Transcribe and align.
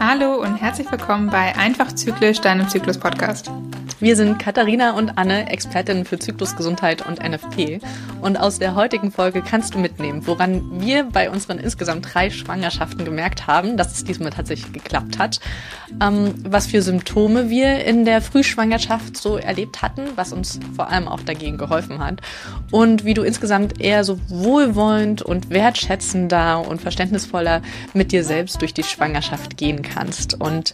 Hallo 0.00 0.36
und 0.42 0.56
herzlich 0.56 0.90
willkommen 0.90 1.28
bei 1.28 1.54
Einfach 1.56 1.92
Zyklisch, 1.92 2.40
deinem 2.40 2.68
Zyklus-Podcast. 2.68 3.50
Wir 4.00 4.14
sind 4.14 4.38
Katharina 4.38 4.92
und 4.92 5.18
Anne, 5.18 5.50
Expertinnen 5.50 6.04
für 6.04 6.20
Zyklusgesundheit 6.20 7.04
und 7.04 7.18
NFP. 7.20 7.80
Und 8.20 8.38
aus 8.38 8.60
der 8.60 8.76
heutigen 8.76 9.10
Folge 9.10 9.42
kannst 9.42 9.74
du 9.74 9.78
mitnehmen, 9.78 10.24
woran 10.24 10.80
wir 10.80 11.02
bei 11.02 11.28
unseren 11.30 11.58
insgesamt 11.58 12.14
drei 12.14 12.30
Schwangerschaften 12.30 13.04
gemerkt 13.04 13.48
haben, 13.48 13.76
dass 13.76 13.94
es 13.94 14.04
diesmal 14.04 14.30
tatsächlich 14.30 14.72
geklappt 14.72 15.18
hat, 15.18 15.40
ähm, 16.00 16.32
was 16.48 16.68
für 16.68 16.80
Symptome 16.80 17.50
wir 17.50 17.84
in 17.84 18.04
der 18.04 18.22
Frühschwangerschaft 18.22 19.16
so 19.16 19.36
erlebt 19.36 19.82
hatten, 19.82 20.02
was 20.14 20.32
uns 20.32 20.60
vor 20.76 20.90
allem 20.90 21.08
auch 21.08 21.20
dagegen 21.20 21.58
geholfen 21.58 21.98
hat 21.98 22.20
und 22.70 23.04
wie 23.04 23.14
du 23.14 23.22
insgesamt 23.22 23.80
eher 23.80 24.04
so 24.04 24.20
wohlwollend 24.28 25.22
und 25.22 25.50
wertschätzender 25.50 26.68
und 26.68 26.80
verständnisvoller 26.80 27.62
mit 27.94 28.12
dir 28.12 28.22
selbst 28.22 28.60
durch 28.60 28.74
die 28.74 28.84
Schwangerschaft 28.84 29.56
gehen 29.56 29.82
kannst. 29.82 30.40
Und 30.40 30.72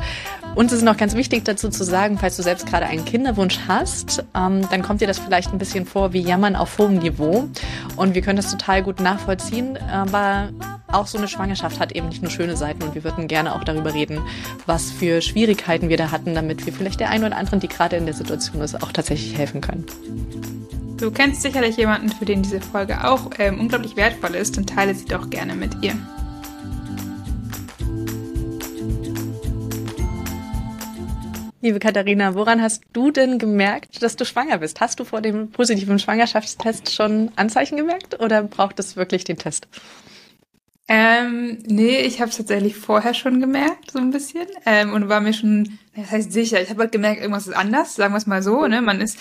uns 0.55 0.73
ist 0.73 0.83
noch 0.83 0.98
ganz 0.98 1.15
wichtig 1.15 1.45
dazu 1.45 1.70
zu 1.70 1.84
sagen, 1.84 2.19
falls 2.19 2.37
du 2.37 2.43
selbst 2.43 2.66
gerade 2.66 2.87
einen 2.87 3.05
Kinderwunsch 3.14 3.60
hast, 3.68 4.24
ähm, 4.34 4.68
dann 4.73 4.82
kommt 4.82 5.00
dir 5.00 5.06
das 5.06 5.20
vielleicht 5.20 5.52
ein 5.52 5.59
bisschen 5.59 5.86
vor 5.86 6.12
wie 6.12 6.20
Jammern 6.20 6.56
auf 6.56 6.78
hohem 6.78 6.98
Niveau. 6.98 7.48
Und 7.95 8.16
wir 8.16 8.23
können 8.23 8.38
das 8.38 8.50
total 8.50 8.82
gut 8.82 8.98
nachvollziehen, 8.98 9.78
aber 9.88 10.48
auch 10.88 11.06
so 11.06 11.16
eine 11.16 11.28
Schwangerschaft 11.28 11.78
hat 11.78 11.92
eben 11.92 12.09
nicht 12.09 12.23
nur 12.23 12.30
schöne 12.32 12.56
Seiten 12.56 12.82
und 12.82 12.96
wir 12.96 13.04
würden 13.04 13.28
gerne 13.28 13.54
auch 13.54 13.62
darüber 13.62 13.95
reden, 13.95 14.20
was 14.66 14.90
für 14.90 15.23
Schwierigkeiten 15.23 15.88
wir 15.90 15.96
da 15.96 16.10
hatten, 16.10 16.34
damit 16.34 16.66
wir 16.66 16.73
vielleicht 16.73 16.98
der 16.98 17.10
einen 17.10 17.23
oder 17.23 17.37
anderen, 17.37 17.60
die 17.60 17.68
gerade 17.68 17.95
in 17.95 18.06
der 18.06 18.16
Situation 18.16 18.60
ist, 18.62 18.82
auch 18.82 18.90
tatsächlich 18.90 19.38
helfen 19.38 19.60
können. 19.60 19.87
Du 20.96 21.12
kennst 21.12 21.42
sicherlich 21.42 21.76
jemanden, 21.76 22.09
für 22.09 22.24
den 22.24 22.42
diese 22.42 22.60
Folge 22.60 23.09
auch 23.09 23.30
ähm, 23.38 23.60
unglaublich 23.60 23.95
wertvoll 23.95 24.34
ist 24.34 24.59
und 24.59 24.68
teile 24.68 24.92
sie 24.92 25.04
doch 25.04 25.30
gerne 25.30 25.54
mit 25.54 25.84
ihr. 25.84 25.95
Liebe 31.65 31.79
Katharina, 31.79 32.34
woran 32.34 32.60
hast 32.60 32.82
du 32.93 33.10
denn 33.10 33.38
gemerkt, 33.38 34.02
dass 34.02 34.16
du 34.16 34.26
schwanger 34.26 34.59
bist? 34.59 34.82
Hast 34.82 35.01
du 35.01 35.04
vor 35.04 35.23
dem 35.23 35.51
positiven 35.51 35.98
Schwangerschaftstest 35.98 36.93
schon 36.93 37.30
Anzeichen 37.37 37.79
gemerkt 37.79 38.21
oder 38.21 38.43
braucht 38.43 38.79
es 38.79 38.96
wirklich 38.96 39.24
den 39.24 39.38
Test? 39.38 39.66
Ähm, 40.88 41.62
nee, 41.65 42.01
ich 42.01 42.21
habe 42.21 42.29
es 42.29 42.37
tatsächlich 42.37 42.76
vorher 42.76 43.15
schon 43.15 43.40
gemerkt, 43.40 43.93
so 43.93 43.98
ein 43.98 44.10
bisschen. 44.10 44.46
Ähm, 44.66 44.93
und 44.93 45.09
war 45.09 45.23
mir 45.23 45.32
schon, 45.32 45.79
das 45.96 46.10
heißt 46.10 46.32
sicher, 46.34 46.60
ich 46.60 46.68
habe 46.68 46.82
halt 46.82 46.93
gemerkt, 46.93 47.23
irgendwas 47.23 47.46
ist 47.46 47.56
anders, 47.56 47.95
sagen 47.95 48.12
wir 48.12 48.18
es 48.18 48.26
mal 48.26 48.43
so. 48.43 48.66
Ne? 48.66 48.82
Man 48.82 49.01
ist 49.01 49.18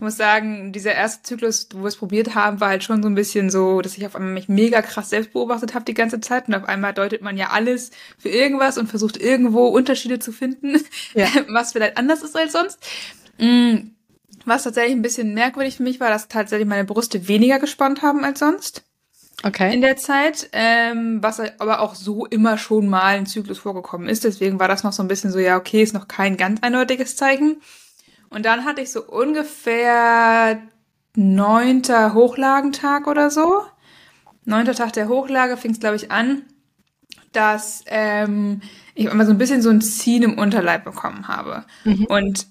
ich 0.00 0.02
muss 0.02 0.16
sagen, 0.16 0.72
dieser 0.72 0.94
erste 0.94 1.22
Zyklus, 1.24 1.68
wo 1.74 1.80
wir 1.80 1.88
es 1.88 1.96
probiert 1.96 2.34
haben, 2.34 2.58
war 2.58 2.70
halt 2.70 2.82
schon 2.82 3.02
so 3.02 3.08
ein 3.10 3.14
bisschen 3.14 3.50
so, 3.50 3.82
dass 3.82 3.98
ich 3.98 4.06
auf 4.06 4.16
einmal 4.16 4.32
mich 4.32 4.48
mega 4.48 4.80
krass 4.80 5.10
selbst 5.10 5.34
beobachtet 5.34 5.74
habe 5.74 5.84
die 5.84 5.92
ganze 5.92 6.22
Zeit 6.22 6.48
und 6.48 6.54
auf 6.54 6.64
einmal 6.64 6.94
deutet 6.94 7.20
man 7.20 7.36
ja 7.36 7.50
alles 7.50 7.90
für 8.16 8.30
irgendwas 8.30 8.78
und 8.78 8.86
versucht 8.86 9.18
irgendwo 9.18 9.66
Unterschiede 9.66 10.18
zu 10.18 10.32
finden, 10.32 10.80
ja. 11.12 11.26
was 11.48 11.72
vielleicht 11.72 11.98
anders 11.98 12.22
ist 12.22 12.34
als 12.34 12.52
sonst. 12.52 12.78
Mm, 13.36 13.90
was 14.46 14.62
tatsächlich 14.62 14.94
ein 14.96 15.02
bisschen 15.02 15.34
merkwürdig 15.34 15.76
für 15.76 15.82
mich 15.82 16.00
war, 16.00 16.08
dass 16.08 16.28
tatsächlich 16.28 16.66
meine 16.66 16.84
Brüste 16.84 17.28
weniger 17.28 17.58
gespannt 17.58 18.00
haben 18.00 18.24
als 18.24 18.38
sonst. 18.38 18.84
Okay. 19.42 19.74
In 19.74 19.82
der 19.82 19.98
Zeit, 19.98 20.48
ähm, 20.52 21.18
was 21.22 21.40
aber 21.58 21.80
auch 21.80 21.94
so 21.94 22.24
immer 22.24 22.56
schon 22.56 22.88
mal 22.88 23.18
ein 23.18 23.26
Zyklus 23.26 23.58
vorgekommen 23.58 24.08
ist. 24.08 24.24
Deswegen 24.24 24.58
war 24.58 24.68
das 24.68 24.82
noch 24.82 24.94
so 24.94 25.02
ein 25.02 25.08
bisschen 25.08 25.30
so, 25.30 25.38
ja, 25.38 25.58
okay, 25.58 25.82
ist 25.82 25.92
noch 25.92 26.08
kein 26.08 26.38
ganz 26.38 26.62
eindeutiges 26.62 27.16
Zeichen. 27.16 27.60
Und 28.30 28.46
dann 28.46 28.64
hatte 28.64 28.80
ich 28.80 28.90
so 28.92 29.04
ungefähr 29.04 30.62
neunter 31.16 32.14
Hochlagentag 32.14 33.06
oder 33.06 33.30
so. 33.30 33.62
Neunter 34.44 34.74
Tag 34.74 34.92
der 34.92 35.08
Hochlage 35.08 35.56
fing 35.56 35.72
es, 35.72 35.80
glaube 35.80 35.96
ich, 35.96 36.10
an, 36.10 36.42
dass 37.32 37.84
ähm, 37.86 38.62
ich 38.94 39.06
immer 39.06 39.26
so 39.26 39.32
ein 39.32 39.38
bisschen 39.38 39.62
so 39.62 39.70
ein 39.70 39.80
Ziehen 39.82 40.22
im 40.22 40.38
Unterleib 40.38 40.84
bekommen 40.84 41.28
habe. 41.28 41.64
Mhm. 41.84 42.06
Und 42.06 42.46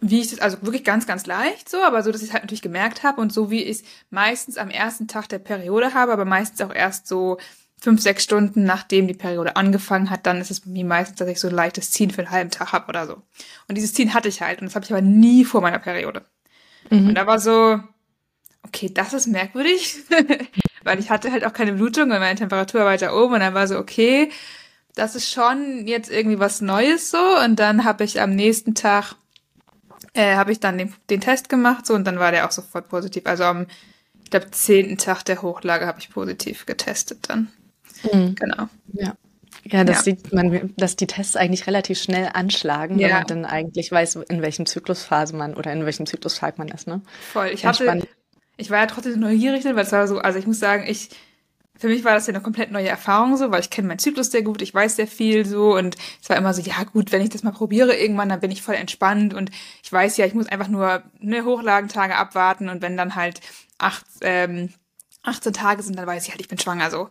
wie 0.00 0.20
ich 0.20 0.30
das, 0.30 0.40
also 0.40 0.58
wirklich 0.62 0.84
ganz, 0.84 1.06
ganz 1.06 1.26
leicht 1.26 1.68
so, 1.68 1.78
aber 1.82 2.02
so, 2.02 2.12
dass 2.12 2.22
ich 2.22 2.28
es 2.28 2.32
halt 2.32 2.44
natürlich 2.44 2.62
gemerkt 2.62 3.02
habe 3.02 3.20
und 3.20 3.32
so 3.32 3.50
wie 3.50 3.62
ich 3.62 3.80
es 3.80 3.84
meistens 4.10 4.56
am 4.56 4.70
ersten 4.70 5.08
Tag 5.08 5.28
der 5.28 5.40
Periode 5.40 5.92
habe, 5.94 6.12
aber 6.12 6.24
meistens 6.24 6.60
auch 6.60 6.72
erst 6.72 7.06
so 7.06 7.38
fünf, 7.80 8.02
sechs 8.02 8.24
Stunden 8.24 8.64
nachdem 8.64 9.06
die 9.06 9.14
Periode 9.14 9.56
angefangen 9.56 10.10
hat, 10.10 10.26
dann 10.26 10.40
ist 10.40 10.50
es 10.50 10.60
bei 10.60 10.70
mir 10.70 10.84
meistens, 10.84 11.18
dass 11.18 11.28
ich 11.28 11.40
so 11.40 11.48
ein 11.48 11.54
leichtes 11.54 11.90
Ziehen 11.90 12.10
für 12.10 12.22
einen 12.22 12.30
halben 12.30 12.50
Tag 12.50 12.72
habe 12.72 12.88
oder 12.88 13.06
so. 13.06 13.22
Und 13.68 13.76
dieses 13.76 13.94
Ziehen 13.94 14.14
hatte 14.14 14.28
ich 14.28 14.42
halt 14.42 14.60
und 14.60 14.66
das 14.66 14.74
habe 14.74 14.84
ich 14.84 14.92
aber 14.92 15.02
nie 15.02 15.44
vor 15.44 15.60
meiner 15.60 15.78
Periode. 15.78 16.24
Mhm. 16.90 17.08
Und 17.08 17.14
da 17.14 17.26
war 17.26 17.38
so, 17.38 17.80
okay, 18.64 18.90
das 18.92 19.12
ist 19.12 19.26
merkwürdig, 19.26 19.96
weil 20.84 20.98
ich 20.98 21.10
hatte 21.10 21.30
halt 21.30 21.44
auch 21.44 21.52
keine 21.52 21.72
Blutung 21.72 22.10
und 22.10 22.18
meine 22.18 22.38
Temperatur 22.38 22.80
war 22.80 22.88
weiter 22.88 23.16
oben 23.16 23.34
und 23.34 23.40
dann 23.40 23.54
war 23.54 23.68
so, 23.68 23.78
okay, 23.78 24.30
das 24.94 25.14
ist 25.14 25.30
schon 25.30 25.86
jetzt 25.86 26.10
irgendwie 26.10 26.40
was 26.40 26.60
Neues 26.60 27.10
so 27.10 27.38
und 27.44 27.60
dann 27.60 27.84
habe 27.84 28.02
ich 28.02 28.20
am 28.20 28.34
nächsten 28.34 28.74
Tag 28.74 29.14
äh, 30.14 30.34
habe 30.34 30.50
ich 30.50 30.58
dann 30.58 30.78
den, 30.78 30.92
den 31.10 31.20
Test 31.20 31.48
gemacht 31.48 31.86
so 31.86 31.94
und 31.94 32.04
dann 32.04 32.18
war 32.18 32.32
der 32.32 32.46
auch 32.46 32.50
sofort 32.50 32.88
positiv. 32.88 33.24
Also 33.26 33.44
am 33.44 33.66
ich 34.24 34.30
glaube, 34.30 34.50
zehnten 34.50 34.98
Tag 34.98 35.22
der 35.22 35.40
Hochlage 35.40 35.86
habe 35.86 36.00
ich 36.00 36.10
positiv 36.10 36.66
getestet 36.66 37.30
dann. 37.30 37.50
Mhm. 38.02 38.34
Genau. 38.34 38.68
Ja. 38.92 39.14
Ja, 39.64 39.84
das 39.84 39.98
ja. 39.98 40.02
sieht 40.02 40.32
man, 40.32 40.72
dass 40.76 40.96
die 40.96 41.06
Tests 41.06 41.36
eigentlich 41.36 41.66
relativ 41.66 42.00
schnell 42.00 42.30
anschlagen, 42.32 42.98
ja. 42.98 43.08
wenn 43.08 43.14
man 43.14 43.26
dann 43.26 43.44
eigentlich 43.44 43.90
weiß, 43.90 44.16
in 44.28 44.40
welchem 44.40 44.66
Zyklusphase 44.66 45.36
man 45.36 45.54
oder 45.54 45.72
in 45.72 45.84
welchem 45.84 46.06
Zyklustag 46.06 46.58
man 46.58 46.68
ist, 46.68 46.86
ne? 46.86 47.02
Voll. 47.32 47.48
Ich 47.48 47.66
hatte, 47.66 48.06
ich 48.56 48.70
war 48.70 48.78
ja 48.78 48.86
trotzdem 48.86 49.20
neugierig, 49.20 49.64
weil 49.64 49.78
es 49.78 49.92
war 49.92 50.06
so, 50.08 50.18
also 50.18 50.38
ich 50.38 50.46
muss 50.46 50.58
sagen, 50.58 50.84
ich, 50.86 51.10
für 51.76 51.88
mich 51.88 52.04
war 52.04 52.14
das 52.14 52.26
ja 52.26 52.34
eine 52.34 52.42
komplett 52.42 52.70
neue 52.70 52.88
Erfahrung 52.88 53.36
so, 53.36 53.50
weil 53.50 53.60
ich 53.60 53.70
kenne 53.70 53.88
meinen 53.88 53.98
Zyklus 53.98 54.30
sehr 54.30 54.42
gut, 54.42 54.62
ich 54.62 54.74
weiß 54.74 54.96
sehr 54.96 55.06
viel 55.06 55.44
so 55.44 55.76
und 55.76 55.96
es 56.22 56.28
war 56.28 56.36
immer 56.36 56.54
so, 56.54 56.62
ja 56.62 56.82
gut, 56.84 57.12
wenn 57.12 57.22
ich 57.22 57.30
das 57.30 57.42
mal 57.42 57.52
probiere 57.52 57.94
irgendwann, 57.94 58.28
dann 58.28 58.40
bin 58.40 58.50
ich 58.50 58.62
voll 58.62 58.74
entspannt 58.74 59.34
und 59.34 59.50
ich 59.82 59.92
weiß 59.92 60.16
ja, 60.16 60.26
ich 60.26 60.34
muss 60.34 60.48
einfach 60.48 60.68
nur 60.68 61.02
ne 61.20 61.44
Hochlagentage 61.44 62.16
abwarten 62.16 62.68
und 62.68 62.82
wenn 62.82 62.96
dann 62.96 63.14
halt 63.14 63.40
acht, 63.78 64.04
ähm, 64.22 64.72
18 65.22 65.52
Tage 65.52 65.82
sind, 65.82 65.98
dann 65.98 66.06
weiß 66.06 66.24
ich 66.24 66.30
halt, 66.30 66.40
ich 66.40 66.48
bin 66.48 66.58
schwanger 66.58 66.90
so. 66.90 67.10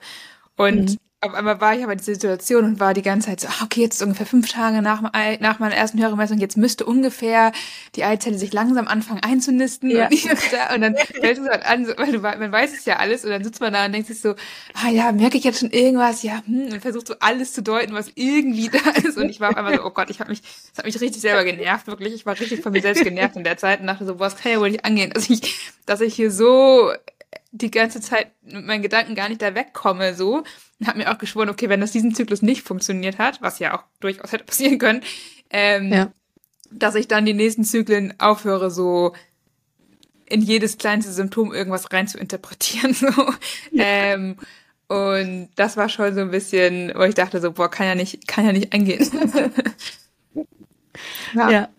Und 0.58 0.90
mhm. 0.92 0.98
auf 1.22 1.36
einmal 1.36 1.62
war 1.62 1.76
ich 1.76 1.84
aber 1.84 1.94
in 1.94 2.00
dieser 2.00 2.16
Situation 2.16 2.66
und 2.66 2.80
war 2.80 2.96
die 2.96 3.04
ganze 3.04 3.28
Zeit 3.28 3.40
so, 3.40 3.48
ah, 3.48 3.64
okay, 3.64 3.82
jetzt 3.82 3.96
ist 3.96 4.02
ungefähr 4.02 4.26
fünf 4.26 4.52
Tage 4.52 4.82
nach, 4.82 5.02
nach 5.40 5.60
meiner 5.60 5.76
ersten 5.76 6.02
Hörermessung, 6.02 6.40
jetzt 6.40 6.58
müsste 6.58 6.84
ungefähr 6.84 7.52
die 7.96 8.04
Eizelle 8.04 8.40
sich 8.40 8.52
langsam 8.54 8.88
anfangen 8.88 9.22
einzunisten 9.24 9.92
ja. 9.92 10.08
und, 10.08 10.76
und 10.76 10.82
dann 10.82 10.96
fällt 10.96 11.38
es 11.38 11.48
halt 11.48 11.66
an, 11.66 11.86
so, 11.86 11.94
weil 11.98 12.12
du, 12.12 12.20
man 12.20 12.52
weiß 12.52 12.74
es 12.74 12.86
ja 12.86 12.98
alles 12.98 13.24
und 13.24 13.30
dann 13.30 13.44
sitzt 13.44 13.62
man 13.62 13.72
da 13.72 13.86
und 13.86 13.94
denkt 13.94 14.08
sich 14.08 14.20
so, 14.20 14.34
ah 14.74 14.90
ja, 14.90 15.12
merke 15.12 15.38
ich 15.38 15.44
jetzt 15.44 15.60
schon 15.60 15.70
irgendwas, 15.72 16.24
ja, 16.24 16.42
hm, 16.46 16.74
und 16.74 16.82
versucht 16.82 17.08
so 17.08 17.16
alles 17.20 17.54
zu 17.54 17.62
deuten, 17.62 17.94
was 17.94 18.12
irgendwie 18.16 18.70
da 18.70 18.90
ist 19.08 19.18
und 19.18 19.30
ich 19.30 19.40
war 19.40 19.52
auf 19.52 19.58
einmal 19.58 19.76
so, 19.76 19.86
oh 19.86 19.92
Gott, 19.92 20.10
ich 20.10 20.20
habe 20.20 20.32
mich, 20.32 20.42
das 20.42 20.80
hat 20.80 20.86
mich 20.86 21.00
richtig 21.00 21.22
selber 21.22 21.44
genervt, 21.44 21.86
wirklich, 21.86 22.16
ich 22.16 22.26
war 22.26 22.40
richtig 22.40 22.62
von 22.62 22.72
mir 22.72 22.82
selbst 22.82 23.04
genervt 23.04 23.36
in 23.36 23.44
der 23.44 23.58
Zeit 23.58 23.80
und 23.80 23.86
dachte 23.86 24.08
so, 24.08 24.16
boah, 24.16 24.26
das 24.26 24.38
kann 24.38 24.52
ja 24.52 24.60
wohl 24.60 24.72
nicht 24.72 24.86
angehen, 24.86 25.12
dass 25.12 25.30
ich, 25.30 25.76
dass 25.86 26.02
ich 26.02 26.16
hier 26.16 26.32
so 26.32 26.92
die 27.58 27.72
ganze 27.72 28.02
Zeit 28.02 28.32
mit 28.42 28.66
meinen 28.66 28.82
Gedanken 28.82 29.16
gar 29.16 29.30
nicht 29.30 29.42
da 29.42 29.56
wegkomme, 29.56 30.14
so. 30.14 30.44
Und 30.80 30.88
habe 30.88 31.00
mir 31.00 31.12
auch 31.12 31.18
geschworen, 31.18 31.50
okay, 31.50 31.70
wenn 31.70 31.82
das 31.82 31.92
diesen 31.92 32.14
Zyklus 32.14 32.42
nicht 32.42 32.64
funktioniert 32.64 33.18
hat, 33.18 33.42
was 33.42 33.60
ja 33.60 33.78
auch 33.78 33.84
durchaus 34.00 34.32
hätte 34.32 34.44
passieren 34.46 34.78
können, 34.78 35.02
ähm, 35.50 35.92
ja. 35.92 36.12
dass 36.72 36.96
ich 36.96 37.08
dann 37.08 37.26
die 37.26 37.34
nächsten 37.34 37.64
Zyklen 37.64 38.14
aufhöre, 38.20 38.72
so 38.72 39.14
in 40.26 40.42
jedes 40.42 40.78
kleinste 40.78 41.12
Symptom 41.12 41.54
irgendwas 41.54 41.92
rein 41.92 42.08
zu 42.08 42.18
interpretieren, 42.18 42.94
so. 42.94 43.08
Ja. 43.72 43.84
Ähm, 43.84 44.38
und 44.88 45.50
das 45.56 45.76
war 45.76 45.90
schon 45.90 46.16
so 46.16 46.22
ein 46.22 46.32
bisschen, 46.32 46.94
wo 46.96 47.04
ich 47.04 47.16
dachte 47.16 47.42
so, 47.42 47.52
boah, 47.52 47.70
kann 47.70 47.88
ja 47.88 47.96
nicht, 47.96 48.26
kann 48.26 48.46
ja 48.46 48.54
nicht 48.54 48.74
angehen. 48.74 49.06
ja. 51.34 51.50
ja 51.50 51.70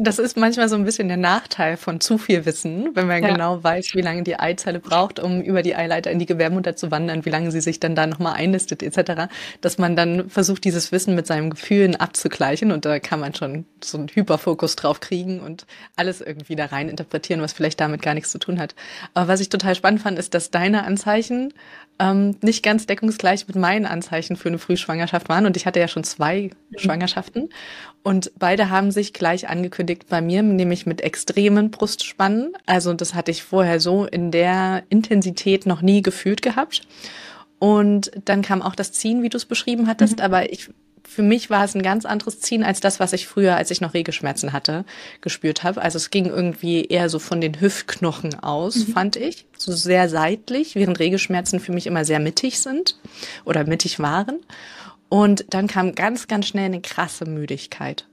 das 0.00 0.20
ist 0.20 0.36
manchmal 0.36 0.68
so 0.68 0.76
ein 0.76 0.84
bisschen 0.84 1.08
der 1.08 1.16
Nachteil 1.16 1.76
von 1.76 2.00
zu 2.00 2.18
viel 2.18 2.46
Wissen, 2.46 2.90
wenn 2.94 3.08
man 3.08 3.22
ja. 3.22 3.32
genau 3.32 3.62
weiß, 3.62 3.94
wie 3.94 4.00
lange 4.00 4.22
die 4.22 4.38
Eizelle 4.38 4.78
braucht, 4.78 5.18
um 5.18 5.40
über 5.42 5.62
die 5.62 5.74
Eileiter 5.74 6.10
in 6.10 6.20
die 6.20 6.26
Gebärmutter 6.26 6.76
zu 6.76 6.92
wandern, 6.92 7.24
wie 7.24 7.30
lange 7.30 7.50
sie 7.50 7.60
sich 7.60 7.80
dann 7.80 7.96
da 7.96 8.06
nochmal 8.06 8.34
einlistet 8.34 8.82
etc., 8.82 9.28
dass 9.60 9.76
man 9.76 9.96
dann 9.96 10.30
versucht, 10.30 10.64
dieses 10.64 10.92
Wissen 10.92 11.16
mit 11.16 11.26
seinen 11.26 11.50
Gefühlen 11.50 11.96
abzugleichen 11.96 12.70
und 12.70 12.84
da 12.84 13.00
kann 13.00 13.18
man 13.18 13.34
schon 13.34 13.66
so 13.82 13.98
einen 13.98 14.08
Hyperfokus 14.08 14.76
drauf 14.76 15.00
kriegen 15.00 15.40
und 15.40 15.66
alles 15.96 16.20
irgendwie 16.20 16.54
da 16.54 16.66
rein 16.66 16.88
interpretieren, 16.88 17.42
was 17.42 17.52
vielleicht 17.52 17.80
damit 17.80 18.00
gar 18.00 18.14
nichts 18.14 18.30
zu 18.30 18.38
tun 18.38 18.60
hat. 18.60 18.76
Aber 19.14 19.26
was 19.28 19.40
ich 19.40 19.48
total 19.48 19.74
spannend 19.74 20.02
fand, 20.02 20.18
ist, 20.18 20.32
dass 20.32 20.52
deine 20.52 20.84
Anzeichen 20.84 21.52
ähm, 21.98 22.36
nicht 22.42 22.62
ganz 22.62 22.86
deckungsgleich 22.86 23.46
mit 23.48 23.56
meinen 23.56 23.86
Anzeichen 23.86 24.36
für 24.36 24.48
eine 24.48 24.58
Frühschwangerschaft 24.58 25.28
waren. 25.28 25.46
Und 25.46 25.56
ich 25.56 25.66
hatte 25.66 25.80
ja 25.80 25.88
schon 25.88 26.04
zwei 26.04 26.50
mhm. 26.70 26.78
Schwangerschaften. 26.78 27.50
Und 28.08 28.32
beide 28.38 28.70
haben 28.70 28.90
sich 28.90 29.12
gleich 29.12 29.50
angekündigt 29.50 30.06
bei 30.08 30.22
mir, 30.22 30.42
nämlich 30.42 30.86
mit 30.86 31.02
extremen 31.02 31.70
Brustspannen. 31.70 32.54
Also 32.64 32.94
das 32.94 33.12
hatte 33.12 33.30
ich 33.30 33.42
vorher 33.42 33.80
so 33.80 34.06
in 34.06 34.30
der 34.30 34.82
Intensität 34.88 35.66
noch 35.66 35.82
nie 35.82 36.00
gefühlt 36.00 36.40
gehabt. 36.40 36.88
Und 37.58 38.10
dann 38.24 38.40
kam 38.40 38.62
auch 38.62 38.74
das 38.74 38.92
Ziehen, 38.92 39.22
wie 39.22 39.28
du 39.28 39.36
es 39.36 39.44
beschrieben 39.44 39.86
hattest. 39.86 40.20
Mhm. 40.20 40.24
Aber 40.24 40.50
ich 40.50 40.70
für 41.06 41.22
mich 41.22 41.50
war 41.50 41.64
es 41.64 41.74
ein 41.74 41.82
ganz 41.82 42.06
anderes 42.06 42.40
Ziehen 42.40 42.62
als 42.62 42.80
das, 42.80 42.98
was 42.98 43.12
ich 43.12 43.26
früher, 43.26 43.56
als 43.56 43.70
ich 43.70 43.80
noch 43.82 43.94
Regelschmerzen 43.94 44.52
hatte, 44.54 44.84
gespürt 45.20 45.62
habe. 45.62 45.82
Also 45.82 45.96
es 45.96 46.10
ging 46.10 46.26
irgendwie 46.26 46.84
eher 46.84 47.08
so 47.08 47.18
von 47.18 47.42
den 47.42 47.60
Hüftknochen 47.60 48.38
aus, 48.40 48.76
mhm. 48.76 48.92
fand 48.92 49.16
ich. 49.16 49.46
So 49.56 49.72
sehr 49.72 50.08
seitlich, 50.08 50.74
während 50.74 50.98
Regelschmerzen 50.98 51.60
für 51.60 51.72
mich 51.72 51.86
immer 51.86 52.04
sehr 52.06 52.20
mittig 52.20 52.60
sind 52.60 52.98
oder 53.44 53.64
mittig 53.64 54.00
waren. 54.00 54.38
Und 55.08 55.46
dann 55.50 55.66
kam 55.66 55.94
ganz, 55.94 56.28
ganz 56.28 56.46
schnell 56.46 56.66
eine 56.66 56.80
krasse 56.80 57.24
Müdigkeit. 57.24 58.06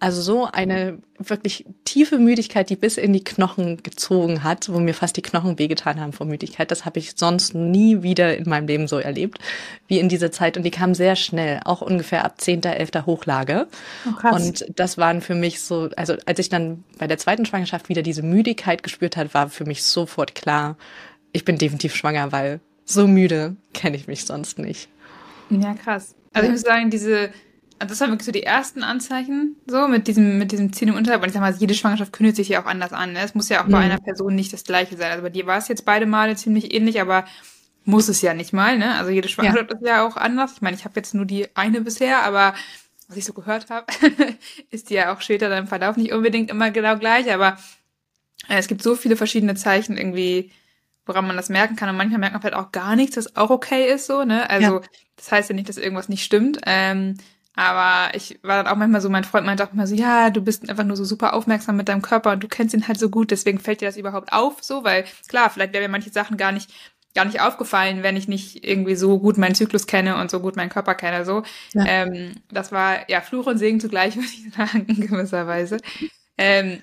Also 0.00 0.20
so 0.20 0.44
eine 0.44 0.98
wirklich 1.18 1.64
tiefe 1.84 2.18
Müdigkeit, 2.18 2.68
die 2.68 2.76
bis 2.76 2.98
in 2.98 3.14
die 3.14 3.24
Knochen 3.24 3.82
gezogen 3.82 4.42
hat, 4.42 4.68
wo 4.70 4.78
mir 4.78 4.92
fast 4.92 5.16
die 5.16 5.22
Knochen 5.22 5.58
wehgetan 5.58 5.98
haben 5.98 6.12
vor 6.12 6.26
Müdigkeit. 6.26 6.70
Das 6.70 6.84
habe 6.84 6.98
ich 6.98 7.12
sonst 7.16 7.54
nie 7.54 8.02
wieder 8.02 8.36
in 8.36 8.46
meinem 8.46 8.66
Leben 8.66 8.88
so 8.88 8.98
erlebt 8.98 9.38
wie 9.86 10.00
in 10.00 10.10
dieser 10.10 10.30
Zeit. 10.30 10.58
Und 10.58 10.64
die 10.64 10.70
kam 10.70 10.94
sehr 10.94 11.16
schnell, 11.16 11.60
auch 11.64 11.80
ungefähr 11.80 12.24
ab 12.24 12.38
10., 12.38 12.64
11. 12.64 13.06
Hochlage. 13.06 13.66
Oh, 14.06 14.34
und 14.34 14.66
das 14.76 14.98
waren 14.98 15.22
für 15.22 15.34
mich 15.34 15.62
so, 15.62 15.88
also 15.96 16.16
als 16.26 16.38
ich 16.38 16.50
dann 16.50 16.84
bei 16.98 17.06
der 17.06 17.16
zweiten 17.16 17.46
Schwangerschaft 17.46 17.88
wieder 17.88 18.02
diese 18.02 18.22
Müdigkeit 18.22 18.82
gespürt 18.82 19.16
hat, 19.16 19.32
war 19.32 19.48
für 19.48 19.64
mich 19.64 19.84
sofort 19.84 20.34
klar, 20.34 20.76
ich 21.32 21.44
bin 21.46 21.56
definitiv 21.56 21.94
schwanger, 21.94 22.30
weil 22.30 22.60
so 22.84 23.06
müde 23.06 23.56
kenne 23.72 23.96
ich 23.96 24.06
mich 24.06 24.26
sonst 24.26 24.58
nicht. 24.58 24.88
Ja, 25.48 25.72
krass. 25.72 26.14
Also 26.34 26.46
ich 26.46 26.52
muss 26.52 26.60
sagen, 26.60 26.90
diese 26.90 27.30
also 27.78 27.92
das 27.92 28.00
waren 28.00 28.10
wirklich 28.10 28.26
so 28.26 28.32
die 28.32 28.44
ersten 28.44 28.82
Anzeichen, 28.82 29.56
so 29.66 29.88
mit 29.88 30.06
diesem, 30.06 30.38
mit 30.38 30.52
diesem 30.52 30.72
Ziehen 30.72 30.88
im 30.88 30.94
Unterleib. 30.94 31.22
Und 31.22 31.28
ich 31.28 31.34
sag 31.34 31.40
mal, 31.40 31.54
jede 31.54 31.74
Schwangerschaft 31.74 32.12
kündigt 32.12 32.36
sich 32.36 32.48
ja 32.48 32.62
auch 32.62 32.66
anders 32.66 32.92
an. 32.92 33.12
Ne? 33.12 33.20
Es 33.20 33.34
muss 33.34 33.48
ja 33.48 33.62
auch 33.62 33.66
mhm. 33.66 33.72
bei 33.72 33.78
einer 33.78 33.98
Person 33.98 34.34
nicht 34.34 34.52
das 34.52 34.64
gleiche 34.64 34.96
sein. 34.96 35.10
Also 35.10 35.22
bei 35.22 35.30
dir 35.30 35.46
war 35.46 35.58
es 35.58 35.68
jetzt 35.68 35.84
beide 35.84 36.06
Male 36.06 36.36
ziemlich 36.36 36.72
ähnlich, 36.72 37.00
aber 37.00 37.24
muss 37.84 38.08
es 38.08 38.22
ja 38.22 38.32
nicht 38.32 38.52
mal, 38.52 38.78
ne? 38.78 38.94
Also 38.94 39.10
jede 39.10 39.28
Schwangerschaft 39.28 39.70
ja. 39.70 39.76
ist 39.76 39.86
ja 39.86 40.06
auch 40.06 40.16
anders. 40.16 40.54
Ich 40.54 40.62
meine, 40.62 40.76
ich 40.76 40.84
habe 40.84 40.94
jetzt 40.96 41.14
nur 41.14 41.26
die 41.26 41.54
eine 41.54 41.82
bisher, 41.82 42.22
aber 42.22 42.54
was 43.08 43.16
ich 43.18 43.24
so 43.26 43.34
gehört 43.34 43.68
habe, 43.68 43.86
ist 44.70 44.88
die 44.88 44.94
ja 44.94 45.14
auch 45.14 45.20
später 45.20 45.50
dann 45.50 45.64
im 45.64 45.66
Verlauf 45.66 45.96
nicht 45.96 46.12
unbedingt 46.12 46.50
immer 46.50 46.70
genau 46.70 46.96
gleich, 46.96 47.30
aber 47.30 47.58
äh, 48.48 48.56
es 48.56 48.68
gibt 48.68 48.82
so 48.82 48.94
viele 48.94 49.16
verschiedene 49.16 49.54
Zeichen 49.54 49.98
irgendwie, 49.98 50.50
woran 51.06 51.26
man 51.26 51.36
das 51.36 51.48
merken 51.48 51.76
kann. 51.76 51.88
Und 51.88 51.96
manchmal 51.96 52.20
merkt 52.20 52.34
man 52.34 52.42
vielleicht 52.42 52.56
auch 52.56 52.72
gar 52.72 52.96
nichts, 52.96 53.16
was 53.16 53.36
auch 53.36 53.50
okay 53.50 53.92
ist, 53.92 54.06
so, 54.06 54.24
ne? 54.24 54.48
Also, 54.48 54.80
ja. 54.80 54.82
das 55.16 55.32
heißt 55.32 55.48
ja 55.50 55.54
nicht, 55.54 55.68
dass 55.68 55.76
irgendwas 55.76 56.08
nicht 56.08 56.24
stimmt. 56.24 56.60
Ähm, 56.66 57.16
aber 57.56 58.14
ich 58.16 58.40
war 58.42 58.62
dann 58.62 58.72
auch 58.72 58.76
manchmal 58.76 59.00
so, 59.00 59.08
mein 59.08 59.22
Freund 59.22 59.46
meinte 59.46 59.64
auch 59.64 59.72
immer 59.72 59.86
so, 59.86 59.94
ja, 59.94 60.30
du 60.30 60.40
bist 60.40 60.68
einfach 60.68 60.82
nur 60.82 60.96
so 60.96 61.04
super 61.04 61.34
aufmerksam 61.34 61.76
mit 61.76 61.88
deinem 61.88 62.02
Körper 62.02 62.32
und 62.32 62.42
du 62.42 62.48
kennst 62.48 62.74
ihn 62.74 62.88
halt 62.88 62.98
so 62.98 63.10
gut, 63.10 63.30
deswegen 63.30 63.60
fällt 63.60 63.80
dir 63.80 63.86
das 63.86 63.96
überhaupt 63.96 64.32
auf, 64.32 64.56
so, 64.60 64.82
weil 64.82 65.04
klar, 65.28 65.50
vielleicht 65.50 65.72
wären 65.72 65.84
mir 65.84 65.88
manche 65.88 66.10
Sachen 66.10 66.36
gar 66.36 66.50
nicht 66.50 66.72
gar 67.14 67.24
nicht 67.24 67.40
aufgefallen, 67.40 68.02
wenn 68.02 68.16
ich 68.16 68.28
nicht 68.28 68.66
irgendwie 68.66 68.96
so 68.96 69.20
gut 69.20 69.38
meinen 69.38 69.54
Zyklus 69.54 69.86
kenne 69.86 70.16
und 70.20 70.30
so 70.30 70.40
gut 70.40 70.56
meinen 70.56 70.68
Körper 70.68 70.94
kenne. 70.94 71.24
So, 71.24 71.44
ja. 71.72 71.84
ähm, 71.86 72.32
das 72.50 72.72
war 72.72 73.08
ja 73.08 73.20
Fluch 73.20 73.46
und 73.46 73.58
Segen 73.58 73.80
zugleich, 73.80 74.16
würde 74.16 74.26
ich 74.26 74.52
sagen, 74.52 74.86
in 74.86 75.00
gewisser 75.06 75.46
Weise. 75.46 75.78
Ähm, 76.36 76.82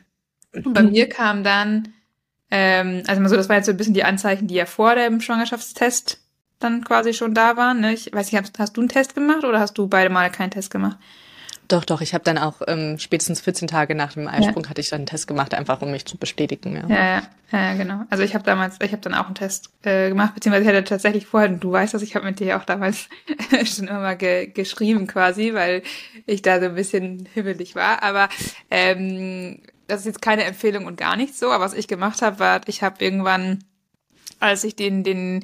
bei 0.53 0.83
mir 0.83 1.09
kam 1.09 1.43
dann, 1.43 1.93
ähm, 2.51 3.03
also 3.07 3.21
mal 3.21 3.29
so, 3.29 3.37
das 3.37 3.49
war 3.49 3.55
jetzt 3.55 3.65
so 3.65 3.71
ein 3.71 3.77
bisschen 3.77 3.93
die 3.93 4.03
Anzeichen, 4.03 4.47
die 4.47 4.55
ja 4.55 4.65
vor 4.65 4.95
dem 4.95 5.21
Schwangerschaftstest 5.21 6.19
dann 6.59 6.83
quasi 6.83 7.13
schon 7.13 7.33
da 7.33 7.57
waren. 7.57 7.81
Ne? 7.81 7.93
Ich 7.93 8.13
weiß 8.13 8.31
nicht, 8.31 8.59
hast, 8.59 8.77
du 8.77 8.81
einen 8.81 8.89
Test 8.89 9.15
gemacht 9.15 9.43
oder 9.43 9.59
hast 9.59 9.77
du 9.77 9.87
beide 9.87 10.09
Male 10.09 10.29
keinen 10.29 10.51
Test 10.51 10.69
gemacht? 10.69 10.97
Doch, 11.71 11.85
doch. 11.85 12.01
Ich 12.01 12.13
habe 12.13 12.25
dann 12.25 12.37
auch 12.37 12.61
ähm, 12.67 12.99
spätestens 12.99 13.39
14 13.39 13.69
Tage 13.69 13.95
nach 13.95 14.13
dem 14.13 14.27
Eisprung 14.27 14.63
ja. 14.63 14.69
hatte 14.69 14.81
ich 14.81 14.89
dann 14.89 14.99
einen 14.99 15.05
Test 15.05 15.25
gemacht, 15.27 15.53
einfach 15.53 15.81
um 15.81 15.91
mich 15.91 16.05
zu 16.05 16.17
bestätigen. 16.17 16.75
Ja, 16.75 16.89
ja, 16.89 17.21
ja, 17.51 17.59
ja 17.59 17.73
genau. 17.75 18.01
Also 18.09 18.23
ich 18.23 18.33
habe 18.33 18.43
damals, 18.43 18.77
ich 18.81 18.91
habe 18.91 19.01
dann 19.01 19.13
auch 19.13 19.27
einen 19.27 19.35
Test 19.35 19.69
äh, 19.83 20.09
gemacht, 20.09 20.33
beziehungsweise 20.33 20.63
ich 20.63 20.67
hatte 20.67 20.83
tatsächlich 20.83 21.25
vorher, 21.25 21.49
und 21.49 21.61
du 21.61 21.71
weißt 21.71 21.93
das, 21.93 22.01
ich 22.01 22.15
habe 22.15 22.25
mit 22.25 22.41
dir 22.41 22.57
auch 22.57 22.65
damals 22.65 23.07
schon 23.63 23.87
immer 23.87 24.01
mal 24.01 24.17
ge 24.17 24.47
geschrieben 24.47 25.07
quasi, 25.07 25.53
weil 25.53 25.81
ich 26.25 26.41
da 26.41 26.59
so 26.59 26.65
ein 26.65 26.75
bisschen 26.75 27.25
hibbelig 27.33 27.75
war. 27.75 28.03
Aber 28.03 28.27
ähm, 28.69 29.61
das 29.91 30.01
ist 30.01 30.05
jetzt 30.07 30.21
keine 30.21 30.43
Empfehlung 30.43 30.85
und 30.85 30.97
gar 30.97 31.15
nichts 31.15 31.39
so. 31.39 31.51
Aber 31.51 31.63
was 31.63 31.73
ich 31.73 31.87
gemacht 31.87 32.21
habe, 32.21 32.39
war, 32.39 32.61
ich 32.67 32.81
habe 32.83 33.03
irgendwann, 33.03 33.63
als 34.39 34.63
ich 34.63 34.75
den, 34.75 35.03
den 35.03 35.43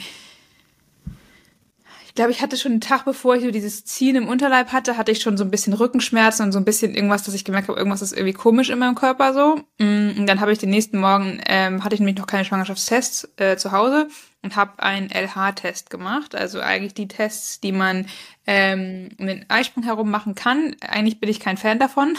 glaube, 2.18 2.32
ich 2.32 2.42
hatte 2.42 2.58
schon 2.58 2.74
einen 2.74 2.82
Tag, 2.82 3.06
bevor 3.06 3.36
ich 3.36 3.44
so 3.44 3.52
dieses 3.52 3.86
Ziehen 3.86 4.16
im 4.16 4.28
Unterleib 4.28 4.74
hatte, 4.74 4.98
hatte 4.98 5.12
ich 5.12 5.22
schon 5.22 5.38
so 5.38 5.44
ein 5.44 5.52
bisschen 5.52 5.74
Rückenschmerzen 5.74 6.44
und 6.44 6.52
so 6.52 6.60
ein 6.60 6.66
bisschen 6.66 6.96
irgendwas, 6.96 7.24
dass 7.24 7.36
ich 7.36 7.46
gemerkt 7.46 7.70
habe, 7.70 7.78
irgendwas 7.78 8.02
ist 8.02 8.12
irgendwie 8.12 8.34
komisch 8.34 8.70
in 8.70 8.80
meinem 8.80 8.96
Körper 8.96 9.34
so. 9.34 9.62
Mm, 9.78 10.18
und 10.18 10.26
dann 10.26 10.42
habe 10.42 10.52
ich 10.52 10.58
den 10.58 10.72
nächsten 10.72 10.98
Morgen, 10.98 11.40
ähm, 11.48 11.84
hatte 11.84 11.94
ich 11.94 12.02
nämlich 12.02 12.18
noch 12.18 12.26
keine 12.26 12.44
Schwangerschaftstests 12.44 13.30
äh, 13.38 13.56
zu 13.56 13.72
Hause 13.72 14.08
und 14.42 14.56
habe 14.56 14.82
einen 14.82 15.12
LH-Test 15.12 15.92
gemacht. 15.92 16.36
Also 16.36 16.60
eigentlich 16.60 16.96
die 16.96 17.08
Tests, 17.08 17.62
die 17.62 17.72
man 17.72 18.08
ähm, 18.48 19.10
um 19.20 19.28
den 19.28 19.46
Eisprung 19.48 19.84
herum 19.84 20.10
machen 20.10 20.34
kann. 20.34 20.76
Eigentlich 20.82 21.20
bin 21.20 21.30
ich 21.30 21.40
kein 21.40 21.58
Fan 21.58 21.78
davon. 21.78 22.18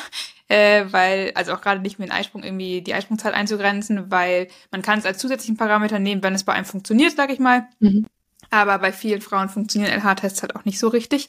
Äh, 0.49 0.87
weil, 0.91 1.33
also 1.35 1.53
auch 1.53 1.61
gerade 1.61 1.81
nicht 1.81 1.99
mit 1.99 2.09
dem 2.09 2.15
Eisprung 2.15 2.43
irgendwie 2.43 2.81
die 2.81 2.95
Eisprungzeit 2.95 3.35
einzugrenzen, 3.35 4.11
weil 4.11 4.49
man 4.71 4.83
kann 4.83 4.99
es 4.99 5.05
als 5.05 5.19
zusätzlichen 5.19 5.57
Parameter 5.57 5.99
nehmen, 5.99 6.23
wenn 6.23 6.35
es 6.35 6.45
bei 6.45 6.55
einem 6.55 6.65
funktioniert, 6.65 7.15
sag 7.17 7.31
ich 7.31 7.39
mal. 7.39 7.69
Mhm. 7.81 8.07
Aber 8.51 8.79
bei 8.79 8.93
vielen 8.93 9.21
Frauen 9.21 9.51
funktionieren 9.51 9.93
LH-Tests 9.93 10.41
halt 10.43 10.57
auch 10.57 10.65
nicht 10.65 10.79
so 10.79 10.89
richtig 10.89 11.29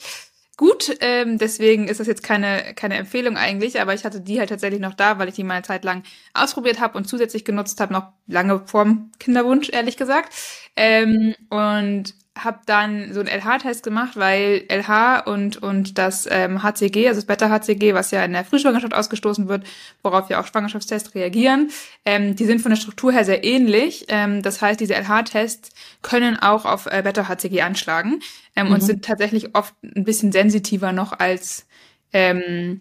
gut. 0.59 0.97
Ähm, 0.99 1.37
deswegen 1.37 1.87
ist 1.87 2.01
das 2.01 2.07
jetzt 2.07 2.21
keine, 2.21 2.73
keine 2.75 2.95
Empfehlung 2.95 3.37
eigentlich, 3.37 3.79
aber 3.79 3.93
ich 3.93 4.03
hatte 4.03 4.19
die 4.19 4.39
halt 4.39 4.49
tatsächlich 4.49 4.81
noch 4.81 4.93
da, 4.93 5.17
weil 5.17 5.29
ich 5.29 5.35
die 5.35 5.43
mal 5.45 5.53
eine 5.53 5.63
Zeit 5.63 5.85
lang 5.85 6.03
ausprobiert 6.33 6.81
habe 6.81 6.97
und 6.97 7.07
zusätzlich 7.07 7.45
genutzt 7.45 7.79
habe, 7.79 7.93
noch 7.93 8.11
lange 8.27 8.67
vorm 8.67 9.11
Kinderwunsch, 9.19 9.69
ehrlich 9.69 9.95
gesagt. 9.95 10.33
Ähm, 10.75 11.33
und 11.49 12.13
habe 12.43 12.59
dann 12.65 13.13
so 13.13 13.19
einen 13.19 13.29
LH-Test 13.29 13.83
gemacht, 13.83 14.15
weil 14.15 14.65
LH 14.69 15.21
und, 15.25 15.57
und 15.57 15.97
das 15.97 16.27
ähm, 16.29 16.63
HCG, 16.63 17.07
also 17.07 17.21
das 17.21 17.25
Beta-HCG, 17.25 17.93
was 17.93 18.11
ja 18.11 18.23
in 18.23 18.33
der 18.33 18.45
Frühschwangerschaft 18.45 18.93
ausgestoßen 18.93 19.47
wird, 19.47 19.65
worauf 20.03 20.29
ja 20.29 20.39
auch 20.39 20.47
Schwangerschaftstests 20.47 21.15
reagieren, 21.15 21.71
ähm, 22.05 22.35
die 22.35 22.45
sind 22.45 22.61
von 22.61 22.71
der 22.71 22.77
Struktur 22.77 23.11
her 23.11 23.25
sehr 23.25 23.43
ähnlich. 23.43 24.05
Ähm, 24.09 24.41
das 24.41 24.61
heißt, 24.61 24.79
diese 24.79 24.95
LH-Tests 24.95 25.69
können 26.01 26.37
auch 26.37 26.65
auf 26.65 26.85
äh, 26.85 27.01
Beta-HCG 27.03 27.61
anschlagen 27.61 28.21
ähm, 28.55 28.67
mhm. 28.67 28.73
und 28.73 28.81
sind 28.81 29.05
tatsächlich 29.05 29.55
oft 29.55 29.73
ein 29.83 30.03
bisschen 30.03 30.31
sensitiver 30.31 30.91
noch 30.91 31.13
als, 31.13 31.65
ähm, 32.13 32.79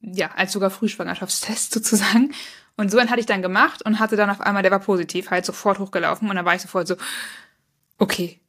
ja, 0.00 0.30
als 0.36 0.52
sogar 0.52 0.70
Frühschwangerschaftstests 0.70 1.70
sozusagen. 1.74 2.32
Und 2.76 2.90
so 2.92 2.98
einen 2.98 3.10
hatte 3.10 3.20
ich 3.20 3.26
dann 3.26 3.42
gemacht 3.42 3.84
und 3.84 3.98
hatte 3.98 4.16
dann 4.16 4.30
auf 4.30 4.40
einmal, 4.40 4.62
der 4.62 4.70
war 4.70 4.78
positiv, 4.78 5.30
halt 5.30 5.44
sofort 5.44 5.80
hochgelaufen 5.80 6.30
und 6.30 6.36
dann 6.36 6.44
war 6.44 6.54
ich 6.54 6.62
sofort 6.62 6.86
so, 6.86 6.94
okay, 7.98 8.40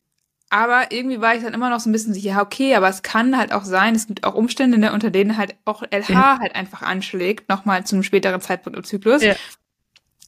aber 0.50 0.92
irgendwie 0.92 1.22
war 1.22 1.36
ich 1.36 1.44
dann 1.44 1.54
immer 1.54 1.70
noch 1.70 1.80
so 1.80 1.90
ein 1.90 1.94
bisschen 1.94 2.16
ja, 2.16 2.42
okay, 2.42 2.76
aber 2.76 2.90
es 2.90 3.04
kann 3.04 3.38
halt 3.38 3.54
auch 3.54 3.64
sein, 3.64 3.96
es 3.96 4.08
gibt 4.08 4.24
auch 4.24 4.34
Umstände, 4.34 4.78
ne, 4.78 4.92
unter 4.94 5.12
denen 5.12 5.38
halt 5.38 5.56
auch 5.66 5.84
LH 5.84 6.10
ja. 6.10 6.40
halt 6.40 6.56
einfach 6.56 6.82
anschlägt, 6.82 7.50
nochmal 7.50 7.86
zu 7.86 7.96
einem 7.96 8.04
späteren 8.04 8.42
Zeitpunkt 8.42 8.78
im 8.78 8.84
Zyklus. 8.84 9.22
Ja. 9.22 9.36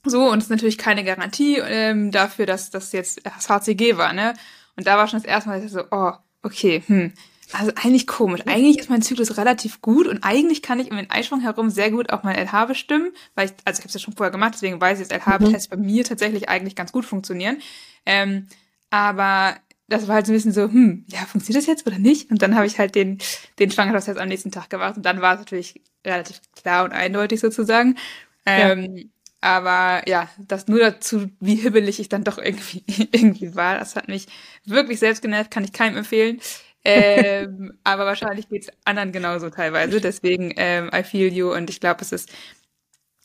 So, 0.03 0.29
und 0.29 0.39
es 0.39 0.45
ist 0.45 0.49
natürlich 0.49 0.77
keine 0.77 1.03
Garantie 1.03 1.57
ähm, 1.57 2.11
dafür, 2.11 2.45
dass 2.45 2.69
das 2.69 2.91
jetzt 2.91 3.21
das 3.25 3.49
HCG 3.49 3.97
war, 3.97 4.13
ne? 4.13 4.33
Und 4.75 4.87
da 4.87 4.97
war 4.97 5.07
schon 5.07 5.19
das 5.19 5.27
erste 5.27 5.49
Mal 5.49 5.67
so, 5.67 5.83
oh, 5.91 6.13
okay, 6.43 6.83
hm. 6.85 7.13
Also 7.53 7.73
eigentlich 7.75 8.07
komisch. 8.07 8.41
Eigentlich 8.45 8.77
ist 8.77 8.89
mein 8.89 9.01
Zyklus 9.01 9.37
relativ 9.37 9.81
gut 9.81 10.07
und 10.07 10.23
eigentlich 10.23 10.61
kann 10.61 10.79
ich 10.79 10.89
um 10.89 10.95
den 10.95 11.09
Eisprung 11.09 11.41
herum 11.41 11.69
sehr 11.69 11.91
gut 11.91 12.11
auch 12.11 12.23
mein 12.23 12.37
LH 12.37 12.65
bestimmen, 12.65 13.11
weil 13.35 13.47
ich, 13.47 13.51
also 13.65 13.79
ich 13.79 13.83
habe 13.83 13.87
es 13.89 13.93
ja 13.93 13.99
schon 13.99 14.15
vorher 14.15 14.31
gemacht, 14.31 14.53
deswegen 14.53 14.79
weiß 14.79 15.01
ich, 15.01 15.09
dass 15.09 15.25
LH-Tests 15.25 15.69
mhm. 15.69 15.75
bei 15.75 15.77
mir 15.77 16.05
tatsächlich 16.05 16.47
eigentlich 16.47 16.75
ganz 16.75 16.93
gut 16.93 17.05
funktionieren. 17.05 17.57
Ähm, 18.05 18.47
aber 18.89 19.57
das 19.91 20.07
war 20.07 20.15
halt 20.15 20.25
so 20.25 20.31
ein 20.31 20.35
bisschen 20.35 20.53
so, 20.53 20.63
hm, 20.63 21.05
ja, 21.07 21.19
funktioniert 21.19 21.61
das 21.61 21.67
jetzt 21.67 21.85
oder 21.85 21.99
nicht? 21.99 22.31
Und 22.31 22.41
dann 22.41 22.55
habe 22.55 22.65
ich 22.65 22.79
halt 22.79 22.95
den, 22.95 23.19
den 23.59 23.71
Schwangerschaftstest 23.71 24.19
am 24.19 24.27
nächsten 24.27 24.51
Tag 24.51 24.69
gemacht 24.69 24.97
und 24.97 25.05
dann 25.05 25.21
war 25.21 25.33
es 25.33 25.39
natürlich 25.39 25.81
relativ 26.05 26.41
klar 26.55 26.85
und 26.85 26.91
eindeutig 26.91 27.39
sozusagen. 27.39 27.97
Ähm, 28.45 28.97
ja. 28.97 29.03
Aber 29.41 30.07
ja, 30.07 30.29
das 30.37 30.67
nur 30.67 30.79
dazu, 30.79 31.27
wie 31.39 31.55
hibbelig 31.55 31.99
ich 31.99 32.09
dann 32.09 32.23
doch 32.23 32.37
irgendwie, 32.37 32.83
irgendwie 33.11 33.55
war. 33.55 33.77
Das 33.77 33.95
hat 33.95 34.07
mich 34.07 34.27
wirklich 34.65 34.99
selbst 34.99 35.21
genervt, 35.21 35.51
kann 35.51 35.63
ich 35.63 35.73
keinem 35.73 35.97
empfehlen. 35.97 36.39
ähm, 36.83 37.73
aber 37.83 38.05
wahrscheinlich 38.05 38.49
geht's 38.49 38.69
anderen 38.85 39.11
genauso 39.11 39.49
teilweise. 39.49 39.99
Deswegen, 39.99 40.53
ähm, 40.57 40.89
I 40.93 41.03
feel 41.03 41.31
you 41.33 41.53
und 41.53 41.69
ich 41.69 41.79
glaube, 41.79 42.01
es 42.01 42.11
ist 42.11 42.31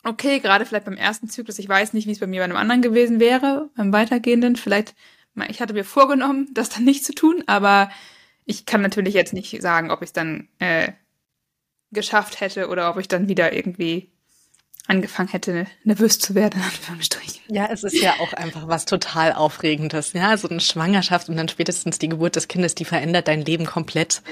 okay, 0.04 0.38
gerade 0.40 0.64
vielleicht 0.64 0.85
beim 0.87 0.96
ersten 0.96 1.28
Zyklus. 1.28 1.58
Ich 1.58 1.68
weiß 1.68 1.92
nicht, 1.92 2.06
wie 2.06 2.12
es 2.12 2.20
bei 2.20 2.26
mir 2.26 2.40
bei 2.40 2.44
einem 2.44 2.56
anderen 2.56 2.82
gewesen 2.82 3.20
wäre, 3.20 3.70
beim 3.76 3.92
weitergehenden. 3.92 4.56
Vielleicht 4.56 4.94
ich 5.49 5.61
hatte 5.61 5.75
mir 5.75 5.85
vorgenommen, 5.85 6.49
das 6.55 6.69
dann 6.69 6.85
nicht 6.85 7.05
zu 7.05 7.14
tun, 7.14 7.45
aber 7.47 7.90
ich 8.45 8.66
kann 8.66 8.83
natürlich 8.83 9.14
jetzt 9.14 9.33
nicht 9.33 9.61
sagen, 9.61 9.90
ob 9.90 10.02
ich 10.02 10.09
es 10.09 10.12
dann 10.12 10.49
äh, 10.59 10.93
geschafft 11.90 12.40
hätte 12.40 12.69
oder 12.69 12.90
ob 12.90 12.99
ich 12.99 13.09
dann 13.09 13.28
wieder 13.28 13.52
irgendwie 13.52 14.11
angefangen 14.88 15.28
hätte, 15.28 15.66
nervös 15.85 16.19
zu 16.19 16.35
werden, 16.35 16.62
Ja, 17.49 17.69
es 17.71 17.85
ist 17.85 18.00
ja 18.00 18.14
auch 18.21 18.33
einfach 18.33 18.66
was 18.66 18.87
total 18.87 19.33
Aufregendes. 19.33 20.12
Ja, 20.14 20.37
so 20.37 20.49
eine 20.49 20.61
Schwangerschaft 20.61 21.28
und 21.28 21.37
dann 21.37 21.49
spätestens 21.49 21.99
die 21.99 22.09
Geburt 22.09 22.35
des 22.35 22.49
Kindes, 22.49 22.75
die 22.75 22.85
verändert 22.85 23.28
dein 23.28 23.45
Leben 23.45 23.66
komplett. 23.66 24.23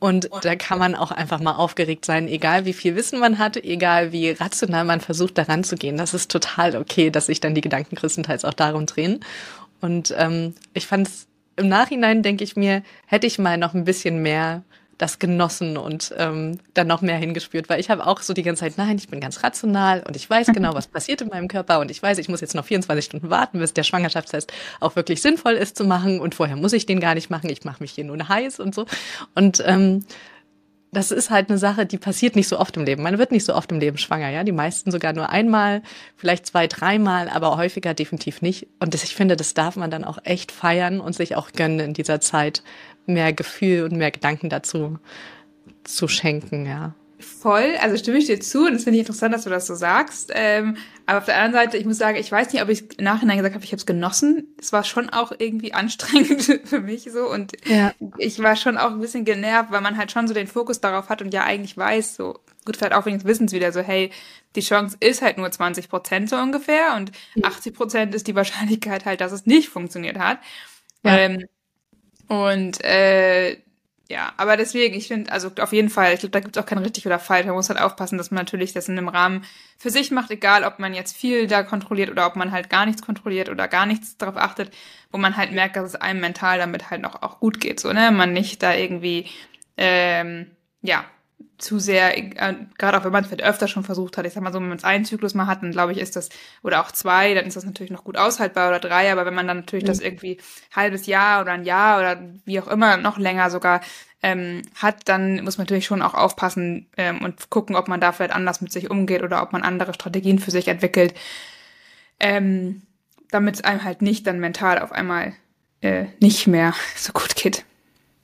Und 0.00 0.28
da 0.42 0.54
kann 0.54 0.78
man 0.78 0.94
auch 0.94 1.10
einfach 1.10 1.40
mal 1.40 1.56
aufgeregt 1.56 2.04
sein, 2.04 2.28
egal 2.28 2.66
wie 2.66 2.72
viel 2.72 2.94
Wissen 2.94 3.18
man 3.18 3.38
hat, 3.38 3.56
egal 3.56 4.12
wie 4.12 4.30
rational 4.30 4.84
man 4.84 5.00
versucht, 5.00 5.38
daran 5.38 5.64
zu 5.64 5.76
gehen. 5.76 5.96
Das 5.96 6.14
ist 6.14 6.30
total 6.30 6.76
okay, 6.76 7.10
dass 7.10 7.26
sich 7.26 7.40
dann 7.40 7.54
die 7.54 7.62
Gedanken 7.62 7.96
größtenteils 7.96 8.44
auch 8.44 8.54
darum 8.54 8.86
drehen. 8.86 9.24
Und 9.80 10.14
ähm, 10.16 10.54
ich 10.74 10.86
fand 10.86 11.08
es 11.08 11.28
im 11.56 11.68
Nachhinein, 11.68 12.22
denke 12.22 12.44
ich 12.44 12.56
mir, 12.56 12.82
hätte 13.06 13.26
ich 13.26 13.38
mal 13.38 13.58
noch 13.58 13.74
ein 13.74 13.84
bisschen 13.84 14.22
mehr 14.22 14.62
das 14.98 15.20
genossen 15.20 15.76
und 15.76 16.12
ähm, 16.18 16.58
dann 16.74 16.88
noch 16.88 17.02
mehr 17.02 17.16
hingespürt, 17.16 17.68
weil 17.68 17.78
ich 17.78 17.88
habe 17.88 18.04
auch 18.04 18.20
so 18.20 18.34
die 18.34 18.42
ganze 18.42 18.60
Zeit, 18.60 18.76
nein, 18.76 18.98
ich 18.98 19.08
bin 19.08 19.20
ganz 19.20 19.44
rational 19.44 20.02
und 20.06 20.16
ich 20.16 20.28
weiß 20.28 20.48
genau, 20.48 20.74
was 20.74 20.88
passiert 20.88 21.20
in 21.22 21.28
meinem 21.28 21.46
Körper 21.46 21.78
und 21.78 21.90
ich 21.90 22.02
weiß, 22.02 22.18
ich 22.18 22.28
muss 22.28 22.40
jetzt 22.40 22.54
noch 22.54 22.64
24 22.64 23.04
Stunden 23.04 23.30
warten, 23.30 23.60
bis 23.60 23.72
der 23.72 23.84
Schwangerschaftstest 23.84 24.52
auch 24.80 24.96
wirklich 24.96 25.22
sinnvoll 25.22 25.52
ist 25.52 25.76
zu 25.76 25.84
machen 25.84 26.20
und 26.20 26.34
vorher 26.34 26.56
muss 26.56 26.72
ich 26.72 26.84
den 26.84 26.98
gar 26.98 27.14
nicht 27.14 27.30
machen, 27.30 27.48
ich 27.48 27.64
mache 27.64 27.80
mich 27.80 27.92
hier 27.92 28.04
nur 28.04 28.28
heiß 28.28 28.58
und 28.58 28.74
so. 28.74 28.86
Und 29.36 29.62
ähm, 29.64 30.04
das 30.90 31.10
ist 31.10 31.30
halt 31.30 31.50
eine 31.50 31.58
Sache, 31.58 31.84
die 31.84 31.98
passiert 31.98 32.34
nicht 32.34 32.48
so 32.48 32.58
oft 32.58 32.76
im 32.76 32.84
Leben. 32.84 33.02
Man 33.02 33.18
wird 33.18 33.30
nicht 33.30 33.44
so 33.44 33.54
oft 33.54 33.70
im 33.72 33.78
Leben 33.78 33.98
schwanger, 33.98 34.30
ja. 34.30 34.44
Die 34.44 34.52
meisten 34.52 34.90
sogar 34.90 35.12
nur 35.12 35.28
einmal, 35.28 35.82
vielleicht 36.16 36.46
zwei, 36.46 36.66
dreimal, 36.66 37.28
aber 37.28 37.56
häufiger 37.56 37.94
definitiv 37.94 38.40
nicht. 38.42 38.68
Und 38.80 38.94
das, 38.94 39.04
ich 39.04 39.14
finde, 39.14 39.36
das 39.36 39.54
darf 39.54 39.76
man 39.76 39.90
dann 39.90 40.04
auch 40.04 40.18
echt 40.24 40.50
feiern 40.50 41.00
und 41.00 41.14
sich 41.14 41.36
auch 41.36 41.52
gönnen 41.52 41.80
in 41.80 41.94
dieser 41.94 42.20
Zeit, 42.20 42.62
mehr 43.06 43.32
Gefühl 43.32 43.84
und 43.84 43.92
mehr 43.92 44.10
Gedanken 44.10 44.48
dazu 44.48 44.98
zu 45.84 46.08
schenken, 46.08 46.66
ja. 46.66 46.94
Voll, 47.20 47.74
also 47.80 47.96
stimme 47.96 48.18
ich 48.18 48.26
dir 48.26 48.38
zu 48.38 48.66
und 48.66 48.74
das 48.74 48.84
finde 48.84 48.98
ich 48.98 49.00
interessant, 49.00 49.34
dass 49.34 49.42
du 49.42 49.50
das 49.50 49.66
so 49.66 49.74
sagst. 49.74 50.30
Ähm, 50.34 50.76
aber 51.04 51.18
auf 51.18 51.24
der 51.24 51.36
anderen 51.36 51.52
Seite, 51.52 51.76
ich 51.76 51.84
muss 51.84 51.98
sagen, 51.98 52.16
ich 52.16 52.30
weiß 52.30 52.52
nicht, 52.52 52.62
ob 52.62 52.68
ich 52.68 52.96
im 52.96 53.04
Nachhinein 53.04 53.38
gesagt 53.38 53.56
habe, 53.56 53.64
ich 53.64 53.72
habe 53.72 53.78
es 53.78 53.86
genossen. 53.86 54.54
Es 54.60 54.72
war 54.72 54.84
schon 54.84 55.10
auch 55.10 55.32
irgendwie 55.36 55.72
anstrengend 55.72 56.42
für 56.64 56.80
mich 56.80 57.10
so 57.10 57.28
und 57.28 57.52
ja. 57.66 57.92
ich 58.18 58.40
war 58.40 58.54
schon 58.54 58.78
auch 58.78 58.92
ein 58.92 59.00
bisschen 59.00 59.24
genervt, 59.24 59.72
weil 59.72 59.80
man 59.80 59.96
halt 59.96 60.12
schon 60.12 60.28
so 60.28 60.34
den 60.34 60.46
Fokus 60.46 60.80
darauf 60.80 61.08
hat 61.08 61.20
und 61.20 61.34
ja 61.34 61.42
eigentlich 61.42 61.76
weiß, 61.76 62.14
so 62.14 62.38
gut, 62.64 62.76
vielleicht 62.76 62.94
auch 62.94 63.06
wegen 63.06 63.18
des 63.18 63.26
Wissens 63.26 63.52
wieder 63.52 63.72
so, 63.72 63.80
hey, 63.80 64.10
die 64.54 64.60
Chance 64.60 64.96
ist 65.00 65.20
halt 65.20 65.38
nur 65.38 65.50
20 65.50 65.88
Prozent 65.88 66.30
so 66.30 66.36
ungefähr 66.36 66.94
und 66.96 67.10
80 67.42 67.74
Prozent 67.74 68.14
ist 68.14 68.28
die 68.28 68.34
Wahrscheinlichkeit 68.36 69.06
halt, 69.06 69.20
dass 69.20 69.32
es 69.32 69.46
nicht 69.46 69.70
funktioniert 69.70 70.18
hat. 70.18 70.38
Ja. 71.02 71.16
Ähm, 71.16 71.46
und 72.28 72.84
äh, 72.84 73.56
ja, 74.10 74.32
aber 74.38 74.56
deswegen, 74.56 74.94
ich 74.94 75.08
finde, 75.08 75.30
also 75.30 75.50
auf 75.60 75.72
jeden 75.74 75.90
Fall, 75.90 76.14
ich 76.14 76.20
glaube, 76.20 76.30
da 76.30 76.40
gibt 76.40 76.56
es 76.56 76.62
auch 76.62 76.66
kein 76.66 76.78
richtig 76.78 77.04
oder 77.06 77.18
falsch. 77.18 77.44
Man 77.44 77.54
muss 77.54 77.68
halt 77.68 77.78
aufpassen, 77.78 78.16
dass 78.16 78.30
man 78.30 78.38
natürlich 78.38 78.72
das 78.72 78.88
in 78.88 78.96
einem 78.96 79.08
Rahmen 79.08 79.44
für 79.76 79.90
sich 79.90 80.10
macht, 80.10 80.30
egal 80.30 80.64
ob 80.64 80.78
man 80.78 80.94
jetzt 80.94 81.14
viel 81.14 81.46
da 81.46 81.62
kontrolliert 81.62 82.10
oder 82.10 82.26
ob 82.26 82.34
man 82.34 82.50
halt 82.50 82.70
gar 82.70 82.86
nichts 82.86 83.02
kontrolliert 83.02 83.50
oder 83.50 83.68
gar 83.68 83.84
nichts 83.84 84.16
darauf 84.16 84.38
achtet, 84.38 84.74
wo 85.12 85.18
man 85.18 85.36
halt 85.36 85.52
merkt, 85.52 85.76
dass 85.76 85.84
es 85.84 85.94
einem 85.94 86.20
mental 86.20 86.58
damit 86.58 86.90
halt 86.90 87.02
noch 87.02 87.20
auch 87.22 87.38
gut 87.38 87.60
geht, 87.60 87.80
so, 87.80 87.92
ne? 87.92 88.10
Man 88.10 88.32
nicht 88.32 88.62
da 88.62 88.74
irgendwie, 88.74 89.26
ähm, 89.76 90.52
ja, 90.80 91.04
zu 91.58 91.78
sehr, 91.78 92.16
äh, 92.16 92.54
gerade 92.78 92.98
auch 92.98 93.04
wenn 93.04 93.12
man 93.12 93.24
es 93.24 93.28
vielleicht 93.28 93.48
öfter 93.48 93.68
schon 93.68 93.84
versucht 93.84 94.16
hat, 94.16 94.24
ich 94.24 94.32
sag 94.32 94.42
mal 94.42 94.52
so, 94.52 94.60
wenn 94.60 94.68
man 94.68 94.78
es 94.78 94.84
einen 94.84 95.04
Zyklus 95.04 95.34
mal 95.34 95.46
hat, 95.46 95.62
dann 95.62 95.72
glaube 95.72 95.92
ich, 95.92 95.98
ist 95.98 96.16
das, 96.16 96.28
oder 96.62 96.80
auch 96.80 96.92
zwei, 96.92 97.34
dann 97.34 97.46
ist 97.46 97.56
das 97.56 97.64
natürlich 97.64 97.90
noch 97.90 98.04
gut 98.04 98.16
aushaltbar 98.16 98.68
oder 98.68 98.78
drei, 98.78 99.10
aber 99.12 99.26
wenn 99.26 99.34
man 99.34 99.46
dann 99.46 99.58
natürlich 99.58 99.84
mhm. 99.84 99.88
das 99.88 100.00
irgendwie 100.00 100.38
halbes 100.74 101.06
Jahr 101.06 101.42
oder 101.42 101.52
ein 101.52 101.64
Jahr 101.64 101.98
oder 101.98 102.22
wie 102.44 102.60
auch 102.60 102.68
immer 102.68 102.96
noch 102.96 103.18
länger 103.18 103.50
sogar 103.50 103.80
ähm, 104.22 104.62
hat, 104.76 105.08
dann 105.08 105.44
muss 105.44 105.58
man 105.58 105.64
natürlich 105.64 105.86
schon 105.86 106.02
auch 106.02 106.14
aufpassen 106.14 106.86
ähm, 106.96 107.22
und 107.22 107.50
gucken, 107.50 107.76
ob 107.76 107.88
man 107.88 108.00
da 108.00 108.12
vielleicht 108.12 108.34
anders 108.34 108.60
mit 108.60 108.72
sich 108.72 108.90
umgeht 108.90 109.22
oder 109.22 109.42
ob 109.42 109.52
man 109.52 109.62
andere 109.62 109.94
Strategien 109.94 110.38
für 110.38 110.50
sich 110.50 110.68
entwickelt, 110.68 111.14
ähm, 112.20 112.82
damit 113.30 113.56
es 113.56 113.64
einem 113.64 113.84
halt 113.84 114.02
nicht 114.02 114.26
dann 114.26 114.40
mental 114.40 114.78
auf 114.78 114.92
einmal 114.92 115.34
äh, 115.80 116.06
nicht 116.20 116.46
mehr 116.46 116.74
so 116.96 117.12
gut 117.12 117.36
geht. 117.36 117.64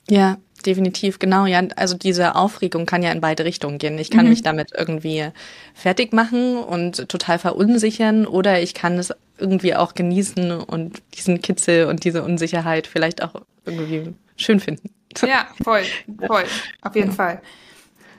Ja, 0.09 0.37
definitiv, 0.65 1.19
genau. 1.19 1.45
Ja, 1.45 1.61
also 1.75 1.95
diese 1.97 2.35
Aufregung 2.35 2.85
kann 2.85 3.03
ja 3.03 3.11
in 3.11 3.21
beide 3.21 3.45
Richtungen 3.45 3.77
gehen. 3.77 3.97
Ich 3.97 4.09
kann 4.09 4.25
mhm. 4.25 4.31
mich 4.31 4.41
damit 4.41 4.71
irgendwie 4.75 5.29
fertig 5.73 6.13
machen 6.13 6.57
und 6.57 7.07
total 7.09 7.39
verunsichern 7.39 8.25
oder 8.25 8.61
ich 8.61 8.73
kann 8.73 8.97
es 8.97 9.13
irgendwie 9.37 9.75
auch 9.75 9.93
genießen 9.93 10.51
und 10.51 11.01
diesen 11.15 11.41
Kitzel 11.41 11.85
und 11.85 12.03
diese 12.03 12.23
Unsicherheit 12.23 12.87
vielleicht 12.87 13.21
auch 13.21 13.35
irgendwie 13.65 14.13
schön 14.35 14.59
finden. 14.59 14.89
Ja, 15.25 15.47
voll, 15.63 15.83
voll, 16.27 16.43
auf 16.81 16.93
jeden 16.93 17.11
ja. 17.11 17.15
Fall. 17.15 17.41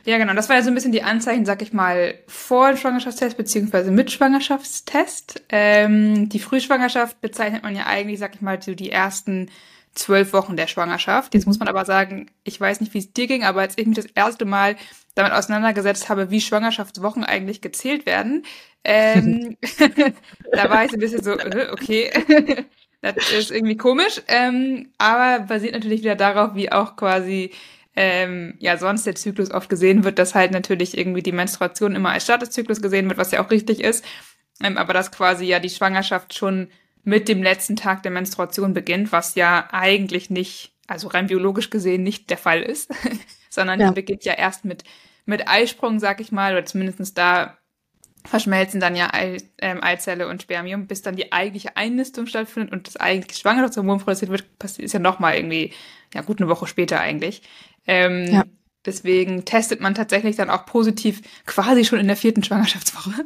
Ja, 0.06 0.16
genau. 0.16 0.32
Das 0.32 0.48
war 0.48 0.56
ja 0.56 0.62
so 0.62 0.68
ein 0.70 0.74
bisschen 0.74 0.92
die 0.92 1.02
Anzeichen, 1.02 1.44
sag 1.44 1.60
ich 1.60 1.74
mal, 1.74 2.14
vor 2.26 2.68
dem 2.70 2.78
Schwangerschaftstest 2.78 3.36
beziehungsweise 3.36 3.90
mit 3.90 4.10
Schwangerschaftstest. 4.10 5.42
Ähm, 5.50 6.30
die 6.30 6.38
Frühschwangerschaft 6.38 7.20
bezeichnet 7.20 7.64
man 7.64 7.76
ja 7.76 7.84
eigentlich, 7.84 8.18
sag 8.18 8.34
ich 8.34 8.40
mal, 8.40 8.62
so 8.62 8.74
die 8.74 8.90
ersten 8.90 9.50
zwölf 9.96 10.32
Wochen 10.32 10.56
der 10.56 10.66
Schwangerschaft. 10.66 11.34
Jetzt 11.34 11.46
muss 11.46 11.58
man 11.58 11.68
aber 11.68 11.84
sagen, 11.84 12.30
ich 12.44 12.60
weiß 12.60 12.80
nicht, 12.80 12.94
wie 12.94 12.98
es 12.98 13.12
dir 13.12 13.26
ging, 13.26 13.44
aber 13.44 13.62
als 13.62 13.76
ich 13.76 13.86
mich 13.86 13.96
das 13.96 14.06
erste 14.14 14.44
Mal 14.44 14.76
damit 15.14 15.32
auseinandergesetzt 15.32 16.08
habe, 16.08 16.30
wie 16.30 16.40
Schwangerschaftswochen 16.40 17.24
eigentlich 17.24 17.60
gezählt 17.60 18.06
werden, 18.06 18.44
ähm, 18.84 19.56
da 20.52 20.70
war 20.70 20.84
ich 20.84 20.90
so 20.90 20.96
ein 20.96 21.00
bisschen 21.00 21.22
so, 21.22 21.32
äh, 21.32 21.70
okay, 21.72 22.10
das 23.00 23.32
ist 23.32 23.50
irgendwie 23.50 23.76
komisch, 23.76 24.22
ähm, 24.28 24.90
aber 24.98 25.44
basiert 25.44 25.74
natürlich 25.74 26.02
wieder 26.02 26.16
darauf, 26.16 26.54
wie 26.54 26.70
auch 26.70 26.96
quasi 26.96 27.52
ähm, 27.96 28.54
ja 28.58 28.76
sonst 28.76 29.06
der 29.06 29.14
Zyklus 29.14 29.50
oft 29.50 29.68
gesehen 29.70 30.04
wird, 30.04 30.18
dass 30.18 30.34
halt 30.34 30.52
natürlich 30.52 30.96
irgendwie 30.96 31.22
die 31.22 31.32
Menstruation 31.32 31.94
immer 31.94 32.10
als 32.10 32.24
Start 32.24 32.42
des 32.42 32.50
Zyklus 32.50 32.82
gesehen 32.82 33.08
wird, 33.08 33.18
was 33.18 33.30
ja 33.30 33.44
auch 33.44 33.50
richtig 33.50 33.82
ist, 33.82 34.04
ähm, 34.62 34.76
aber 34.76 34.92
dass 34.92 35.10
quasi 35.10 35.46
ja 35.46 35.58
die 35.58 35.70
Schwangerschaft 35.70 36.34
schon 36.34 36.68
mit 37.06 37.28
dem 37.28 37.40
letzten 37.40 37.76
Tag 37.76 38.02
der 38.02 38.10
Menstruation 38.10 38.75
beginnt, 38.75 39.12
was 39.12 39.36
ja 39.36 39.68
eigentlich 39.70 40.28
nicht, 40.28 40.72
also 40.88 41.06
rein 41.06 41.28
biologisch 41.28 41.70
gesehen 41.70 42.02
nicht 42.02 42.28
der 42.30 42.36
Fall 42.36 42.62
ist, 42.62 42.92
sondern 43.48 43.78
ja. 43.78 43.88
die 43.88 43.94
beginnt 43.94 44.25
ja 44.25 44.34
erst 44.34 44.64
mit, 44.64 44.82
mit 45.25 45.46
Eisprung, 45.46 46.00
sag 46.00 46.20
ich 46.20 46.32
mal, 46.32 46.52
oder 46.52 46.66
zumindestens 46.66 47.14
da 47.14 47.56
verschmelzen 48.25 48.80
dann 48.80 48.96
ja 48.96 49.14
Ei, 49.14 49.36
ähm, 49.58 49.84
Eizelle 49.84 50.26
und 50.26 50.42
Spermium, 50.42 50.88
bis 50.88 51.02
dann 51.02 51.14
die 51.14 51.30
eigentliche 51.30 51.76
Einnistung 51.76 52.26
stattfindet 52.26 52.72
und 52.72 52.88
das 52.88 52.96
eigentliche 52.96 53.38
Schwangerschaftshormon 53.38 54.00
produziert 54.00 54.32
wird, 54.32 54.44
ist 54.78 54.92
ja 54.92 54.98
nochmal 54.98 55.36
irgendwie, 55.36 55.72
ja 56.12 56.22
gut 56.22 56.40
eine 56.40 56.50
Woche 56.50 56.66
später 56.66 56.98
eigentlich. 56.98 57.42
Ähm, 57.86 58.26
ja. 58.26 58.44
Deswegen 58.84 59.44
testet 59.44 59.80
man 59.80 59.94
tatsächlich 59.94 60.34
dann 60.34 60.50
auch 60.50 60.66
positiv 60.66 61.22
quasi 61.46 61.84
schon 61.84 62.00
in 62.00 62.08
der 62.08 62.16
vierten 62.16 62.42
Schwangerschaftswoche. 62.42 63.25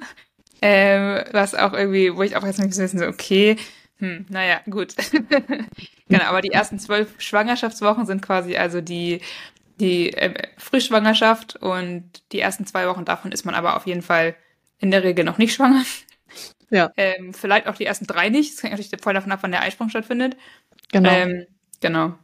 Ähm, 0.63 1.25
was 1.33 1.55
auch 1.55 1.73
irgendwie, 1.73 2.15
wo 2.15 2.23
ich 2.23 2.37
auch 2.37 2.45
jetzt 2.45 2.59
nicht 2.59 2.75
so 2.75 2.83
wissen, 2.83 2.99
so, 2.99 3.07
okay, 3.07 3.57
hm, 3.99 4.27
naja, 4.29 4.61
gut. 4.69 4.95
genau, 6.09 6.25
aber 6.25 6.41
die 6.41 6.51
ersten 6.51 6.79
zwölf 6.79 7.21
Schwangerschaftswochen 7.21 8.07
sind 8.07 8.23
quasi 8.23 8.57
also 8.57 8.81
die, 8.81 9.21
die 9.79 10.13
äh, 10.13 10.49
Frühschwangerschaft 10.59 11.57
und 11.57 12.11
die 12.33 12.41
ersten 12.41 12.67
zwei 12.67 12.87
Wochen 12.89 13.05
davon 13.05 13.33
ist 13.33 13.45
man 13.45 13.55
aber 13.55 13.77
auf 13.77 13.87
jeden 13.87 14.03
Fall 14.03 14.35
in 14.79 14.91
der 14.91 15.05
Regel 15.05 15.25
noch 15.25 15.39
nicht 15.39 15.55
schwanger. 15.55 15.85
Ja. 16.71 16.93
Ähm, 16.97 17.35
vielleicht 17.35 17.67
auch 17.67 17.75
die 17.75 17.85
ersten 17.85 18.07
drei 18.07 18.29
nicht. 18.29 18.55
Das 18.55 18.63
hängt 18.63 18.73
natürlich 18.73 19.03
voll 19.03 19.15
davon 19.15 19.33
ab, 19.33 19.41
wann 19.43 19.51
der 19.51 19.63
Eisprung 19.63 19.91
stattfindet. 19.91 20.37
Genau. 20.93 21.11
Ähm, 21.11 21.47
genau. 21.81 22.15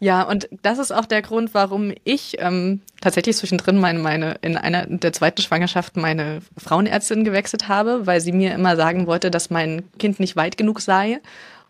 Ja, 0.00 0.22
und 0.22 0.48
das 0.62 0.78
ist 0.78 0.92
auch 0.92 1.06
der 1.06 1.22
Grund, 1.22 1.54
warum 1.54 1.92
ich 2.04 2.36
ähm, 2.38 2.80
tatsächlich 3.00 3.36
zwischendrin 3.36 3.78
meine, 3.78 3.98
meine 3.98 4.36
in 4.42 4.56
einer 4.56 4.86
der 4.86 5.12
zweiten 5.12 5.42
Schwangerschaft 5.42 5.96
meine 5.96 6.40
Frauenärztin 6.56 7.24
gewechselt 7.24 7.68
habe, 7.68 8.06
weil 8.06 8.20
sie 8.20 8.32
mir 8.32 8.54
immer 8.54 8.76
sagen 8.76 9.06
wollte, 9.06 9.30
dass 9.30 9.50
mein 9.50 9.84
Kind 9.98 10.20
nicht 10.20 10.36
weit 10.36 10.56
genug 10.56 10.80
sei. 10.80 11.20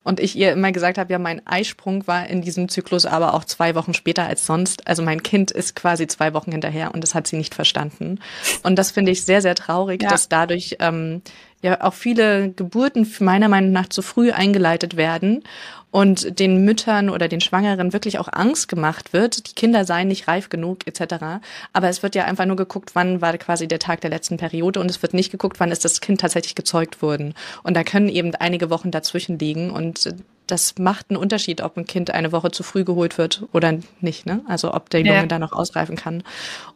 Und 0.04 0.20
ich 0.20 0.36
ihr 0.36 0.52
immer 0.52 0.70
gesagt 0.70 0.98
habe, 0.98 1.10
ja, 1.10 1.18
mein 1.18 1.44
Eisprung 1.46 2.06
war 2.06 2.26
in 2.26 2.42
diesem 2.42 2.68
Zyklus 2.68 3.06
aber 3.06 3.32
auch 3.32 3.44
zwei 3.44 3.74
Wochen 3.74 3.94
später 3.94 4.24
als 4.24 4.44
sonst. 4.44 4.86
Also 4.86 5.02
mein 5.02 5.22
Kind 5.22 5.50
ist 5.50 5.74
quasi 5.74 6.06
zwei 6.06 6.34
Wochen 6.34 6.52
hinterher 6.52 6.92
und 6.92 7.02
das 7.02 7.14
hat 7.14 7.26
sie 7.26 7.36
nicht 7.36 7.54
verstanden. 7.54 8.20
Und 8.62 8.78
das 8.78 8.90
finde 8.90 9.12
ich 9.12 9.24
sehr, 9.24 9.40
sehr 9.40 9.54
traurig, 9.54 10.02
ja. 10.02 10.10
dass 10.10 10.28
dadurch 10.28 10.76
ähm, 10.80 11.22
ja 11.64 11.80
auch 11.82 11.94
viele 11.94 12.50
Geburten 12.50 13.10
meiner 13.20 13.48
Meinung 13.48 13.72
nach 13.72 13.88
zu 13.88 14.02
früh 14.02 14.30
eingeleitet 14.30 14.96
werden 14.96 15.42
und 15.90 16.38
den 16.38 16.64
Müttern 16.64 17.08
oder 17.08 17.26
den 17.26 17.40
Schwangeren 17.40 17.92
wirklich 17.92 18.18
auch 18.18 18.28
Angst 18.30 18.68
gemacht 18.68 19.12
wird, 19.12 19.48
die 19.48 19.54
Kinder 19.54 19.84
seien 19.84 20.08
nicht 20.08 20.28
reif 20.28 20.50
genug 20.50 20.86
etc. 20.86 21.40
Aber 21.72 21.88
es 21.88 22.02
wird 22.02 22.14
ja 22.14 22.24
einfach 22.24 22.44
nur 22.44 22.56
geguckt, 22.56 22.90
wann 22.94 23.22
war 23.22 23.38
quasi 23.38 23.66
der 23.66 23.78
Tag 23.78 24.02
der 24.02 24.10
letzten 24.10 24.36
Periode 24.36 24.78
und 24.78 24.90
es 24.90 25.00
wird 25.02 25.14
nicht 25.14 25.30
geguckt, 25.30 25.58
wann 25.58 25.72
ist 25.72 25.84
das 25.86 26.00
Kind 26.02 26.20
tatsächlich 26.20 26.54
gezeugt 26.54 27.00
worden. 27.00 27.32
Und 27.62 27.74
da 27.74 27.82
können 27.82 28.10
eben 28.10 28.34
einige 28.34 28.68
Wochen 28.68 28.90
dazwischen 28.90 29.38
liegen 29.38 29.70
und 29.70 30.14
das 30.46 30.78
macht 30.78 31.06
einen 31.10 31.16
Unterschied, 31.16 31.62
ob 31.62 31.76
ein 31.76 31.86
Kind 31.86 32.10
eine 32.10 32.32
Woche 32.32 32.50
zu 32.50 32.62
früh 32.62 32.84
geholt 32.84 33.18
wird 33.18 33.44
oder 33.52 33.78
nicht. 34.00 34.26
Ne? 34.26 34.40
Also 34.46 34.74
ob 34.74 34.90
der 34.90 35.00
Junge 35.00 35.14
ja. 35.14 35.26
da 35.26 35.38
noch 35.38 35.52
ausreifen 35.52 35.96
kann. 35.96 36.22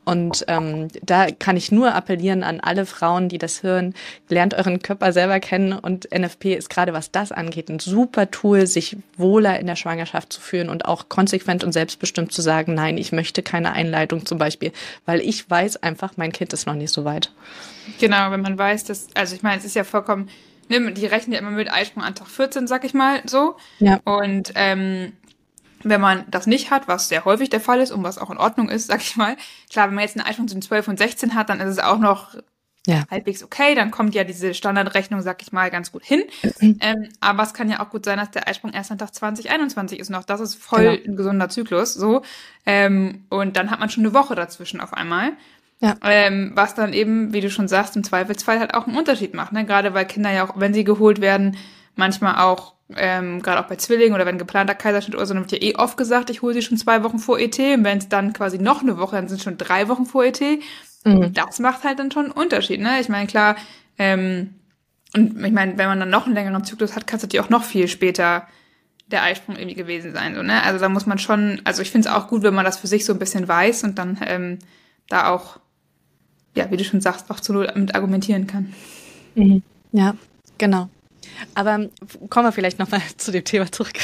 Und 0.05 0.45
ähm, 0.49 0.89
da 1.03 1.31
kann 1.31 1.57
ich 1.57 1.71
nur 1.71 1.95
appellieren 1.95 2.43
an 2.43 2.61
alle 2.61 2.87
Frauen, 2.87 3.29
die 3.29 3.37
das 3.37 3.63
hören, 3.63 3.95
lernt 4.29 4.55
euren 4.55 4.81
Körper 4.81 5.13
selber 5.13 5.39
kennen 5.39 5.75
und 5.75 6.09
NFP 6.11 6.55
ist 6.55 6.71
gerade 6.71 6.95
was 6.95 7.11
das 7.11 7.31
angeht 7.31 7.69
ein 7.69 7.79
super 7.79 8.31
Tool, 8.31 8.67
sich 8.67 8.97
wohler 9.17 9.61
in 9.61 9.67
der 9.67 9.77
Schwangerschaft 9.77 10.33
zu 10.33 10.41
fühlen 10.41 10.71
und 10.71 10.87
auch 10.87 11.09
konsequent 11.09 11.63
und 11.63 11.73
selbstbestimmt 11.73 12.33
zu 12.33 12.41
sagen, 12.41 12.75
nein, 12.75 12.97
ich 12.97 13.13
möchte 13.13 13.43
keine 13.43 13.73
Einleitung 13.73 14.25
zum 14.25 14.39
Beispiel, 14.39 14.73
weil 15.05 15.21
ich 15.21 15.49
weiß 15.49 15.83
einfach, 15.83 16.13
mein 16.17 16.33
Kind 16.33 16.53
ist 16.53 16.67
noch 16.67 16.75
nicht 16.75 16.93
so 16.93 17.05
weit. 17.05 17.33
Genau, 18.01 18.31
wenn 18.31 18.41
man 18.41 18.57
weiß, 18.57 18.85
dass, 18.85 19.09
also 19.15 19.35
ich 19.35 19.43
meine, 19.43 19.59
es 19.59 19.65
ist 19.65 19.75
ja 19.75 19.85
vollkommen 19.85 20.29
die 20.69 21.07
rechnen 21.07 21.33
ja 21.33 21.39
immer 21.39 21.51
mit 21.51 21.73
Eisprung 21.73 22.03
an 22.03 22.15
Tag 22.15 22.29
14, 22.29 22.67
sag 22.67 22.85
ich 22.85 22.95
mal 22.95 23.23
so. 23.27 23.57
Ja. 23.79 24.01
Und 24.05 24.53
ähm, 24.55 25.13
wenn 25.83 26.01
man 26.01 26.25
das 26.31 26.47
nicht 26.47 26.71
hat, 26.71 26.89
was 26.89 27.09
sehr 27.09 27.25
häufig 27.25 27.51
der 27.51 27.61
Fall 27.61 27.81
ist 27.81 27.93
und 27.93 28.03
was 28.03 28.19
auch 28.19 28.31
in 28.31 28.39
Ordnung 28.39 28.69
ist, 28.69 28.87
sag 28.89 29.01
ich 29.01 29.17
mal, 29.17 29.37
klar, 29.71 29.89
wenn 29.89 29.95
man 29.95 30.05
jetzt 30.05 30.17
einen 30.17 30.27
Eisprung 30.27 30.49
zwischen 30.49 30.63
12 30.63 30.89
und 30.89 30.99
16 30.99 31.35
hat, 31.35 31.49
dann 31.49 31.61
ist 31.61 31.69
es 31.69 31.79
auch 31.79 31.99
noch 31.99 32.35
ja. 32.87 33.05
halbwegs 33.11 33.43
okay, 33.45 33.75
dann 33.75 33.91
kommt 33.91 34.15
ja 34.15 34.25
diese 34.25 34.55
Standardrechnung, 34.55 35.21
sag 35.21 35.43
ich 35.43 35.53
mal, 35.53 35.71
ganz 35.71 35.93
gut 35.93 36.05
hin. 36.05 36.23
Mhm. 36.61 36.79
Ähm, 36.81 37.09
aber 37.21 37.43
es 37.43 37.53
kann 37.53 37.71
ja 37.71 37.81
auch 37.81 37.91
gut 37.91 38.05
sein, 38.05 38.19
dass 38.19 38.31
der 38.31 38.49
Eisprung 38.49 38.73
erst 38.73 38.91
an 38.91 38.99
Tag 38.99 39.15
2021 39.15 39.99
ist 39.99 40.09
noch. 40.09 40.25
Das 40.25 40.41
ist 40.41 40.55
voll 40.55 40.97
genau. 40.97 41.13
ein 41.13 41.17
gesunder 41.17 41.49
Zyklus, 41.51 41.93
so. 41.93 42.23
Ähm, 42.65 43.27
und 43.29 43.57
dann 43.57 43.71
hat 43.71 43.79
man 43.79 43.91
schon 43.91 44.05
eine 44.05 44.15
Woche 44.15 44.35
dazwischen 44.35 44.81
auf 44.81 44.95
einmal. 44.95 45.33
Ja. 45.81 45.97
Ähm, 46.03 46.53
was 46.55 46.75
dann 46.75 46.93
eben, 46.93 47.33
wie 47.33 47.41
du 47.41 47.51
schon 47.51 47.69
sagst, 47.69 47.95
im 47.97 48.03
Zweifelsfall 48.03 48.59
halt 48.59 48.75
auch 48.75 48.87
einen 48.87 48.97
Unterschied 48.97 49.35
macht. 49.35 49.53
Ne? 49.53 49.65
Gerade 49.65 49.95
weil 49.95 50.07
Kinder 50.07 50.33
ja 50.33 50.45
auch, 50.45 50.55
wenn 50.57 50.75
sie 50.75 50.85
geholt 50.85 51.21
werden, 51.21 51.57
manchmal 51.95 52.43
auch, 52.45 52.75
ähm, 52.97 53.43
gerade 53.43 53.61
auch 53.61 53.69
bei 53.69 53.77
Zwillingen 53.77 54.15
oder 54.15 54.27
wenn 54.27 54.39
geplanter 54.39 54.75
Kaiserschnitt 54.75 55.15
oder 55.15 55.27
so, 55.27 55.35
dann 55.35 55.45
wird 55.45 55.53
ja 55.53 55.69
eh 55.69 55.77
oft 55.77 55.97
gesagt, 55.97 56.31
ich 56.31 56.43
hole 56.43 56.55
sie 56.55 56.63
schon 56.63 56.79
zwei 56.79 57.05
Wochen 57.05 57.19
vor 57.19 57.39
ET. 57.39 57.59
Und 57.59 57.85
wenn 57.85 57.99
es 57.99 58.09
dann 58.09 58.33
quasi 58.33 58.59
noch 58.59 58.83
eine 58.83 58.99
Woche, 58.99 59.17
dann 59.17 59.29
sind 59.29 59.39
es 59.39 59.45
schon 59.45 59.59
drei 59.59 59.89
Wochen 59.89 60.07
vor 60.07 60.25
ET. 60.25 60.41
Mhm. 61.05 61.33
Das 61.33 61.61
macht 61.61 61.85
halt 61.85 62.01
dann 62.01 62.11
schon 62.11 62.27
einen 62.27 62.33
Unterschied. 62.33 62.81
Ne? 62.81 63.01
Ich 63.01 63.09
meine, 63.09 63.29
klar, 63.29 63.57
ähm, 63.99 64.55
und 65.15 65.43
ich 65.45 65.53
meine, 65.53 65.79
wenn 65.79 65.89
man 65.89 66.01
dann 66.01 66.11
noch 66.11 66.27
einen 66.27 66.35
längeren 66.35 66.65
Zyklus 66.65 66.95
hat, 66.95 67.07
kann 67.07 67.19
es 67.19 67.23
natürlich 67.23 67.45
auch 67.45 67.51
noch 67.51 67.65
viel 67.65 67.89
später 67.89 68.47
der 69.07 69.23
Eisprung 69.23 69.57
irgendwie 69.57 69.75
gewesen 69.75 70.13
sein. 70.13 70.35
So, 70.35 70.43
ne? 70.43 70.63
Also 70.63 70.79
da 70.79 70.89
muss 70.89 71.07
man 71.07 71.19
schon, 71.19 71.63
also 71.65 71.81
ich 71.81 71.91
finde 71.91 72.09
es 72.09 72.15
auch 72.15 72.29
gut, 72.29 72.43
wenn 72.43 72.55
man 72.55 72.65
das 72.65 72.79
für 72.79 72.89
sich 72.89 73.07
so 73.07 73.15
ein 73.15 73.19
bisschen 73.19 73.49
weiß 73.49 73.85
und 73.85 73.99
dann 73.99 74.19
ähm, 74.27 74.59
da 75.09 75.31
auch 75.31 75.59
ja, 76.59 76.71
wie 76.71 76.77
du 76.77 76.85
schon 76.85 77.01
sagst, 77.01 77.31
auch 77.31 77.41
zu 77.41 77.53
Null 77.53 77.71
mit 77.77 77.95
argumentieren 77.95 78.47
kann. 78.47 78.75
Mhm. 79.35 79.63
Ja, 79.93 80.15
genau. 80.59 80.89
Aber 81.55 81.89
kommen 82.29 82.47
wir 82.47 82.53
vielleicht 82.53 82.79
nochmal 82.79 83.01
zu 83.17 83.31
dem 83.31 83.45
Thema 83.45 83.71
zurück. 83.71 83.95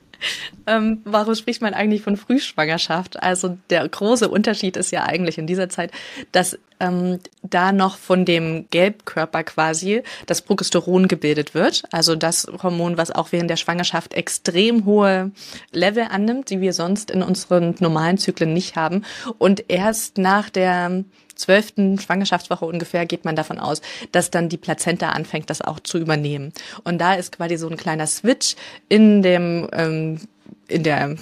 ähm, 0.66 1.00
warum 1.04 1.34
spricht 1.34 1.62
man 1.62 1.72
eigentlich 1.72 2.02
von 2.02 2.16
Frühschwangerschaft? 2.16 3.22
Also 3.22 3.58
der 3.70 3.88
große 3.88 4.28
Unterschied 4.28 4.76
ist 4.76 4.90
ja 4.90 5.04
eigentlich 5.04 5.38
in 5.38 5.46
dieser 5.46 5.68
Zeit, 5.68 5.92
dass 6.32 6.58
ähm, 6.80 7.20
da 7.42 7.72
noch 7.72 7.96
von 7.96 8.24
dem 8.24 8.66
Gelbkörper 8.70 9.44
quasi 9.44 10.02
das 10.26 10.42
Progesteron 10.42 11.08
gebildet 11.08 11.54
wird. 11.54 11.84
Also 11.92 12.16
das 12.16 12.46
Hormon, 12.62 12.96
was 12.96 13.10
auch 13.10 13.32
während 13.32 13.50
der 13.50 13.56
Schwangerschaft 13.56 14.14
extrem 14.14 14.84
hohe 14.84 15.30
Level 15.72 16.06
annimmt, 16.10 16.50
die 16.50 16.60
wir 16.60 16.72
sonst 16.72 17.10
in 17.10 17.22
unseren 17.22 17.76
normalen 17.78 18.18
Zyklen 18.18 18.52
nicht 18.52 18.76
haben. 18.76 19.04
Und 19.38 19.64
erst 19.68 20.18
nach 20.18 20.50
der 20.50 21.04
zwölften 21.40 21.98
Schwangerschaftswoche 21.98 22.64
ungefähr 22.64 23.06
geht 23.06 23.24
man 23.24 23.36
davon 23.36 23.58
aus, 23.58 23.80
dass 24.12 24.30
dann 24.30 24.48
die 24.48 24.56
Plazenta 24.56 25.10
anfängt, 25.10 25.50
das 25.50 25.62
auch 25.62 25.80
zu 25.80 25.98
übernehmen. 25.98 26.52
Und 26.84 26.98
da 26.98 27.14
ist 27.14 27.32
quasi 27.32 27.56
so 27.56 27.68
ein 27.68 27.76
kleiner 27.76 28.06
Switch 28.06 28.56
in 28.88 29.22
dem 29.22 29.68
ähm, 29.72 30.20
in 30.68 30.82
der 30.84 31.16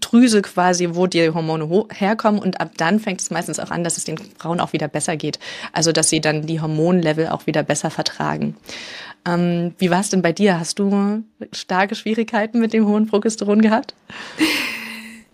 Drüse 0.00 0.42
quasi, 0.42 0.90
wo 0.92 1.06
die 1.06 1.30
Hormone 1.30 1.86
herkommen 1.92 2.40
und 2.40 2.60
ab 2.60 2.72
dann 2.76 3.00
fängt 3.00 3.20
es 3.20 3.30
meistens 3.30 3.58
auch 3.58 3.70
an, 3.70 3.84
dass 3.84 3.96
es 3.96 4.04
den 4.04 4.18
Frauen 4.38 4.60
auch 4.60 4.72
wieder 4.72 4.88
besser 4.88 5.16
geht. 5.16 5.38
Also 5.72 5.92
dass 5.92 6.10
sie 6.10 6.20
dann 6.20 6.46
die 6.46 6.60
Hormonlevel 6.60 7.28
auch 7.28 7.46
wieder 7.46 7.62
besser 7.62 7.90
vertragen. 7.90 8.56
Ähm, 9.26 9.74
wie 9.78 9.90
war 9.90 10.00
es 10.00 10.10
denn 10.10 10.22
bei 10.22 10.32
dir? 10.32 10.60
Hast 10.60 10.78
du 10.78 11.24
starke 11.52 11.94
Schwierigkeiten 11.94 12.60
mit 12.60 12.72
dem 12.72 12.86
hohen 12.86 13.06
Progesteron 13.06 13.62
gehabt? 13.62 13.94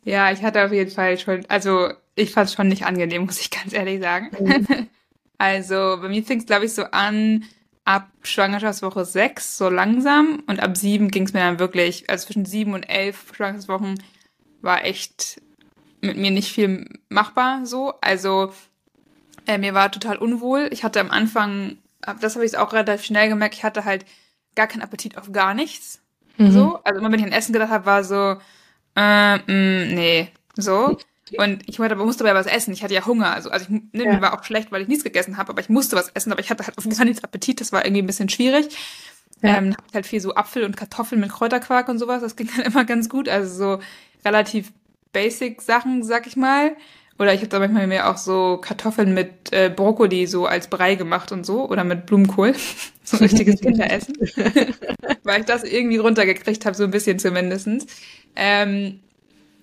Ja, 0.05 0.33
ich 0.33 0.43
hatte 0.43 0.65
auf 0.65 0.73
jeden 0.73 0.91
Fall 0.91 1.17
schon, 1.17 1.45
also 1.47 1.91
ich 2.15 2.33
fand 2.33 2.49
es 2.49 2.55
schon 2.55 2.69
nicht 2.69 2.85
angenehm, 2.87 3.25
muss 3.27 3.41
ich 3.41 3.51
ganz 3.51 3.73
ehrlich 3.73 4.01
sagen. 4.01 4.31
Mhm. 4.39 4.89
also 5.39 5.99
bei 6.01 6.09
mir 6.09 6.23
fing 6.23 6.41
es, 6.41 6.47
glaube 6.47 6.67
ich, 6.67 6.75
so 6.75 6.85
an 6.85 7.45
ab 7.85 8.09
Schwangerschaftswoche 8.23 9.05
6 9.05 9.59
so 9.59 9.69
langsam 9.69 10.43
und 10.47 10.61
ab 10.61 10.77
7 10.77 11.11
ging 11.11 11.25
es 11.25 11.33
mir 11.33 11.41
dann 11.41 11.59
wirklich, 11.59 12.09
also 12.09 12.27
zwischen 12.27 12.45
7 12.45 12.75
und 12.75 12.85
11 12.85 13.35
Schwangerschaftswochen 13.35 14.01
war 14.61 14.85
echt 14.85 15.41
mit 16.01 16.17
mir 16.17 16.31
nicht 16.31 16.53
viel 16.53 16.89
machbar 17.09 17.67
so. 17.67 17.95
Also 18.01 18.53
äh, 19.47 19.59
mir 19.59 19.75
war 19.75 19.91
total 19.91 20.17
unwohl. 20.17 20.69
Ich 20.73 20.85
hatte 20.85 21.01
am 21.01 21.11
Anfang, 21.11 21.79
das 22.21 22.37
habe 22.37 22.45
ich 22.45 22.57
auch 22.57 22.73
relativ 22.73 23.05
schnell 23.05 23.29
gemerkt, 23.29 23.55
ich 23.55 23.65
hatte 23.65 23.85
halt 23.85 24.05
gar 24.55 24.67
keinen 24.67 24.83
Appetit 24.83 25.17
auf 25.17 25.33
gar 25.33 25.55
nichts. 25.55 26.01
Mhm. 26.37 26.53
So, 26.53 26.81
also 26.85 27.01
immer 27.01 27.11
wenn 27.11 27.21
ich 27.21 27.27
an 27.27 27.33
Essen 27.33 27.53
gedacht 27.53 27.71
habe, 27.71 27.87
war 27.87 28.05
so, 28.05 28.37
äh, 28.97 29.37
mh, 29.37 29.43
mm, 29.47 29.95
nee, 29.95 30.29
so. 30.57 30.99
Und 31.39 31.63
ich 31.69 31.79
musste 31.79 32.25
aber 32.25 32.39
was 32.39 32.47
essen. 32.47 32.73
Ich 32.73 32.83
hatte 32.83 32.95
ja 32.95 33.05
Hunger. 33.07 33.33
Also, 33.33 33.51
also 33.51 33.67
ich, 33.67 33.71
ne, 33.93 34.05
ja. 34.05 34.15
mir 34.15 34.23
war 34.23 34.39
auch 34.39 34.45
schlecht, 34.45 34.73
weil 34.73 34.83
ich 34.83 34.89
nichts 34.89 35.05
gegessen 35.05 35.37
habe, 35.37 35.51
aber 35.51 35.61
ich 35.61 35.69
musste 35.69 35.97
was 35.97 36.11
essen, 36.11 36.33
aber 36.33 36.41
ich 36.41 36.51
hatte 36.51 36.67
halt 36.67 36.77
auf 36.79 36.89
gar 36.89 37.05
nichts 37.05 37.25
Appetit. 37.25 37.61
Das 37.61 37.73
war 37.73 37.85
irgendwie 37.85 38.03
ein 38.03 38.07
bisschen 38.07 38.29
schwierig. 38.29 38.77
Ja. 39.43 39.59
Ähm, 39.59 39.77
hab 39.77 39.95
halt 39.95 40.07
viel 40.07 40.21
so 40.21 40.35
Apfel 40.35 40.65
und 40.65 40.77
Kartoffeln 40.77 41.21
mit 41.21 41.31
Kräuterquark 41.31 41.89
und 41.89 41.99
sowas. 41.99 42.23
Das 42.23 42.37
ging 42.37 42.49
halt 42.57 42.67
immer 42.67 42.85
ganz 42.85 43.09
gut. 43.09 43.29
Also 43.29 43.77
so 43.77 43.83
relativ 44.25 44.73
basic 45.13 45.63
Sachen, 45.63 46.03
sag 46.03 46.27
ich 46.27 46.37
mal. 46.37 46.77
Oder 47.19 47.35
ich 47.35 47.41
habe 47.41 47.49
da 47.49 47.59
manchmal 47.59 47.87
mir 47.87 48.09
auch 48.09 48.17
so 48.17 48.59
Kartoffeln 48.59 49.15
mit 49.15 49.53
äh, 49.53 49.71
Brokkoli 49.75 50.27
so 50.27 50.47
als 50.47 50.69
Brei 50.69 50.95
gemacht 50.95 51.31
und 51.31 51.45
so. 51.45 51.69
Oder 51.69 51.85
mit 51.85 52.07
Blumenkohl. 52.07 52.55
so 53.05 53.17
ein 53.17 53.23
richtiges 53.23 53.61
Kinderessen. 53.61 54.17
Weil 55.23 55.41
ich 55.41 55.47
das 55.47 55.65
irgendwie 55.65 55.99
runtergekriegt 55.99 56.65
habe, 56.65 56.77
so 56.77 56.85
ein 56.85 56.91
bisschen 56.91 57.19
zumindestens. 57.19 57.87
Ähm, 58.35 59.01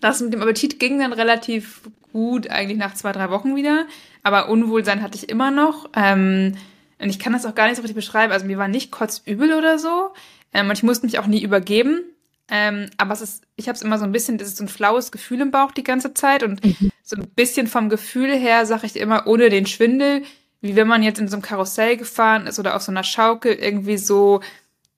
das 0.01 0.21
mit 0.21 0.33
dem 0.33 0.41
Appetit 0.41 0.79
ging 0.79 0.99
dann 0.99 1.13
relativ 1.13 1.81
gut, 2.12 2.49
eigentlich 2.49 2.77
nach 2.77 2.93
zwei, 2.93 3.12
drei 3.12 3.29
Wochen 3.29 3.55
wieder. 3.55 3.85
Aber 4.23 4.49
Unwohlsein 4.49 5.01
hatte 5.01 5.17
ich 5.17 5.29
immer 5.29 5.51
noch. 5.51 5.89
Ähm, 5.95 6.55
und 6.99 7.09
ich 7.09 7.19
kann 7.19 7.33
das 7.33 7.45
auch 7.45 7.55
gar 7.55 7.67
nicht 7.67 7.77
so 7.77 7.81
richtig 7.81 7.95
beschreiben. 7.95 8.33
Also 8.33 8.45
mir 8.45 8.57
war 8.57 8.67
nicht 8.67 8.91
kotzübel 8.91 9.53
oder 9.53 9.79
so. 9.79 10.12
Ähm, 10.53 10.67
und 10.67 10.73
ich 10.73 10.83
musste 10.83 11.05
mich 11.05 11.19
auch 11.19 11.27
nie 11.27 11.41
übergeben. 11.41 12.01
Ähm, 12.51 12.89
aber 12.97 13.13
es 13.13 13.21
ist, 13.21 13.43
ich 13.55 13.67
habe 13.67 13.75
es 13.75 13.81
immer 13.81 13.99
so 13.99 14.05
ein 14.05 14.12
bisschen, 14.12 14.38
das 14.38 14.47
ist 14.49 14.57
so 14.57 14.63
ein 14.63 14.69
flaues 14.69 15.12
Gefühl 15.12 15.41
im 15.41 15.51
Bauch 15.51 15.71
die 15.71 15.83
ganze 15.83 16.13
Zeit. 16.13 16.43
Und 16.43 16.63
mhm. 16.63 16.91
so 17.03 17.15
ein 17.15 17.27
bisschen 17.29 17.67
vom 17.67 17.89
Gefühl 17.89 18.35
her 18.35 18.65
sage 18.65 18.85
ich 18.85 18.95
immer, 18.95 19.27
ohne 19.27 19.49
den 19.49 19.65
Schwindel, 19.65 20.23
wie 20.62 20.75
wenn 20.75 20.88
man 20.88 21.03
jetzt 21.03 21.19
in 21.19 21.27
so 21.27 21.35
einem 21.35 21.43
Karussell 21.43 21.95
gefahren 21.95 22.47
ist 22.47 22.59
oder 22.59 22.75
auf 22.75 22.81
so 22.81 22.91
einer 22.91 23.03
Schaukel 23.03 23.53
irgendwie 23.53 23.97
so 23.97 24.41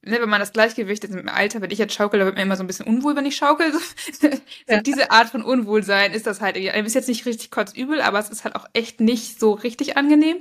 ne, 0.03 0.21
wenn 0.21 0.29
man 0.29 0.39
das 0.39 0.53
Gleichgewicht 0.53 1.03
ist 1.03 1.15
im 1.15 1.29
Alter, 1.29 1.61
wenn 1.61 1.71
ich 1.71 1.79
jetzt 1.79 1.93
schaukel, 1.93 2.19
da 2.19 2.25
wird 2.25 2.35
mir 2.35 2.41
immer 2.41 2.55
so 2.55 2.63
ein 2.63 2.67
bisschen 2.67 2.87
unwohl, 2.87 3.15
wenn 3.15 3.25
ich 3.25 3.35
schaukel. 3.35 3.71
So, 4.19 4.27
ja. 4.67 4.81
diese 4.81 5.11
Art 5.11 5.29
von 5.29 5.41
Unwohlsein 5.41 6.13
ist 6.13 6.27
das 6.27 6.41
halt. 6.41 6.57
Ist 6.57 6.95
jetzt 6.95 7.07
nicht 7.07 7.25
richtig 7.25 7.49
kotzübel, 7.51 8.01
aber 8.01 8.19
es 8.19 8.29
ist 8.29 8.43
halt 8.43 8.55
auch 8.55 8.67
echt 8.73 8.99
nicht 8.99 9.39
so 9.39 9.53
richtig 9.53 9.97
angenehm. 9.97 10.37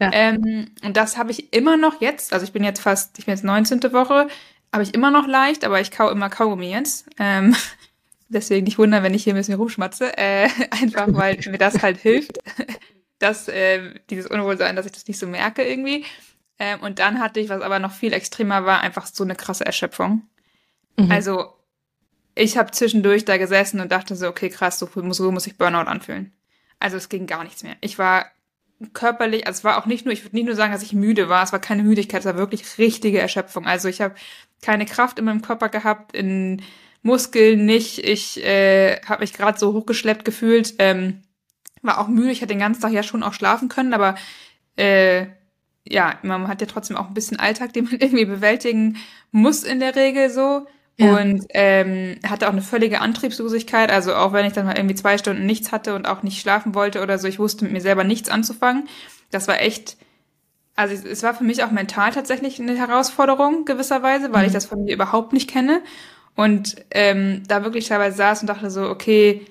Ja. 0.00 0.10
Ähm, 0.12 0.70
und 0.82 0.96
das 0.96 1.18
habe 1.18 1.30
ich 1.30 1.52
immer 1.52 1.76
noch 1.76 2.00
jetzt. 2.00 2.32
Also 2.32 2.44
ich 2.44 2.52
bin 2.52 2.64
jetzt 2.64 2.80
fast, 2.80 3.18
ich 3.18 3.26
bin 3.26 3.34
jetzt 3.34 3.44
19. 3.44 3.82
Woche, 3.92 4.28
habe 4.72 4.82
ich 4.82 4.94
immer 4.94 5.10
noch 5.10 5.26
leicht, 5.26 5.64
aber 5.64 5.80
ich 5.80 5.90
kau 5.90 6.10
immer 6.10 6.30
Kaugummi 6.30 6.70
jetzt. 6.70 7.06
Ähm, 7.18 7.54
deswegen 8.28 8.64
nicht 8.64 8.78
wundern, 8.78 9.02
wenn 9.02 9.14
ich 9.14 9.24
hier 9.24 9.34
ein 9.34 9.36
bisschen 9.36 9.54
rumschmatze. 9.54 10.16
Äh, 10.16 10.48
einfach 10.70 11.08
weil 11.08 11.38
mir 11.46 11.58
das 11.58 11.82
halt 11.82 11.98
hilft, 11.98 12.38
dass 13.18 13.48
äh, 13.48 13.94
dieses 14.08 14.26
Unwohlsein, 14.26 14.76
dass 14.76 14.86
ich 14.86 14.92
das 14.92 15.06
nicht 15.06 15.18
so 15.18 15.26
merke 15.26 15.62
irgendwie. 15.62 16.04
Ähm, 16.60 16.80
und 16.80 16.98
dann 16.98 17.18
hatte 17.18 17.40
ich, 17.40 17.48
was 17.48 17.62
aber 17.62 17.78
noch 17.78 17.92
viel 17.92 18.12
extremer 18.12 18.66
war, 18.66 18.80
einfach 18.80 19.06
so 19.06 19.24
eine 19.24 19.34
krasse 19.34 19.64
Erschöpfung. 19.64 20.28
Mhm. 20.96 21.10
Also 21.10 21.54
ich 22.34 22.58
habe 22.58 22.70
zwischendurch 22.70 23.24
da 23.24 23.38
gesessen 23.38 23.80
und 23.80 23.90
dachte 23.90 24.14
so, 24.14 24.28
okay, 24.28 24.50
krass, 24.50 24.78
so 24.78 24.88
muss, 25.02 25.16
so 25.16 25.32
muss 25.32 25.46
ich 25.46 25.56
Burnout 25.56 25.88
anfühlen. 25.88 26.32
Also 26.78 26.98
es 26.98 27.08
ging 27.08 27.26
gar 27.26 27.44
nichts 27.44 27.62
mehr. 27.62 27.76
Ich 27.80 27.98
war 27.98 28.26
körperlich, 28.92 29.46
also 29.46 29.58
es 29.58 29.64
war 29.64 29.78
auch 29.78 29.86
nicht 29.86 30.04
nur, 30.04 30.12
ich 30.12 30.22
würde 30.22 30.36
nicht 30.36 30.46
nur 30.46 30.54
sagen, 30.54 30.72
dass 30.72 30.82
ich 30.82 30.92
müde 30.92 31.28
war, 31.30 31.42
es 31.42 31.52
war 31.52 31.58
keine 31.60 31.82
Müdigkeit, 31.82 32.20
es 32.20 32.26
war 32.26 32.36
wirklich 32.36 32.78
richtige 32.78 33.20
Erschöpfung. 33.20 33.66
Also 33.66 33.88
ich 33.88 34.02
habe 34.02 34.14
keine 34.62 34.84
Kraft 34.84 35.18
in 35.18 35.24
meinem 35.24 35.42
Körper 35.42 35.70
gehabt, 35.70 36.14
in 36.14 36.62
Muskeln 37.02 37.64
nicht. 37.64 37.98
Ich 37.98 38.44
äh, 38.44 39.00
habe 39.06 39.22
mich 39.22 39.32
gerade 39.32 39.58
so 39.58 39.72
hochgeschleppt 39.72 40.26
gefühlt, 40.26 40.74
ähm, 40.78 41.22
war 41.80 41.98
auch 41.98 42.08
müde. 42.08 42.30
Ich 42.30 42.42
hätte 42.42 42.54
den 42.54 42.58
ganzen 42.58 42.82
Tag 42.82 42.92
ja 42.92 43.02
schon 43.02 43.22
auch 43.22 43.32
schlafen 43.32 43.70
können, 43.70 43.94
aber 43.94 44.14
äh, 44.76 45.26
ja, 45.84 46.18
man 46.22 46.48
hat 46.48 46.60
ja 46.60 46.66
trotzdem 46.66 46.96
auch 46.96 47.08
ein 47.08 47.14
bisschen 47.14 47.38
Alltag, 47.38 47.72
den 47.72 47.84
man 47.84 47.94
irgendwie 48.00 48.24
bewältigen 48.24 48.96
muss 49.30 49.64
in 49.64 49.80
der 49.80 49.96
Regel 49.96 50.30
so. 50.30 50.66
Ja. 50.96 51.16
Und 51.16 51.46
ähm, 51.50 52.18
hatte 52.28 52.46
auch 52.46 52.52
eine 52.52 52.60
völlige 52.60 53.00
Antriebslosigkeit. 53.00 53.90
Also 53.90 54.14
auch 54.14 54.34
wenn 54.34 54.44
ich 54.44 54.52
dann 54.52 54.66
mal 54.66 54.76
irgendwie 54.76 54.94
zwei 54.94 55.16
Stunden 55.16 55.46
nichts 55.46 55.72
hatte 55.72 55.94
und 55.94 56.06
auch 56.06 56.22
nicht 56.22 56.40
schlafen 56.40 56.74
wollte 56.74 57.00
oder 57.00 57.16
so, 57.16 57.26
ich 57.26 57.38
wusste 57.38 57.64
mit 57.64 57.72
mir 57.72 57.80
selber 57.80 58.04
nichts 58.04 58.28
anzufangen. 58.28 58.86
Das 59.30 59.48
war 59.48 59.60
echt, 59.62 59.96
also 60.76 60.94
es 61.08 61.22
war 61.22 61.32
für 61.32 61.44
mich 61.44 61.64
auch 61.64 61.70
mental 61.70 62.10
tatsächlich 62.12 62.60
eine 62.60 62.76
Herausforderung 62.76 63.64
gewisserweise, 63.64 64.34
weil 64.34 64.42
mhm. 64.42 64.46
ich 64.48 64.52
das 64.52 64.66
von 64.66 64.84
mir 64.84 64.92
überhaupt 64.92 65.32
nicht 65.32 65.48
kenne. 65.48 65.80
Und 66.36 66.76
ähm, 66.90 67.44
da 67.48 67.64
wirklich 67.64 67.88
teilweise 67.88 68.18
saß 68.18 68.42
und 68.42 68.48
dachte 68.48 68.70
so, 68.70 68.82
okay, 68.90 69.46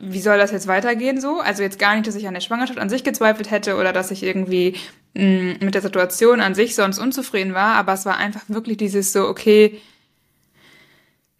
wie 0.00 0.20
soll 0.20 0.38
das 0.38 0.50
jetzt 0.50 0.66
weitergehen 0.66 1.20
so? 1.20 1.40
Also 1.40 1.62
jetzt 1.62 1.78
gar 1.78 1.94
nicht, 1.94 2.06
dass 2.06 2.16
ich 2.16 2.26
an 2.26 2.34
der 2.34 2.40
Schwangerschaft 2.40 2.78
an 2.78 2.90
sich 2.90 3.04
gezweifelt 3.04 3.50
hätte 3.50 3.76
oder 3.76 3.92
dass 3.92 4.10
ich 4.10 4.22
irgendwie 4.22 4.76
mh, 5.14 5.24
mm, 5.24 5.56
mit 5.60 5.74
der 5.74 5.82
Situation 5.82 6.40
an 6.40 6.54
sich 6.54 6.74
sonst 6.74 6.98
unzufrieden 6.98 7.54
war, 7.54 7.74
aber 7.76 7.92
es 7.92 8.04
war 8.04 8.16
einfach 8.16 8.42
wirklich 8.48 8.76
dieses 8.76 9.12
so, 9.12 9.26
okay, 9.28 9.80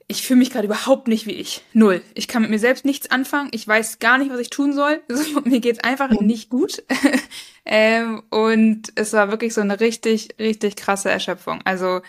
ich 0.09 0.27
fühle 0.27 0.41
mich 0.41 0.51
gerade 0.51 0.67
überhaupt 0.67 1.09
nicht 1.09 1.27
wie 1.27 1.33
ich. 1.33 1.63
Null. 1.73 2.03
Ich 2.15 2.29
kann 2.29 2.43
mit 2.43 2.51
mir 2.51 2.59
selbst 2.59 2.85
nichts 2.85 3.11
anfangen. 3.11 3.49
Ich 3.53 3.67
weiß 3.67 3.99
gar 3.99 4.19
nicht, 4.19 4.31
was 4.31 4.41
ich 4.41 4.51
tun 4.51 4.75
soll. 4.75 5.01
So, 5.09 5.41
mir 5.41 5.61
geht's 5.61 5.83
einfach 5.83 6.11
nicht 6.11 6.51
gut. 6.51 6.83
ähm, 7.65 8.23
und 8.29 8.93
es 8.95 9.15
war 9.15 9.31
wirklich 9.31 9.55
so 9.55 9.63
eine 9.63 9.81
richtig, 9.81 10.35
richtig 10.39 10.77
krasse 10.77 11.11
Erschöpfung. 11.11 11.61
Also 11.65 12.03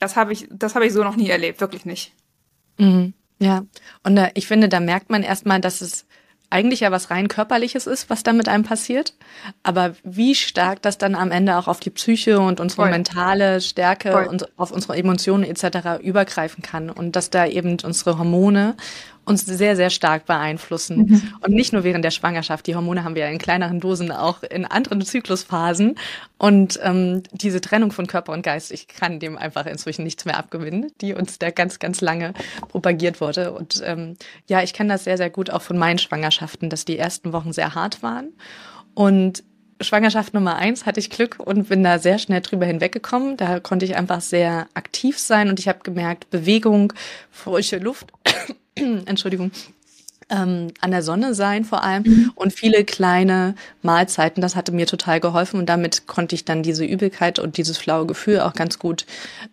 das 0.00 0.16
habe 0.16 0.32
ich, 0.32 0.48
das 0.50 0.74
habe 0.74 0.86
ich 0.86 0.92
so 0.92 1.04
noch 1.04 1.16
nie 1.16 1.28
erlebt, 1.28 1.60
wirklich 1.60 1.84
nicht. 1.84 2.12
Mhm. 2.78 3.14
Ja, 3.40 3.64
und 4.02 4.16
äh, 4.16 4.32
ich 4.34 4.48
finde, 4.48 4.68
da 4.68 4.80
merkt 4.80 5.10
man 5.10 5.22
erstmal, 5.22 5.60
dass 5.60 5.80
es 5.80 6.06
eigentlich 6.50 6.80
ja 6.80 6.90
was 6.90 7.10
rein 7.10 7.28
körperliches 7.28 7.86
ist, 7.86 8.08
was 8.08 8.22
da 8.22 8.32
mit 8.32 8.48
einem 8.48 8.64
passiert. 8.64 9.14
Aber 9.62 9.94
wie 10.02 10.34
stark 10.34 10.82
das 10.82 10.96
dann 10.96 11.14
am 11.14 11.30
Ende 11.30 11.56
auch 11.56 11.68
auf 11.68 11.80
die 11.80 11.90
Psyche 11.90 12.40
und 12.40 12.60
unsere 12.60 12.82
Voll. 12.82 12.90
mentale 12.90 13.60
Stärke 13.60 14.12
Voll. 14.12 14.26
und 14.26 14.58
auf 14.58 14.70
unsere 14.70 14.96
Emotionen 14.96 15.44
etc. 15.44 16.02
übergreifen 16.02 16.62
kann 16.62 16.90
und 16.90 17.16
dass 17.16 17.30
da 17.30 17.46
eben 17.46 17.76
unsere 17.84 18.18
Hormone 18.18 18.76
uns 19.28 19.44
sehr, 19.44 19.76
sehr 19.76 19.90
stark 19.90 20.26
beeinflussen. 20.26 20.98
Mhm. 20.98 21.34
Und 21.40 21.52
nicht 21.52 21.72
nur 21.72 21.84
während 21.84 22.04
der 22.04 22.10
Schwangerschaft. 22.10 22.66
Die 22.66 22.74
Hormone 22.74 23.04
haben 23.04 23.14
wir 23.14 23.22
ja 23.22 23.28
in 23.28 23.38
kleineren 23.38 23.78
Dosen 23.78 24.10
auch 24.10 24.42
in 24.42 24.64
anderen 24.64 25.02
Zyklusphasen. 25.02 25.96
Und 26.38 26.80
ähm, 26.82 27.22
diese 27.32 27.60
Trennung 27.60 27.92
von 27.92 28.06
Körper 28.06 28.32
und 28.32 28.42
Geist, 28.42 28.72
ich 28.72 28.88
kann 28.88 29.20
dem 29.20 29.36
einfach 29.36 29.66
inzwischen 29.66 30.04
nichts 30.04 30.24
mehr 30.24 30.38
abgewinnen, 30.38 30.90
die 31.00 31.14
uns 31.14 31.38
da 31.38 31.50
ganz, 31.50 31.78
ganz 31.78 32.00
lange 32.00 32.32
propagiert 32.68 33.20
wurde. 33.20 33.52
Und 33.52 33.82
ähm, 33.84 34.16
ja, 34.46 34.62
ich 34.62 34.72
kenne 34.72 34.94
das 34.94 35.04
sehr, 35.04 35.16
sehr 35.16 35.30
gut 35.30 35.50
auch 35.50 35.62
von 35.62 35.76
meinen 35.76 35.98
Schwangerschaften, 35.98 36.70
dass 36.70 36.84
die 36.84 36.98
ersten 36.98 37.32
Wochen 37.32 37.52
sehr 37.52 37.74
hart 37.74 38.02
waren. 38.02 38.30
Und 38.94 39.44
Schwangerschaft 39.80 40.34
Nummer 40.34 40.56
eins 40.56 40.86
hatte 40.86 40.98
ich 40.98 41.10
Glück 41.10 41.38
und 41.38 41.68
bin 41.68 41.84
da 41.84 41.98
sehr 41.98 42.18
schnell 42.18 42.40
drüber 42.40 42.66
hinweggekommen. 42.66 43.36
Da 43.36 43.60
konnte 43.60 43.84
ich 43.84 43.96
einfach 43.96 44.20
sehr 44.20 44.66
aktiv 44.74 45.18
sein 45.18 45.48
und 45.48 45.60
ich 45.60 45.68
habe 45.68 45.80
gemerkt, 45.84 46.30
Bewegung, 46.30 46.92
frische 47.30 47.78
Luft 47.78 48.12
Entschuldigung, 49.06 49.50
ähm, 50.30 50.68
an 50.80 50.90
der 50.90 51.02
Sonne 51.02 51.34
sein 51.34 51.64
vor 51.64 51.82
allem 51.82 52.02
mhm. 52.04 52.32
und 52.34 52.52
viele 52.52 52.84
kleine 52.84 53.54
Mahlzeiten. 53.82 54.40
Das 54.40 54.56
hatte 54.56 54.72
mir 54.72 54.86
total 54.86 55.20
geholfen 55.20 55.58
und 55.58 55.66
damit 55.66 56.06
konnte 56.06 56.34
ich 56.34 56.44
dann 56.44 56.62
diese 56.62 56.84
Übelkeit 56.84 57.38
und 57.38 57.56
dieses 57.56 57.78
flaue 57.78 58.06
Gefühl 58.06 58.40
auch 58.40 58.52
ganz 58.52 58.78
gut 58.78 59.06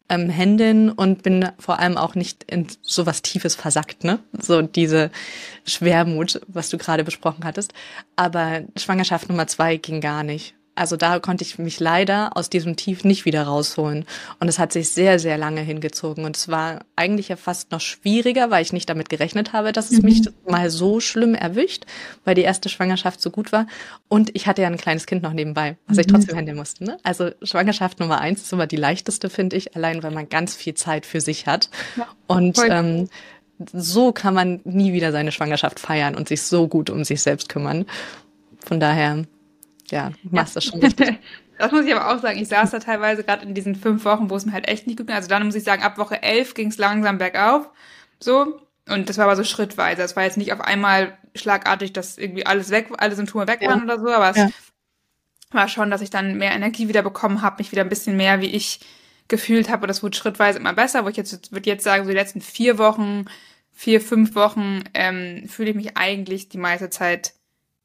ähm, 0.09 0.29
händeln 0.29 0.91
und 0.91 1.23
bin 1.23 1.49
vor 1.59 1.79
allem 1.79 1.97
auch 1.97 2.15
nicht 2.15 2.43
in 2.43 2.67
sowas 2.81 3.21
Tiefes 3.21 3.55
versackt, 3.55 4.03
ne? 4.03 4.19
So 4.37 4.61
diese 4.61 5.11
Schwermut, 5.65 6.41
was 6.47 6.69
du 6.69 6.77
gerade 6.77 7.03
besprochen 7.03 7.45
hattest. 7.45 7.73
Aber 8.15 8.63
Schwangerschaft 8.75 9.29
Nummer 9.29 9.47
zwei 9.47 9.77
ging 9.77 10.01
gar 10.01 10.23
nicht. 10.23 10.55
Also 10.75 10.97
da 10.97 11.19
konnte 11.19 11.43
ich 11.43 11.57
mich 11.57 11.79
leider 11.79 12.35
aus 12.35 12.49
diesem 12.49 12.75
Tief 12.75 13.03
nicht 13.05 13.23
wieder 13.23 13.43
rausholen. 13.43 14.05
Und 14.39 14.49
es 14.49 14.59
hat 14.59 14.73
sich 14.73 14.89
sehr, 14.89 15.19
sehr 15.19 15.37
lange 15.37 15.61
hingezogen. 15.61 16.25
Und 16.25 16.35
es 16.35 16.49
war 16.49 16.81
eigentlich 16.95 17.29
ja 17.29 17.37
fast 17.37 17.71
noch 17.71 17.79
schwieriger, 17.79 18.51
weil 18.51 18.61
ich 18.61 18.73
nicht 18.73 18.89
damit 18.89 19.09
gerechnet 19.09 19.53
habe, 19.53 19.71
dass 19.71 19.91
es 19.91 19.99
mhm. 19.99 20.05
mich 20.05 20.29
mal 20.47 20.69
so 20.69 20.99
schlimm 20.99 21.33
erwischt, 21.33 21.85
weil 22.25 22.35
die 22.35 22.41
erste 22.41 22.67
Schwangerschaft 22.67 23.21
so 23.21 23.31
gut 23.31 23.51
war. 23.53 23.67
Und 24.09 24.35
ich 24.35 24.47
hatte 24.47 24.61
ja 24.61 24.67
ein 24.67 24.77
kleines 24.77 25.05
Kind 25.05 25.23
noch 25.23 25.33
nebenbei, 25.33 25.77
was 25.87 25.95
mhm. 25.95 26.01
ich 26.01 26.07
trotzdem 26.07 26.35
handeln 26.35 26.57
musste. 26.57 26.83
Ne? 26.83 26.97
Also 27.03 27.31
Schwangerschaft 27.41 27.99
Nummer 27.99 28.19
eins 28.19 28.41
ist 28.41 28.51
immer 28.51 28.67
die 28.67 28.75
leichteste, 28.75 29.29
finde 29.29 29.55
ich, 29.55 29.75
allein 29.75 30.03
weil 30.03 30.11
man 30.11 30.27
ganz 30.27 30.55
viel 30.55 30.73
Zeit 30.73 31.05
für 31.05 31.21
sich 31.21 31.47
hat. 31.47 31.69
Ja, 31.95 32.07
und 32.27 32.59
ähm, 32.67 33.07
so 33.71 34.11
kann 34.11 34.33
man 34.33 34.59
nie 34.65 34.91
wieder 34.91 35.11
seine 35.13 35.31
Schwangerschaft 35.31 35.79
feiern 35.79 36.15
und 36.15 36.27
sich 36.27 36.41
so 36.41 36.67
gut 36.67 36.89
um 36.89 37.05
sich 37.05 37.21
selbst 37.21 37.47
kümmern. 37.47 37.85
Von 38.59 38.79
daher 38.79 39.25
ja, 39.95 40.11
machst 40.23 40.55
ja. 40.55 40.59
das 40.59 40.63
schon 40.65 40.79
richtig. 40.81 41.19
Das 41.57 41.71
muss 41.71 41.85
ich 41.85 41.95
aber 41.95 42.13
auch 42.13 42.21
sagen. 42.21 42.37
Ich 42.37 42.49
saß 42.49 42.71
da 42.71 42.79
teilweise 42.79 43.23
gerade 43.23 43.45
in 43.45 43.53
diesen 43.53 43.75
fünf 43.75 44.03
Wochen, 44.03 44.29
wo 44.29 44.35
es 44.35 44.45
mir 44.45 44.51
halt 44.51 44.67
echt 44.67 44.87
nicht 44.87 44.97
gut 44.97 45.07
ging. 45.07 45.15
Also 45.15 45.29
dann 45.29 45.45
muss 45.45 45.55
ich 45.55 45.63
sagen, 45.63 45.83
ab 45.83 45.97
Woche 45.97 46.21
elf 46.21 46.53
ging 46.53 46.67
es 46.67 46.77
langsam 46.77 47.17
bergauf. 47.17 47.69
So. 48.19 48.59
Und 48.89 49.07
das 49.07 49.17
war 49.17 49.23
aber 49.23 49.37
so 49.37 49.45
schrittweise. 49.45 50.01
Es 50.01 50.17
war 50.17 50.23
jetzt 50.23 50.35
nicht 50.35 50.51
auf 50.51 50.59
einmal 50.59 51.17
schlagartig, 51.33 51.93
dass 51.93 52.17
irgendwie 52.17 52.45
alles 52.45 52.71
weg, 52.71 52.89
alle 52.97 53.15
Symptome 53.15 53.47
weg 53.47 53.61
waren 53.61 53.79
ja. 53.79 53.83
oder 53.85 53.99
so, 54.01 54.09
aber 54.09 54.31
es 54.31 54.35
ja. 54.35 54.49
war 55.51 55.69
schon, 55.69 55.89
dass 55.89 56.01
ich 56.01 56.09
dann 56.09 56.37
mehr 56.37 56.51
Energie 56.51 56.89
wieder 56.89 57.01
bekommen 57.01 57.41
habe, 57.41 57.59
mich 57.59 57.71
wieder 57.71 57.83
ein 57.83 57.89
bisschen 57.89 58.17
mehr, 58.17 58.41
wie 58.41 58.47
ich 58.53 58.81
gefühlt 59.29 59.69
habe. 59.69 59.83
Und 59.83 59.87
das 59.87 60.03
wurde 60.03 60.17
schrittweise 60.17 60.59
immer 60.59 60.73
besser, 60.73 61.05
wo 61.05 61.09
ich 61.09 61.15
jetzt, 61.15 61.53
würde 61.53 61.69
jetzt 61.69 61.85
sagen, 61.85 62.03
so 62.03 62.09
die 62.09 62.17
letzten 62.17 62.41
vier 62.41 62.77
Wochen, 62.77 63.27
vier, 63.71 64.01
fünf 64.01 64.35
Wochen, 64.35 64.83
ähm, 64.93 65.47
fühle 65.47 65.69
ich 65.69 65.75
mich 65.75 65.95
eigentlich 65.95 66.49
die 66.49 66.57
meiste 66.57 66.89
Zeit 66.89 67.34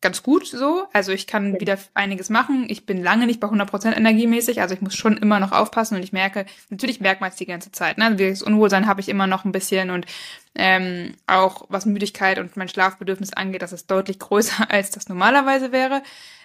ganz 0.01 0.23
gut 0.23 0.47
so. 0.47 0.87
Also 0.93 1.13
ich 1.13 1.27
kann 1.27 1.61
wieder 1.61 1.79
einiges 1.95 2.31
machen. 2.31 2.67
Ich 2.69 2.87
bin 2.87 3.03
lange 3.03 3.27
nicht 3.27 3.41
bei 3.41 3.49
100% 3.49 3.97
energiemäßig, 3.97 4.61
also 4.61 4.75
ich 4.75 4.81
muss 4.81 4.95
schon 4.95 5.17
immer 5.17 5.41
noch 5.41 5.53
aufpassen 5.53 5.97
und 5.97 6.03
ich 6.03 6.13
merke, 6.13 6.47
natürlich 6.71 7.01
merkt 7.01 7.21
man 7.21 7.31
es 7.31 7.37
die 7.37 7.47
ganze 7.47 7.71
Zeit. 7.73 7.99
Ne? 7.99 8.17
Das 8.17 8.43
Unwohlsein 8.43 8.87
habe 8.87 9.01
ich 9.01 9.09
immer 9.09 9.27
noch 9.27 9.45
ein 9.45 9.53
bisschen 9.53 9.91
und 9.91 10.07
ähm, 10.55 11.15
auch 11.27 11.67
was 11.69 11.87
Müdigkeit 11.87 12.39
und 12.39 12.57
mein 12.57 12.69
Schlafbedürfnis 12.69 13.33
angeht, 13.33 13.63
das 13.63 13.73
ist 13.73 13.91
deutlich 13.91 14.19
größer, 14.21 14.71
als 14.71 14.91
das 14.91 15.09
normalerweise 15.09 15.73
wäre. 15.73 16.03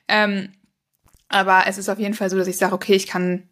Ähm, 0.07 0.51
aber 1.29 1.63
es 1.67 1.77
ist 1.77 1.89
auf 1.89 1.99
jeden 1.99 2.13
Fall 2.13 2.29
so, 2.29 2.37
dass 2.37 2.47
ich 2.47 2.57
sage, 2.57 2.73
okay, 2.73 2.93
ich 2.93 3.07
kann 3.07 3.43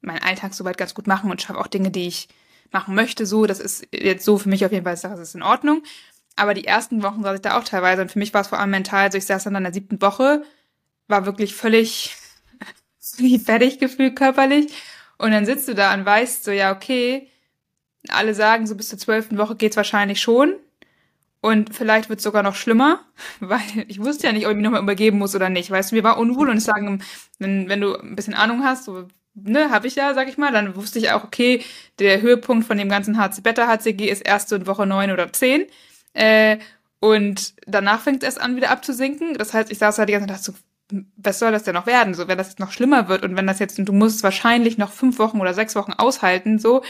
meinen 0.00 0.22
Alltag 0.22 0.54
soweit 0.54 0.78
ganz 0.78 0.94
gut 0.94 1.06
machen 1.06 1.30
und 1.30 1.40
schaffe 1.40 1.58
auch 1.58 1.66
Dinge, 1.66 1.90
die 1.90 2.06
ich 2.06 2.28
machen 2.72 2.94
möchte. 2.94 3.26
So, 3.26 3.46
das 3.46 3.60
ist 3.60 3.86
jetzt 3.92 4.24
so 4.24 4.38
für 4.38 4.48
mich 4.48 4.64
auf 4.64 4.72
jeden 4.72 4.84
Fall, 4.84 4.98
das 5.00 5.18
ist 5.18 5.34
in 5.34 5.42
Ordnung. 5.42 5.82
Aber 6.36 6.54
die 6.54 6.66
ersten 6.66 7.02
Wochen 7.02 7.22
saß 7.22 7.36
ich 7.36 7.40
da 7.42 7.58
auch 7.58 7.64
teilweise 7.64 8.02
und 8.02 8.12
für 8.12 8.18
mich 8.18 8.34
war 8.34 8.42
es 8.42 8.48
vor 8.48 8.58
allem 8.58 8.70
mental, 8.70 9.04
also 9.04 9.18
ich 9.18 9.24
saß 9.24 9.44
dann 9.44 9.56
in 9.56 9.64
der 9.64 9.72
siebten 9.72 10.00
Woche, 10.02 10.44
war 11.08 11.24
wirklich 11.24 11.54
völlig, 11.54 12.14
völlig 13.00 13.42
fertig 13.42 13.78
gefühlt 13.78 14.16
körperlich. 14.16 14.72
Und 15.18 15.30
dann 15.30 15.46
sitzt 15.46 15.66
du 15.66 15.74
da 15.74 15.94
und 15.94 16.04
weißt 16.04 16.44
so, 16.44 16.50
ja, 16.50 16.72
okay, 16.72 17.28
alle 18.08 18.34
sagen, 18.34 18.66
so 18.66 18.74
bis 18.74 18.90
zur 18.90 18.98
zwölften 18.98 19.38
Woche 19.38 19.56
geht's 19.56 19.76
wahrscheinlich 19.76 20.20
schon. 20.20 20.54
Und 21.40 21.74
vielleicht 21.74 22.08
wird's 22.08 22.22
sogar 22.22 22.42
noch 22.42 22.54
schlimmer, 22.54 23.00
weil 23.40 23.60
ich 23.88 24.00
wusste 24.00 24.26
ja 24.26 24.32
nicht, 24.32 24.46
ob 24.46 24.50
ich 24.50 24.56
mich 24.56 24.64
nochmal 24.64 24.82
übergeben 24.82 25.18
muss 25.18 25.34
oder 25.34 25.48
nicht. 25.48 25.70
Weißt 25.70 25.90
du, 25.90 25.96
mir 25.96 26.04
war 26.04 26.18
unwohl 26.18 26.50
und 26.50 26.58
ich 26.58 26.64
sage, 26.64 26.98
wenn, 27.38 27.68
wenn 27.68 27.80
du 27.80 27.94
ein 27.96 28.16
bisschen 28.16 28.34
Ahnung 28.34 28.64
hast, 28.64 28.84
so, 28.84 29.06
ne, 29.34 29.70
habe 29.70 29.86
ich 29.86 29.94
ja, 29.94 30.14
sag 30.14 30.28
ich 30.28 30.38
mal, 30.38 30.52
dann 30.52 30.76
wusste 30.76 30.98
ich 30.98 31.12
auch, 31.12 31.24
okay, 31.24 31.62
der 31.98 32.20
Höhepunkt 32.20 32.66
von 32.66 32.78
dem 32.78 32.88
ganzen 32.88 33.18
HC 33.18 33.42
Beta 33.42 33.66
HCG 33.68 34.10
ist 34.10 34.22
erst 34.22 34.48
so 34.48 34.56
in 34.56 34.66
Woche 34.66 34.86
neun 34.86 35.10
oder 35.10 35.32
zehn. 35.32 35.66
Äh, 36.16 36.58
und 36.98 37.54
danach 37.66 38.00
fängt 38.00 38.22
es 38.22 38.26
erst 38.26 38.40
an, 38.40 38.56
wieder 38.56 38.70
abzusinken. 38.70 39.34
Das 39.34 39.54
heißt, 39.54 39.70
ich 39.70 39.78
saß 39.78 39.98
halt 39.98 40.08
die 40.08 40.14
ganze 40.14 40.26
Zeit 40.26 40.38
und 40.38 40.46
dachte 40.46 40.52
so, 40.52 41.02
was 41.16 41.38
soll 41.38 41.52
das 41.52 41.64
denn 41.64 41.74
noch 41.74 41.86
werden? 41.86 42.14
So, 42.14 42.26
wenn 42.28 42.38
das 42.38 42.48
jetzt 42.48 42.60
noch 42.60 42.72
schlimmer 42.72 43.08
wird 43.08 43.22
und 43.22 43.36
wenn 43.36 43.46
das 43.46 43.58
jetzt, 43.58 43.78
du 43.78 43.92
musst 43.92 44.22
wahrscheinlich 44.22 44.78
noch 44.78 44.92
fünf 44.92 45.18
Wochen 45.18 45.40
oder 45.40 45.52
sechs 45.52 45.74
Wochen 45.74 45.92
aushalten, 45.92 46.58
so. 46.58 46.82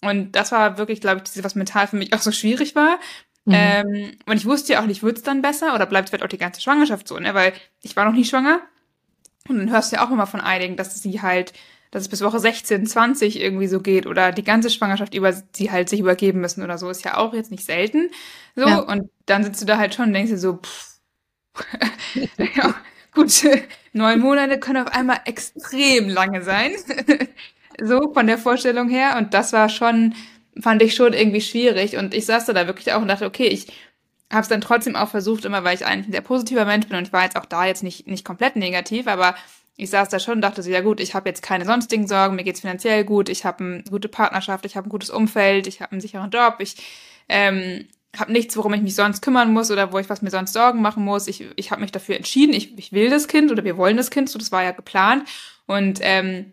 Und 0.00 0.32
das 0.32 0.50
war 0.52 0.78
wirklich, 0.78 1.00
glaube 1.00 1.22
ich, 1.24 1.44
was 1.44 1.54
mental 1.54 1.86
für 1.86 1.96
mich 1.96 2.12
auch 2.12 2.20
so 2.20 2.32
schwierig 2.32 2.74
war. 2.74 2.98
Mhm. 3.44 3.54
Ähm, 3.54 4.18
und 4.26 4.36
ich 4.36 4.46
wusste 4.46 4.72
ja 4.72 4.82
auch 4.82 4.86
nicht, 4.86 5.02
wird's 5.02 5.22
dann 5.22 5.42
besser 5.42 5.74
oder 5.74 5.86
bleibt 5.86 6.08
vielleicht 6.08 6.24
auch 6.24 6.28
die 6.28 6.38
ganze 6.38 6.60
Schwangerschaft 6.60 7.06
so, 7.06 7.18
ne? 7.18 7.34
Weil 7.34 7.52
ich 7.82 7.94
war 7.94 8.04
noch 8.04 8.14
nie 8.14 8.24
schwanger. 8.24 8.60
Und 9.48 9.58
dann 9.58 9.70
hörst 9.70 9.92
du 9.92 9.96
ja 9.96 10.06
auch 10.06 10.10
immer 10.10 10.26
von 10.26 10.40
einigen, 10.40 10.76
dass 10.76 11.00
sie 11.00 11.22
halt 11.22 11.52
dass 11.92 12.02
es 12.02 12.08
bis 12.08 12.22
Woche 12.22 12.40
16, 12.40 12.86
20 12.86 13.40
irgendwie 13.40 13.68
so 13.68 13.80
geht 13.80 14.06
oder 14.06 14.32
die 14.32 14.42
ganze 14.42 14.70
Schwangerschaft 14.70 15.14
über 15.14 15.32
sie 15.52 15.70
halt 15.70 15.90
sich 15.90 16.00
übergeben 16.00 16.40
müssen 16.40 16.64
oder 16.64 16.78
so, 16.78 16.90
ist 16.90 17.04
ja 17.04 17.18
auch 17.18 17.34
jetzt 17.34 17.50
nicht 17.50 17.64
selten. 17.64 18.10
So, 18.56 18.66
ja. 18.66 18.78
und 18.78 19.10
dann 19.26 19.44
sitzt 19.44 19.60
du 19.60 19.66
da 19.66 19.76
halt 19.76 19.94
schon 19.94 20.06
und 20.06 20.14
denkst 20.14 20.32
dir 20.32 20.38
so, 20.38 20.54
pff, 20.54 20.92
ja, 22.56 22.74
gut, 23.14 23.30
neun 23.92 24.20
Monate 24.20 24.58
können 24.58 24.86
auf 24.86 24.92
einmal 24.94 25.20
extrem 25.26 26.08
lange 26.08 26.42
sein. 26.42 26.72
so 27.80 28.12
von 28.12 28.26
der 28.26 28.38
Vorstellung 28.38 28.88
her. 28.88 29.16
Und 29.18 29.34
das 29.34 29.52
war 29.52 29.68
schon, 29.68 30.14
fand 30.58 30.82
ich 30.82 30.94
schon 30.94 31.12
irgendwie 31.12 31.42
schwierig. 31.42 31.98
Und 31.98 32.14
ich 32.14 32.24
saß 32.24 32.46
da 32.46 32.66
wirklich 32.66 32.94
auch 32.94 33.02
und 33.02 33.08
dachte, 33.08 33.26
okay, 33.26 33.48
ich 33.48 33.66
habe 34.30 34.42
es 34.42 34.48
dann 34.48 34.62
trotzdem 34.62 34.96
auch 34.96 35.10
versucht, 35.10 35.44
immer 35.44 35.62
weil 35.62 35.74
ich 35.74 35.84
eigentlich 35.84 36.06
ein 36.06 36.12
sehr 36.12 36.22
positiver 36.22 36.64
Mensch 36.64 36.88
bin 36.88 36.96
und 36.96 37.06
ich 37.06 37.12
war 37.12 37.24
jetzt 37.24 37.36
auch 37.36 37.44
da 37.44 37.66
jetzt 37.66 37.82
nicht, 37.82 38.06
nicht 38.06 38.24
komplett 38.24 38.56
negativ, 38.56 39.06
aber 39.06 39.34
ich 39.76 39.90
saß 39.90 40.08
da 40.08 40.18
schon 40.18 40.34
und 40.34 40.40
dachte 40.42 40.62
so, 40.62 40.70
ja 40.70 40.80
gut, 40.80 41.00
ich 41.00 41.14
habe 41.14 41.28
jetzt 41.28 41.42
keine 41.42 41.64
sonstigen 41.64 42.06
Sorgen, 42.06 42.36
mir 42.36 42.44
geht's 42.44 42.60
finanziell 42.60 43.04
gut, 43.04 43.28
ich 43.28 43.44
habe 43.44 43.64
eine 43.64 43.82
gute 43.84 44.08
Partnerschaft, 44.08 44.66
ich 44.66 44.76
habe 44.76 44.88
ein 44.88 44.90
gutes 44.90 45.10
Umfeld, 45.10 45.66
ich 45.66 45.80
habe 45.80 45.92
einen 45.92 46.00
sicheren 46.00 46.30
Job, 46.30 46.56
ich 46.58 46.76
ähm, 47.28 47.86
habe 48.16 48.32
nichts, 48.32 48.56
worum 48.56 48.74
ich 48.74 48.82
mich 48.82 48.94
sonst 48.94 49.22
kümmern 49.22 49.52
muss 49.52 49.70
oder 49.70 49.92
wo 49.92 49.98
ich 49.98 50.10
was 50.10 50.22
mir 50.22 50.30
sonst 50.30 50.52
Sorgen 50.52 50.82
machen 50.82 51.04
muss. 51.04 51.28
Ich, 51.28 51.46
ich 51.56 51.70
habe 51.70 51.80
mich 51.80 51.92
dafür 51.92 52.16
entschieden, 52.16 52.52
ich, 52.52 52.76
ich 52.78 52.92
will 52.92 53.08
das 53.08 53.28
Kind 53.28 53.50
oder 53.50 53.64
wir 53.64 53.78
wollen 53.78 53.96
das 53.96 54.10
Kind, 54.10 54.28
so 54.28 54.38
das 54.38 54.52
war 54.52 54.62
ja 54.62 54.72
geplant. 54.72 55.26
Und 55.66 55.98
ähm, 56.02 56.52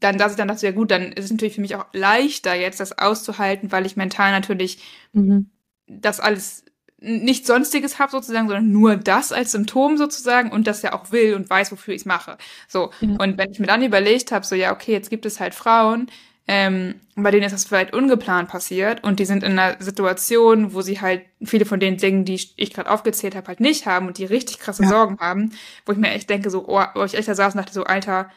dann 0.00 0.18
saß 0.18 0.32
ich 0.32 0.36
dann 0.36 0.48
dachte, 0.48 0.66
ja 0.66 0.72
gut, 0.72 0.90
dann 0.90 1.12
ist 1.12 1.24
es 1.24 1.30
natürlich 1.30 1.54
für 1.54 1.60
mich 1.62 1.76
auch 1.76 1.86
leichter, 1.92 2.54
jetzt 2.54 2.80
das 2.80 2.98
auszuhalten, 2.98 3.72
weil 3.72 3.86
ich 3.86 3.96
mental 3.96 4.30
natürlich 4.32 4.80
mhm. 5.12 5.50
das 5.86 6.20
alles 6.20 6.64
nichts 7.00 7.46
Sonstiges 7.46 7.98
habe 7.98 8.10
sozusagen, 8.10 8.48
sondern 8.48 8.72
nur 8.72 8.96
das 8.96 9.32
als 9.32 9.52
Symptom 9.52 9.96
sozusagen 9.96 10.50
und 10.50 10.66
das 10.66 10.82
ja 10.82 10.92
auch 10.92 11.12
will 11.12 11.34
und 11.34 11.48
weiß, 11.48 11.70
wofür 11.70 11.94
ich 11.94 12.02
es 12.02 12.06
mache. 12.06 12.36
So. 12.66 12.90
Ja. 13.00 13.16
Und 13.18 13.38
wenn 13.38 13.50
ich 13.50 13.60
mir 13.60 13.66
dann 13.66 13.82
überlegt 13.82 14.32
habe, 14.32 14.44
so 14.44 14.54
ja, 14.54 14.72
okay, 14.72 14.92
jetzt 14.92 15.10
gibt 15.10 15.24
es 15.24 15.38
halt 15.38 15.54
Frauen, 15.54 16.10
ähm, 16.50 16.94
bei 17.14 17.30
denen 17.30 17.44
ist 17.44 17.52
das 17.52 17.66
vielleicht 17.66 17.92
ungeplant 17.92 18.48
passiert 18.48 19.04
und 19.04 19.20
die 19.20 19.26
sind 19.26 19.42
in 19.42 19.58
einer 19.58 19.80
Situation, 19.80 20.72
wo 20.72 20.80
sie 20.80 21.00
halt 21.00 21.22
viele 21.44 21.66
von 21.66 21.78
den 21.78 21.98
Dingen, 21.98 22.24
die 22.24 22.34
ich, 22.34 22.72
gerade 22.72 22.90
aufgezählt 22.90 23.36
habe, 23.36 23.48
halt 23.48 23.60
nicht 23.60 23.86
haben 23.86 24.06
und 24.06 24.18
die 24.18 24.24
richtig 24.24 24.58
krasse 24.58 24.82
ja. 24.82 24.88
Sorgen 24.88 25.18
haben, 25.20 25.52
wo 25.84 25.92
ich 25.92 25.98
mir 25.98 26.10
echt 26.10 26.30
denke, 26.30 26.48
so, 26.48 26.66
oh, 26.66 26.82
wo 26.94 27.04
ich 27.04 27.14
echt 27.14 27.28
da 27.28 27.34
saß 27.34 27.54
und 27.54 27.60
dachte 27.60 27.74
so, 27.74 27.84
Alter, 27.84 28.30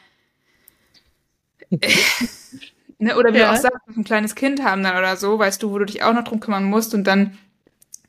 ne, 2.98 3.16
oder 3.16 3.32
wie 3.32 3.38
ja. 3.38 3.52
auch 3.52 3.56
sagst, 3.56 3.88
ein 3.96 4.04
kleines 4.04 4.34
Kind 4.34 4.62
haben 4.62 4.82
dann 4.82 4.96
oder 4.98 5.16
so, 5.16 5.38
weißt 5.38 5.62
du, 5.62 5.70
wo 5.70 5.78
du 5.78 5.86
dich 5.86 6.02
auch 6.02 6.12
noch 6.12 6.24
drum 6.24 6.40
kümmern 6.40 6.64
musst 6.64 6.94
und 6.94 7.04
dann 7.04 7.38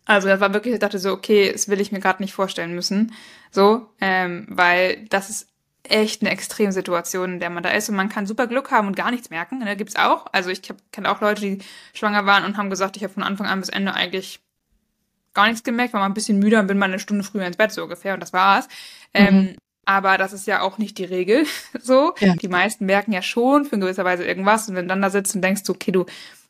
also 0.06 0.28
das 0.28 0.40
war 0.40 0.54
wirklich, 0.54 0.74
ich 0.74 0.80
dachte 0.80 1.00
so, 1.00 1.12
okay, 1.12 1.52
das 1.52 1.70
will 1.70 1.80
ich 1.80 1.92
mir 1.92 2.00
gerade 2.00 2.22
nicht 2.22 2.34
vorstellen 2.34 2.76
müssen. 2.76 3.14
So, 3.52 3.90
ähm, 4.02 4.46
weil 4.50 5.06
das 5.10 5.30
ist 5.30 5.48
echt 5.84 6.22
eine 6.22 6.32
Extremsituation, 6.32 7.34
in 7.34 7.40
der 7.40 7.50
man 7.50 7.64
da 7.64 7.70
ist 7.70 7.90
und 7.90 7.96
man 7.96 8.10
kann 8.10 8.26
super 8.26 8.48
Glück 8.48 8.72
haben 8.72 8.88
und 8.88 8.96
gar 8.96 9.12
nichts 9.12 9.30
merken. 9.30 9.60
Ne? 9.60 9.76
Gibt's 9.76 9.96
auch. 9.96 10.26
Also 10.32 10.50
ich 10.50 10.62
kenne 10.62 11.12
auch 11.12 11.22
Leute, 11.22 11.42
die 11.42 11.60
schwanger 11.94 12.26
waren 12.26 12.46
und 12.46 12.58
haben 12.58 12.70
gesagt, 12.70 12.96
ich 12.98 13.04
habe 13.04 13.14
von 13.14 13.24
Anfang 13.24 13.48
an 13.48 13.60
bis 13.60 13.70
Ende 13.70 13.94
eigentlich 13.94 14.40
gar 15.34 15.48
nichts 15.48 15.64
gemerkt, 15.64 15.94
war 15.94 16.00
mal 16.00 16.06
ein 16.06 16.14
bisschen 16.14 16.40
müde 16.40 16.60
und 16.60 16.68
bin 16.68 16.78
mal 16.78 16.86
eine 16.86 17.00
Stunde 17.00 17.24
früher 17.24 17.46
ins 17.46 17.58
Bett 17.58 17.72
so 17.72 17.84
ungefähr 17.84 18.14
und 18.14 18.20
das 18.20 18.34
war's. 18.34 18.68
Mhm. 19.14 19.26
Ähm, 19.26 19.56
aber 19.86 20.18
das 20.18 20.32
ist 20.32 20.48
ja 20.48 20.62
auch 20.62 20.78
nicht 20.78 20.98
die 20.98 21.06
Regel 21.06 21.46
so. 21.82 22.14
Ja. 22.20 22.36
Die 22.36 22.48
meisten 22.48 22.86
merken 22.86 23.12
ja 23.12 23.22
schon 23.22 23.66
für 23.66 23.76
in 23.76 23.82
gewisser 23.82 24.06
Weise 24.06 24.24
irgendwas 24.24 24.70
und 24.70 24.76
wenn 24.76 24.88
dann 24.88 25.02
da 25.02 25.10
sitzt 25.10 25.36
und 25.36 25.42
denkst, 25.42 25.64
okay, 25.70 25.92
du 25.92 26.06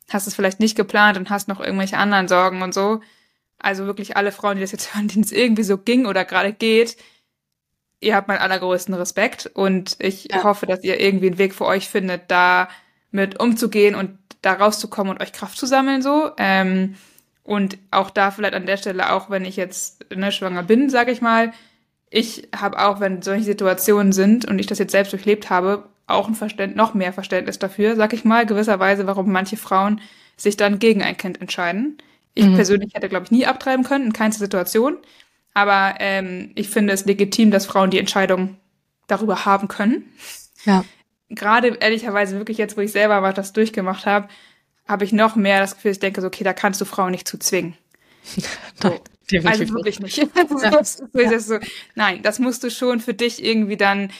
hast 0.09 0.27
es 0.27 0.35
vielleicht 0.35 0.59
nicht 0.59 0.75
geplant 0.75 1.17
und 1.17 1.29
hast 1.29 1.47
noch 1.47 1.59
irgendwelche 1.59 1.97
anderen 1.97 2.27
Sorgen 2.27 2.61
und 2.61 2.73
so. 2.73 3.01
Also 3.63 3.87
wirklich 3.87 4.15
alle 4.17 4.31
Frauen, 4.31 4.55
die 4.55 4.61
das 4.61 4.71
jetzt 4.71 4.93
hören, 4.95 5.07
denen 5.07 5.23
es 5.23 5.31
irgendwie 5.31 5.63
so 5.63 5.77
ging 5.77 6.05
oder 6.05 6.25
gerade 6.25 6.53
geht, 6.53 6.97
ihr 8.03 8.15
habt 8.15 8.27
meinen 8.27 8.39
allergrößten 8.39 8.93
Respekt 8.93 9.49
und 9.53 9.95
ich 9.99 10.27
ja. 10.29 10.43
hoffe, 10.43 10.65
dass 10.65 10.83
ihr 10.83 10.99
irgendwie 10.99 11.27
einen 11.27 11.37
Weg 11.37 11.55
für 11.55 11.65
euch 11.65 11.87
findet, 11.87 12.29
da 12.29 12.67
mit 13.11 13.39
umzugehen 13.39 13.95
und 13.95 14.17
da 14.41 14.53
rauszukommen 14.53 15.13
und 15.13 15.21
euch 15.21 15.31
Kraft 15.31 15.57
zu 15.57 15.65
sammeln 15.65 16.01
so. 16.01 16.31
Ähm, 16.37 16.95
und 17.43 17.77
auch 17.91 18.09
da 18.09 18.31
vielleicht 18.31 18.53
an 18.53 18.65
der 18.65 18.77
Stelle, 18.77 19.11
auch 19.11 19.29
wenn 19.29 19.45
ich 19.45 19.55
jetzt 19.55 20.05
ne, 20.15 20.31
schwanger 20.31 20.63
bin, 20.63 20.89
sage 20.89 21.11
ich 21.11 21.21
mal, 21.21 21.53
ich 22.09 22.47
habe 22.55 22.79
auch, 22.79 22.99
wenn 22.99 23.21
solche 23.21 23.43
Situationen 23.43 24.13
sind 24.13 24.45
und 24.45 24.59
ich 24.59 24.67
das 24.67 24.79
jetzt 24.79 24.91
selbst 24.91 25.11
durchlebt 25.13 25.49
habe, 25.49 25.85
auch 26.05 26.27
ein 26.27 26.35
Verständnis, 26.35 26.77
noch 26.77 26.93
mehr 26.93 27.11
Verständnis 27.11 27.59
dafür, 27.59 27.95
sag 27.95 28.13
ich 28.13 28.23
mal, 28.23 28.45
gewisserweise, 28.45 29.07
warum 29.07 29.31
manche 29.31 29.57
Frauen 29.57 29.99
sich 30.37 30.57
dann 30.57 30.79
gegen 30.79 31.01
ein 31.01 31.17
Kind 31.17 31.41
entscheiden. 31.41 31.97
Ich 32.33 32.45
mhm. 32.45 32.55
persönlich 32.55 32.93
hätte, 32.93 33.09
glaube 33.09 33.25
ich, 33.25 33.31
nie 33.31 33.45
abtreiben 33.45 33.85
können, 33.85 34.05
in 34.05 34.13
keiner 34.13 34.33
Situation. 34.33 34.97
Aber 35.53 35.95
ähm, 35.99 36.51
ich 36.55 36.69
finde 36.69 36.93
es 36.93 37.05
legitim, 37.05 37.51
dass 37.51 37.65
Frauen 37.65 37.91
die 37.91 37.99
Entscheidung 37.99 38.57
darüber 39.07 39.45
haben 39.45 39.67
können. 39.67 40.11
Ja. 40.65 40.83
Gerade 41.29 41.77
ehrlicherweise 41.79 42.37
wirklich 42.37 42.57
jetzt, 42.57 42.77
wo 42.77 42.81
ich 42.81 42.91
selber 42.91 43.21
mal 43.21 43.33
das 43.33 43.53
durchgemacht 43.53 44.05
habe, 44.05 44.29
habe 44.87 45.05
ich 45.05 45.13
noch 45.13 45.35
mehr 45.35 45.59
das 45.59 45.75
Gefühl, 45.75 45.91
ich 45.91 45.99
denke 45.99 46.21
so, 46.21 46.27
okay, 46.27 46.43
da 46.43 46.53
kannst 46.53 46.81
du 46.81 46.85
Frauen 46.85 47.11
nicht 47.11 47.27
zu 47.27 47.37
zwingen. 47.37 47.75
So. 48.81 48.99
Nein, 49.31 49.47
also 49.47 49.69
wirklich 49.69 50.01
nicht. 50.01 50.19
Also 50.35 50.59
ja. 50.63 50.83
so, 50.83 51.07
ja. 51.13 51.39
so, 51.39 51.57
nein, 51.95 52.21
das 52.23 52.39
musst 52.39 52.63
du 52.63 52.69
schon 52.69 52.99
für 52.99 53.13
dich 53.13 53.43
irgendwie 53.43 53.77
dann 53.77 54.11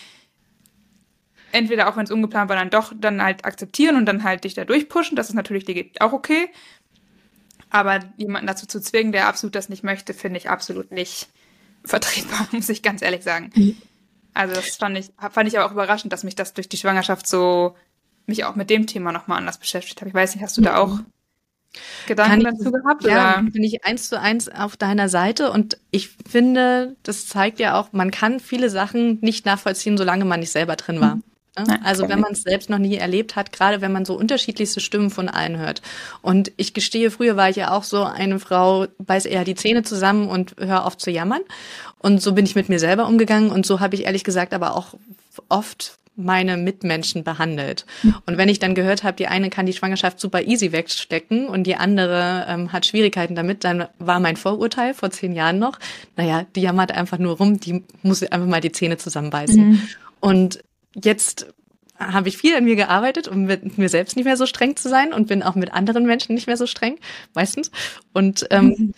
entweder 1.51 1.87
auch 1.87 1.97
wenn 1.97 2.05
es 2.05 2.11
ungeplant 2.11 2.49
war, 2.49 2.55
dann 2.55 2.69
doch 2.69 2.93
dann 2.95 3.21
halt 3.21 3.45
akzeptieren 3.45 3.95
und 3.95 4.05
dann 4.05 4.23
halt 4.23 4.43
dich 4.43 4.53
da 4.53 4.65
durchpushen. 4.65 5.15
Das 5.15 5.29
ist 5.29 5.35
natürlich 5.35 5.91
auch 6.01 6.13
okay. 6.13 6.49
Aber 7.73 8.01
jemanden 8.17 8.45
dazu 8.45 8.67
zu 8.67 8.79
zwingen, 8.79 9.11
der 9.11 9.27
absolut 9.27 9.55
das 9.55 9.67
nicht 9.67 9.83
möchte, 9.83 10.13
finde 10.13 10.37
ich 10.37 10.47
absolut 10.47 10.91
nicht 10.91 11.27
vertretbar, 11.83 12.47
muss 12.51 12.69
ich 12.69 12.83
ganz 12.83 13.01
ehrlich 13.01 13.23
sagen. 13.23 13.49
Mhm. 13.55 13.75
Also 14.35 14.53
das 14.53 14.77
fand 14.77 14.95
ich, 14.97 15.09
fand 15.31 15.49
ich 15.49 15.57
aber 15.57 15.67
auch 15.67 15.71
überraschend, 15.71 16.13
dass 16.13 16.23
mich 16.23 16.35
das 16.35 16.53
durch 16.53 16.69
die 16.69 16.77
Schwangerschaft 16.77 17.27
so, 17.27 17.75
mich 18.27 18.45
auch 18.45 18.55
mit 18.55 18.69
dem 18.69 18.85
Thema 18.85 19.11
nochmal 19.11 19.39
anders 19.39 19.57
beschäftigt 19.57 19.99
habe. 20.01 20.09
Ich 20.09 20.13
weiß 20.13 20.35
nicht, 20.35 20.43
hast 20.43 20.55
du 20.55 20.61
da 20.61 20.77
auch 20.77 20.99
Gedanken 22.07 22.43
dazu 22.43 22.71
gehabt? 22.71 23.03
Ja, 23.05 23.39
oder? 23.39 23.49
bin 23.49 23.63
ich 23.63 23.83
eins 23.85 24.07
zu 24.07 24.19
eins 24.19 24.49
auf 24.49 24.77
deiner 24.77 25.09
Seite 25.09 25.51
und 25.51 25.79
ich 25.89 26.09
finde, 26.29 26.95
das 27.01 27.27
zeigt 27.27 27.59
ja 27.59 27.79
auch, 27.79 27.91
man 27.91 28.11
kann 28.11 28.39
viele 28.39 28.69
Sachen 28.69 29.17
nicht 29.21 29.47
nachvollziehen, 29.47 29.97
solange 29.97 30.25
man 30.25 30.41
nicht 30.41 30.51
selber 30.51 30.75
drin 30.75 31.01
war. 31.01 31.15
Mhm. 31.15 31.23
Ne? 31.57 31.79
Also 31.83 32.09
wenn 32.09 32.19
man 32.19 32.31
es 32.31 32.41
selbst 32.41 32.69
noch 32.69 32.79
nie 32.79 32.95
erlebt 32.95 33.35
hat, 33.35 33.51
gerade 33.51 33.81
wenn 33.81 33.91
man 33.91 34.05
so 34.05 34.17
unterschiedlichste 34.17 34.79
Stimmen 34.79 35.11
von 35.11 35.29
allen 35.29 35.57
hört. 35.57 35.81
Und 36.21 36.51
ich 36.57 36.73
gestehe, 36.73 37.11
früher 37.11 37.37
war 37.37 37.49
ich 37.49 37.57
ja 37.57 37.71
auch 37.71 37.83
so 37.83 38.03
eine 38.03 38.39
Frau, 38.39 38.87
beiß 38.97 39.25
eher 39.25 39.43
die 39.43 39.55
Zähne 39.55 39.83
zusammen 39.83 40.27
und 40.27 40.55
hör 40.57 40.85
auf 40.85 40.97
zu 40.97 41.11
jammern. 41.11 41.41
Und 41.99 42.21
so 42.21 42.33
bin 42.33 42.45
ich 42.45 42.55
mit 42.55 42.69
mir 42.69 42.79
selber 42.79 43.07
umgegangen 43.07 43.51
und 43.51 43.65
so 43.65 43.79
habe 43.79 43.95
ich 43.95 44.05
ehrlich 44.05 44.23
gesagt 44.23 44.53
aber 44.53 44.75
auch 44.75 44.95
oft 45.49 45.97
meine 46.15 46.57
Mitmenschen 46.57 47.23
behandelt. 47.23 47.85
Und 48.25 48.37
wenn 48.37 48.47
ich 48.47 48.59
dann 48.59 48.75
gehört 48.75 49.03
habe, 49.03 49.17
die 49.17 49.27
eine 49.27 49.49
kann 49.49 49.65
die 49.65 49.73
Schwangerschaft 49.73 50.19
super 50.19 50.43
easy 50.43 50.71
wegstecken 50.71 51.47
und 51.47 51.63
die 51.63 51.75
andere 51.75 52.45
ähm, 52.47 52.71
hat 52.71 52.85
Schwierigkeiten 52.85 53.33
damit, 53.33 53.63
dann 53.63 53.87
war 53.97 54.19
mein 54.19 54.37
Vorurteil 54.37 54.93
vor 54.93 55.09
zehn 55.09 55.33
Jahren 55.33 55.57
noch, 55.57 55.79
naja, 56.15 56.45
die 56.55 56.61
jammert 56.61 56.91
einfach 56.91 57.17
nur 57.17 57.37
rum, 57.37 57.59
die 57.59 57.83
muss 58.03 58.21
einfach 58.21 58.47
mal 58.47 58.61
die 58.61 58.71
Zähne 58.71 58.97
zusammenbeißen. 58.97 59.69
Mhm. 59.69 59.81
Und 60.19 60.59
jetzt 60.95 61.53
habe 61.97 62.27
ich 62.27 62.37
viel 62.37 62.55
an 62.55 62.65
mir 62.65 62.75
gearbeitet, 62.75 63.27
um 63.27 63.43
mit 63.43 63.77
mir 63.77 63.89
selbst 63.89 64.15
nicht 64.15 64.25
mehr 64.25 64.37
so 64.37 64.45
streng 64.45 64.75
zu 64.75 64.89
sein 64.89 65.13
und 65.13 65.27
bin 65.27 65.43
auch 65.43 65.55
mit 65.55 65.73
anderen 65.73 66.05
Menschen 66.05 66.35
nicht 66.35 66.47
mehr 66.47 66.57
so 66.57 66.67
streng, 66.67 66.97
meistens. 67.33 67.71
Und 68.13 68.47
ähm, 68.49 68.93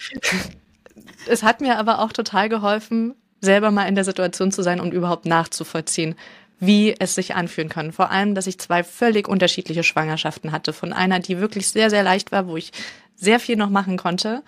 es 1.28 1.44
hat 1.44 1.62
mir 1.62 1.78
aber 1.78 2.00
auch 2.00 2.14
total 2.14 2.50
geholfen, 2.50 3.16
selber 3.42 3.72
mal 3.72 3.88
in 3.88 3.96
der 3.96 4.04
Situation 4.04 4.52
zu 4.52 4.64
sein, 4.64 4.80
um 4.80 4.92
überhaupt 4.92 5.26
nachzuvollziehen, 5.26 6.16
wie 6.60 6.96
es 6.98 7.16
sich 7.16 7.36
anfühlen 7.36 7.70
kann. 7.70 7.92
Vor 7.92 8.12
allem, 8.12 8.34
dass 8.34 8.48
ich 8.48 8.60
zwei 8.60 8.84
völlig 8.84 9.28
unterschiedliche 9.28 9.84
Schwangerschaften 9.84 10.52
hatte. 10.52 10.74
Von 10.74 10.94
einer, 10.94 11.20
die 11.20 11.40
wirklich 11.40 11.68
sehr, 11.68 11.90
sehr 11.90 12.04
leicht 12.04 12.32
war, 12.32 12.48
wo 12.48 12.58
ich 12.58 12.72
sehr 13.16 13.40
viel 13.40 13.56
noch 13.56 13.70
machen 13.70 13.98
konnte. 13.98 14.44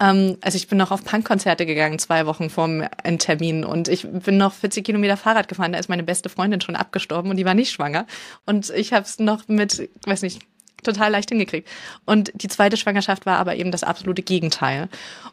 Ähm, 0.00 0.36
also 0.40 0.56
ich 0.56 0.68
bin 0.68 0.78
noch 0.78 0.90
auf 0.90 1.04
Punkkonzerte 1.04 1.66
gegangen, 1.66 1.98
zwei 1.98 2.26
Wochen 2.26 2.50
vorm 2.50 2.84
Endtermin. 3.02 3.64
Und 3.64 3.88
ich 3.88 4.06
bin 4.06 4.36
noch 4.36 4.52
40 4.52 4.84
Kilometer 4.84 5.16
Fahrrad 5.16 5.48
gefahren. 5.48 5.72
Da 5.72 5.78
ist 5.78 5.88
meine 5.88 6.02
beste 6.02 6.28
Freundin 6.28 6.60
schon 6.60 6.76
abgestorben 6.76 7.30
und 7.30 7.36
die 7.36 7.44
war 7.44 7.54
nicht 7.54 7.72
schwanger. 7.72 8.06
Und 8.44 8.70
ich 8.70 8.92
habe 8.92 9.04
es 9.04 9.18
noch 9.18 9.48
mit, 9.48 9.88
weiß 10.04 10.22
nicht, 10.22 10.40
total 10.82 11.10
leicht 11.10 11.30
hingekriegt. 11.30 11.68
Und 12.04 12.30
die 12.34 12.48
zweite 12.48 12.76
Schwangerschaft 12.76 13.26
war 13.26 13.38
aber 13.38 13.56
eben 13.56 13.70
das 13.70 13.82
absolute 13.82 14.22
Gegenteil. 14.22 14.88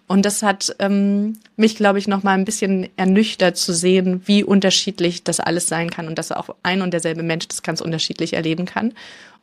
Und 0.07 0.25
das 0.25 0.41
hat 0.41 0.75
ähm, 0.79 1.39
mich, 1.55 1.75
glaube 1.75 1.99
ich, 1.99 2.07
noch 2.07 2.23
mal 2.23 2.33
ein 2.33 2.45
bisschen 2.45 2.89
ernüchtert 2.97 3.57
zu 3.57 3.73
sehen, 3.73 4.21
wie 4.25 4.43
unterschiedlich 4.43 5.23
das 5.23 5.39
alles 5.39 5.67
sein 5.67 5.89
kann 5.89 6.07
und 6.07 6.17
dass 6.17 6.31
auch 6.31 6.55
ein 6.63 6.81
und 6.81 6.91
derselbe 6.91 7.23
Mensch 7.23 7.47
das 7.47 7.61
ganz 7.61 7.81
unterschiedlich 7.81 8.33
erleben 8.33 8.65
kann. 8.65 8.93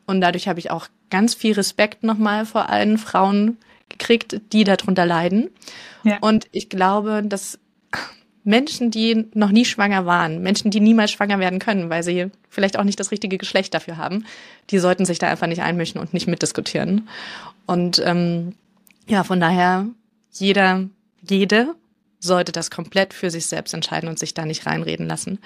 Und 0.07 0.21
dadurch 0.21 0.49
habe 0.49 0.59
ich 0.59 0.71
auch 0.71 0.89
ganz 1.11 1.35
viel 1.35 1.55
Respekt 1.55 2.03
nochmal 2.03 2.47
vor 2.47 2.69
allen 2.69 2.99
Frauen 2.99 3.59
gekriegt, 3.89 4.41
die 4.53 4.65
darunter 4.65 5.05
leiden. 5.05 5.51
Ja. 6.05 6.19
Und 6.21 6.47
ich 6.53 6.69
glaube, 6.69 7.23
dass 7.25 7.59
Menschen, 8.43 8.91
die 8.91 9.27
noch 9.35 9.51
nie 9.51 9.65
schwanger 9.65 10.07
waren, 10.07 10.41
Menschen, 10.43 10.71
die 10.71 10.81
niemals 10.81 11.11
schwanger 11.11 11.39
werden 11.39 11.59
können, 11.59 11.91
weil 11.91 12.03
sie 12.03 12.31
vielleicht 12.49 12.79
auch 12.79 12.85
nicht 12.85 12.99
das 12.99 13.11
richtige 13.11 13.37
Geschlecht 13.37 13.75
dafür 13.75 13.97
haben, 13.97 14.25
die 14.71 14.79
sollten 14.79 15.05
sich 15.05 15.19
da 15.19 15.29
einfach 15.29 15.47
nicht 15.47 15.63
einmischen 15.63 16.01
und 16.01 16.15
nicht 16.15 16.27
mitdiskutieren. 16.27 17.09
Und 17.67 18.01
ähm, 18.05 18.55
ja, 19.07 19.25
von 19.25 19.41
daher, 19.41 19.87
jeder, 20.33 20.89
jede 21.21 21.75
sollte 22.19 22.53
das 22.53 22.71
komplett 22.71 23.15
für 23.15 23.31
sich 23.31 23.47
selbst 23.47 23.75
entscheiden 23.75 24.09
und 24.09 24.19
sich 24.19 24.35
da 24.35 24.45
nicht 24.45 24.67
reinreden 24.67 25.07
lassen. 25.07 25.39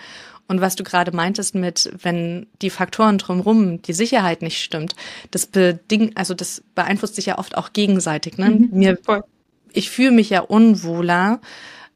Und 0.46 0.60
was 0.60 0.76
du 0.76 0.84
gerade 0.84 1.14
meintest 1.14 1.54
mit, 1.54 1.90
wenn 2.02 2.46
die 2.60 2.70
Faktoren 2.70 3.18
drumherum, 3.18 3.80
die 3.80 3.94
Sicherheit 3.94 4.42
nicht 4.42 4.62
stimmt, 4.62 4.94
das 5.30 5.46
bedingt, 5.46 6.16
also 6.16 6.34
das 6.34 6.62
beeinflusst 6.74 7.14
sich 7.14 7.26
ja 7.26 7.38
oft 7.38 7.56
auch 7.56 7.72
gegenseitig. 7.72 8.36
Ne? 8.36 8.50
Mhm, 8.50 8.68
Mir, 8.72 8.98
ich 9.72 9.90
fühle 9.90 10.10
mich 10.10 10.30
ja 10.30 10.40
unwohler, 10.40 11.40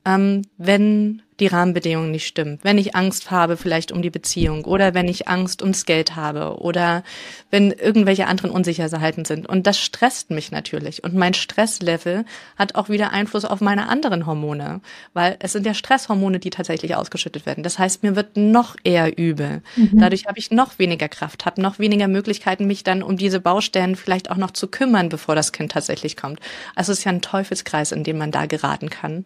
ähm, 0.04 0.42
wenn 0.56 1.22
die 1.40 1.46
Rahmenbedingungen 1.46 2.10
nicht 2.10 2.26
stimmen, 2.26 2.58
wenn 2.62 2.78
ich 2.78 2.96
Angst 2.96 3.30
habe 3.30 3.56
vielleicht 3.56 3.92
um 3.92 4.02
die 4.02 4.10
Beziehung 4.10 4.64
oder 4.64 4.92
wenn 4.92 5.06
ich 5.06 5.28
Angst 5.28 5.62
ums 5.62 5.86
Geld 5.86 6.16
habe 6.16 6.60
oder 6.60 7.04
wenn 7.50 7.70
irgendwelche 7.70 8.26
anderen 8.26 8.50
Unsicherheiten 8.50 9.24
sind. 9.24 9.48
Und 9.48 9.66
das 9.66 9.78
stresst 9.78 10.30
mich 10.30 10.50
natürlich. 10.50 11.04
Und 11.04 11.14
mein 11.14 11.34
Stresslevel 11.34 12.24
hat 12.56 12.74
auch 12.74 12.88
wieder 12.88 13.12
Einfluss 13.12 13.44
auf 13.44 13.60
meine 13.60 13.88
anderen 13.88 14.26
Hormone, 14.26 14.80
weil 15.14 15.36
es 15.38 15.52
sind 15.52 15.64
ja 15.64 15.74
Stresshormone, 15.74 16.40
die 16.40 16.50
tatsächlich 16.50 16.96
ausgeschüttet 16.96 17.46
werden. 17.46 17.62
Das 17.62 17.78
heißt, 17.78 18.02
mir 18.02 18.16
wird 18.16 18.36
noch 18.36 18.76
eher 18.82 19.16
übel. 19.16 19.62
Mhm. 19.76 20.00
Dadurch 20.00 20.26
habe 20.26 20.38
ich 20.38 20.50
noch 20.50 20.78
weniger 20.78 21.08
Kraft, 21.08 21.46
habe 21.46 21.62
noch 21.62 21.78
weniger 21.78 22.08
Möglichkeiten, 22.08 22.66
mich 22.66 22.82
dann 22.82 23.02
um 23.02 23.16
diese 23.16 23.40
Baustellen 23.40 23.94
vielleicht 23.94 24.30
auch 24.30 24.36
noch 24.36 24.50
zu 24.50 24.66
kümmern, 24.66 25.08
bevor 25.08 25.36
das 25.36 25.52
Kind 25.52 25.72
tatsächlich 25.72 26.16
kommt. 26.16 26.40
Also 26.74 26.90
es 26.92 26.98
ist 26.98 27.04
ja 27.04 27.12
ein 27.12 27.22
Teufelskreis, 27.22 27.92
in 27.92 28.02
dem 28.02 28.18
man 28.18 28.32
da 28.32 28.46
geraten 28.46 28.90
kann. 28.90 29.24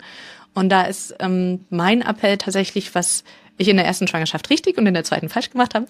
Und 0.54 0.68
da 0.68 0.82
ist 0.82 1.14
ähm, 1.18 1.64
mein 1.70 2.02
Appell 2.02 2.38
tatsächlich, 2.38 2.94
was 2.94 3.24
ich 3.58 3.68
in 3.68 3.76
der 3.76 3.86
ersten 3.86 4.08
Schwangerschaft 4.08 4.50
richtig 4.50 4.78
und 4.78 4.86
in 4.86 4.94
der 4.94 5.04
zweiten 5.04 5.28
falsch 5.28 5.50
gemacht 5.50 5.74
habe, 5.74 5.86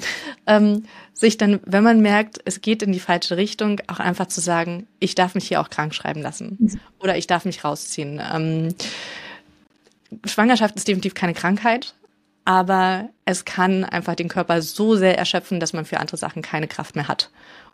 ähm, 0.46 0.84
sich 1.14 1.38
dann, 1.38 1.60
wenn 1.64 1.84
man 1.84 2.00
merkt, 2.00 2.40
es 2.44 2.60
geht 2.60 2.82
in 2.82 2.92
die 2.92 3.00
falsche 3.00 3.36
Richtung, 3.36 3.80
auch 3.86 4.00
einfach 4.00 4.26
zu 4.26 4.40
sagen, 4.40 4.86
ich 5.00 5.14
darf 5.14 5.34
mich 5.34 5.48
hier 5.48 5.60
auch 5.60 5.70
krank 5.70 5.94
schreiben 5.94 6.22
lassen 6.22 6.80
oder 7.00 7.16
ich 7.16 7.26
darf 7.26 7.44
mich 7.44 7.64
rausziehen. 7.64 8.20
Ähm, 8.32 8.74
Schwangerschaft 10.24 10.76
ist 10.76 10.88
definitiv 10.88 11.14
keine 11.14 11.34
Krankheit, 11.34 11.94
aber 12.44 13.08
es 13.24 13.44
kann 13.44 13.84
einfach 13.84 14.14
den 14.14 14.28
Körper 14.28 14.60
so 14.60 14.96
sehr 14.96 15.16
erschöpfen, 15.16 15.60
dass 15.60 15.72
man 15.72 15.84
für 15.84 16.00
andere 16.00 16.16
Sachen 16.16 16.42
keine 16.42 16.68
Kraft 16.68 16.96
mehr 16.96 17.08
hat 17.08 17.30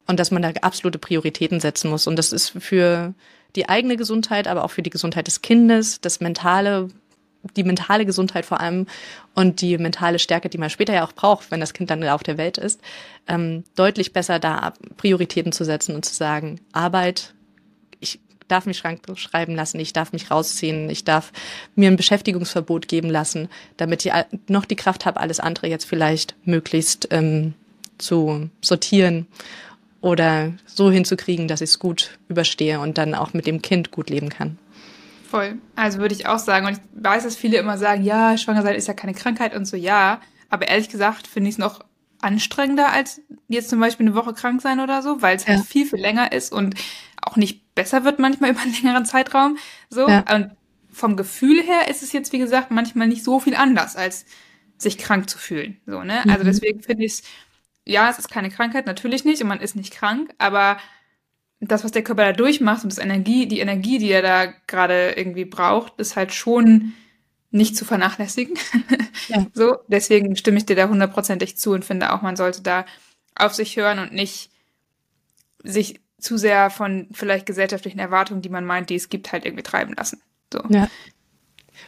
und 0.06 0.20
dass 0.20 0.30
man 0.30 0.42
da 0.42 0.50
absolute 0.60 0.98
Prioritäten 0.98 1.60
setzen 1.60 1.90
muss. 1.90 2.06
Und 2.06 2.16
das 2.16 2.32
ist 2.32 2.50
für 2.50 3.14
die 3.58 3.68
eigene 3.68 3.96
Gesundheit, 3.96 4.46
aber 4.46 4.64
auch 4.64 4.70
für 4.70 4.82
die 4.82 4.90
Gesundheit 4.90 5.26
des 5.26 5.42
Kindes, 5.42 6.00
das 6.00 6.20
mentale, 6.20 6.88
die 7.56 7.64
mentale 7.64 8.06
Gesundheit 8.06 8.46
vor 8.46 8.60
allem 8.60 8.86
und 9.34 9.60
die 9.60 9.76
mentale 9.78 10.20
Stärke, 10.20 10.48
die 10.48 10.58
man 10.58 10.70
später 10.70 10.94
ja 10.94 11.04
auch 11.04 11.12
braucht, 11.12 11.50
wenn 11.50 11.58
das 11.58 11.74
Kind 11.74 11.90
dann 11.90 12.04
auf 12.04 12.22
der 12.22 12.38
Welt 12.38 12.56
ist, 12.56 12.80
ähm, 13.26 13.64
deutlich 13.74 14.12
besser 14.12 14.38
da 14.38 14.74
Prioritäten 14.96 15.50
zu 15.50 15.64
setzen 15.64 15.96
und 15.96 16.04
zu 16.04 16.14
sagen, 16.14 16.60
Arbeit, 16.70 17.34
ich 17.98 18.20
darf 18.46 18.64
mich 18.64 18.78
schrank 18.78 19.02
schreiben 19.16 19.56
lassen, 19.56 19.80
ich 19.80 19.92
darf 19.92 20.12
mich 20.12 20.30
rausziehen, 20.30 20.88
ich 20.88 21.02
darf 21.02 21.32
mir 21.74 21.90
ein 21.90 21.96
Beschäftigungsverbot 21.96 22.86
geben 22.86 23.10
lassen, 23.10 23.48
damit 23.76 24.06
ich 24.06 24.12
noch 24.46 24.66
die 24.66 24.76
Kraft 24.76 25.04
habe, 25.04 25.18
alles 25.18 25.40
andere 25.40 25.66
jetzt 25.66 25.84
vielleicht 25.84 26.36
möglichst 26.44 27.08
ähm, 27.10 27.54
zu 27.98 28.50
sortieren 28.60 29.26
oder 30.00 30.52
so 30.66 30.90
hinzukriegen, 30.90 31.48
dass 31.48 31.60
ich 31.60 31.70
es 31.70 31.78
gut 31.78 32.18
überstehe 32.28 32.80
und 32.80 32.98
dann 32.98 33.14
auch 33.14 33.32
mit 33.32 33.46
dem 33.46 33.62
Kind 33.62 33.90
gut 33.90 34.10
leben 34.10 34.28
kann. 34.28 34.58
Voll. 35.28 35.58
Also 35.76 35.98
würde 35.98 36.14
ich 36.14 36.26
auch 36.26 36.38
sagen. 36.38 36.66
Und 36.66 36.74
ich 36.74 36.80
weiß, 36.94 37.24
dass 37.24 37.36
viele 37.36 37.58
immer 37.58 37.76
sagen, 37.76 38.02
ja, 38.04 38.38
schwanger 38.38 38.62
sein 38.62 38.76
ist 38.76 38.88
ja 38.88 38.94
keine 38.94 39.14
Krankheit 39.14 39.54
und 39.54 39.66
so, 39.66 39.76
ja. 39.76 40.20
Aber 40.48 40.68
ehrlich 40.68 40.88
gesagt 40.88 41.26
finde 41.26 41.48
ich 41.48 41.56
es 41.56 41.58
noch 41.58 41.84
anstrengender 42.20 42.90
als 42.90 43.20
jetzt 43.46 43.68
zum 43.68 43.78
Beispiel 43.80 44.06
eine 44.06 44.14
Woche 44.14 44.32
krank 44.32 44.60
sein 44.60 44.80
oder 44.80 45.02
so, 45.02 45.22
weil 45.22 45.36
es 45.36 45.46
halt 45.46 45.58
ja. 45.58 45.62
halt 45.62 45.70
viel, 45.70 45.86
viel 45.86 46.00
länger 46.00 46.32
ist 46.32 46.52
und 46.52 46.74
auch 47.22 47.36
nicht 47.36 47.74
besser 47.74 48.04
wird 48.04 48.18
manchmal 48.18 48.50
über 48.52 48.60
einen 48.60 48.74
längeren 48.74 49.04
Zeitraum. 49.04 49.58
So. 49.90 50.08
Ja. 50.08 50.24
Und 50.34 50.52
vom 50.90 51.16
Gefühl 51.16 51.62
her 51.62 51.88
ist 51.88 52.02
es 52.02 52.12
jetzt, 52.12 52.32
wie 52.32 52.38
gesagt, 52.38 52.70
manchmal 52.70 53.06
nicht 53.06 53.22
so 53.22 53.38
viel 53.38 53.54
anders, 53.54 53.96
als 53.96 54.24
sich 54.78 54.98
krank 54.98 55.28
zu 55.28 55.38
fühlen. 55.38 55.78
So, 55.86 56.02
ne? 56.02 56.18
Also 56.18 56.24
mhm. 56.24 56.30
Also 56.30 56.44
deswegen 56.44 56.82
finde 56.82 57.04
ich 57.04 57.12
es, 57.12 57.22
ja, 57.88 58.10
es 58.10 58.18
ist 58.18 58.30
keine 58.30 58.50
Krankheit, 58.50 58.86
natürlich 58.86 59.24
nicht, 59.24 59.42
und 59.42 59.48
man 59.48 59.60
ist 59.60 59.74
nicht 59.74 59.92
krank, 59.92 60.32
aber 60.38 60.78
das, 61.60 61.84
was 61.84 61.90
der 61.90 62.04
Körper 62.04 62.26
da 62.26 62.32
durchmacht 62.32 62.84
und 62.84 62.92
das 62.92 63.02
Energie, 63.02 63.46
die 63.46 63.60
Energie, 63.60 63.98
die 63.98 64.10
er 64.10 64.22
da 64.22 64.46
gerade 64.66 65.12
irgendwie 65.16 65.44
braucht, 65.44 65.98
ist 65.98 66.14
halt 66.14 66.32
schon 66.32 66.92
nicht 67.50 67.76
zu 67.76 67.84
vernachlässigen. 67.84 68.56
Ja. 69.28 69.46
so, 69.54 69.78
deswegen 69.88 70.36
stimme 70.36 70.58
ich 70.58 70.66
dir 70.66 70.76
da 70.76 70.88
hundertprozentig 70.88 71.56
zu 71.56 71.72
und 71.72 71.84
finde 71.84 72.12
auch, 72.12 72.22
man 72.22 72.36
sollte 72.36 72.62
da 72.62 72.84
auf 73.34 73.54
sich 73.54 73.76
hören 73.76 73.98
und 73.98 74.12
nicht 74.12 74.50
sich 75.64 76.00
zu 76.18 76.36
sehr 76.36 76.70
von 76.70 77.08
vielleicht 77.12 77.46
gesellschaftlichen 77.46 77.98
Erwartungen, 77.98 78.42
die 78.42 78.48
man 78.48 78.64
meint, 78.64 78.90
die 78.90 78.96
es 78.96 79.08
gibt, 79.08 79.32
halt 79.32 79.44
irgendwie 79.44 79.62
treiben 79.62 79.94
lassen. 79.96 80.20
So. 80.52 80.62
Ja. 80.68 80.88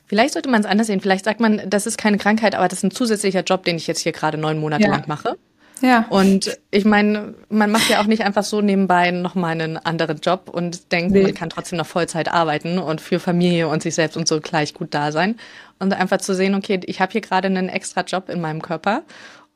Vielleicht 0.06 0.32
sollte 0.32 0.48
man 0.48 0.60
es 0.60 0.66
anders 0.66 0.86
sehen. 0.86 1.00
Vielleicht 1.00 1.24
sagt 1.24 1.40
man, 1.40 1.68
das 1.68 1.86
ist 1.86 1.98
keine 1.98 2.18
Krankheit, 2.18 2.54
aber 2.54 2.68
das 2.68 2.78
ist 2.78 2.84
ein 2.84 2.90
zusätzlicher 2.90 3.42
Job, 3.42 3.64
den 3.64 3.76
ich 3.76 3.86
jetzt 3.86 4.00
hier 4.00 4.12
gerade 4.12 4.38
neun 4.38 4.58
Monate 4.58 4.84
ja. 4.84 4.90
lang 4.90 5.06
mache. 5.06 5.36
Ja. 5.80 6.06
Und 6.10 6.58
ich 6.70 6.84
meine, 6.84 7.34
man 7.48 7.70
macht 7.70 7.88
ja 7.88 8.00
auch 8.00 8.06
nicht 8.06 8.22
einfach 8.22 8.44
so 8.44 8.60
nebenbei 8.60 9.10
nochmal 9.10 9.52
einen 9.52 9.76
anderen 9.76 10.18
Job 10.18 10.50
und 10.52 10.92
denkt, 10.92 11.12
nee. 11.12 11.22
man 11.22 11.34
kann 11.34 11.50
trotzdem 11.50 11.78
noch 11.78 11.86
Vollzeit 11.86 12.28
arbeiten 12.28 12.78
und 12.78 13.00
für 13.00 13.18
Familie 13.18 13.68
und 13.68 13.82
sich 13.82 13.94
selbst 13.94 14.16
und 14.16 14.28
so 14.28 14.40
gleich 14.40 14.74
gut 14.74 14.94
da 14.94 15.12
sein. 15.12 15.36
Und 15.78 15.94
einfach 15.94 16.18
zu 16.18 16.34
sehen, 16.34 16.54
okay, 16.54 16.80
ich 16.84 17.00
habe 17.00 17.12
hier 17.12 17.22
gerade 17.22 17.46
einen 17.46 17.68
extra 17.68 18.02
Job 18.02 18.28
in 18.28 18.40
meinem 18.40 18.60
Körper 18.60 19.02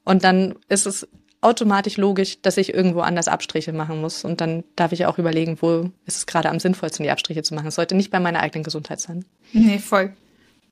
und 0.04 0.24
dann 0.24 0.54
ist 0.68 0.86
es 0.86 1.06
automatisch 1.44 1.98
logisch, 1.98 2.40
dass 2.40 2.56
ich 2.56 2.72
irgendwo 2.72 3.00
anders 3.00 3.28
Abstriche 3.28 3.72
machen 3.72 4.00
muss. 4.00 4.24
Und 4.24 4.40
dann 4.40 4.64
darf 4.76 4.92
ich 4.92 5.04
auch 5.04 5.18
überlegen, 5.18 5.58
wo 5.60 5.90
ist 6.06 6.16
es 6.16 6.26
gerade 6.26 6.48
am 6.48 6.58
sinnvollsten, 6.58 7.04
die 7.04 7.10
Abstriche 7.10 7.42
zu 7.42 7.54
machen. 7.54 7.66
Es 7.66 7.74
sollte 7.74 7.94
nicht 7.94 8.10
bei 8.10 8.18
meiner 8.18 8.40
eigenen 8.40 8.64
Gesundheit 8.64 9.00
sein. 9.00 9.26
Nee, 9.52 9.78
voll. 9.78 10.14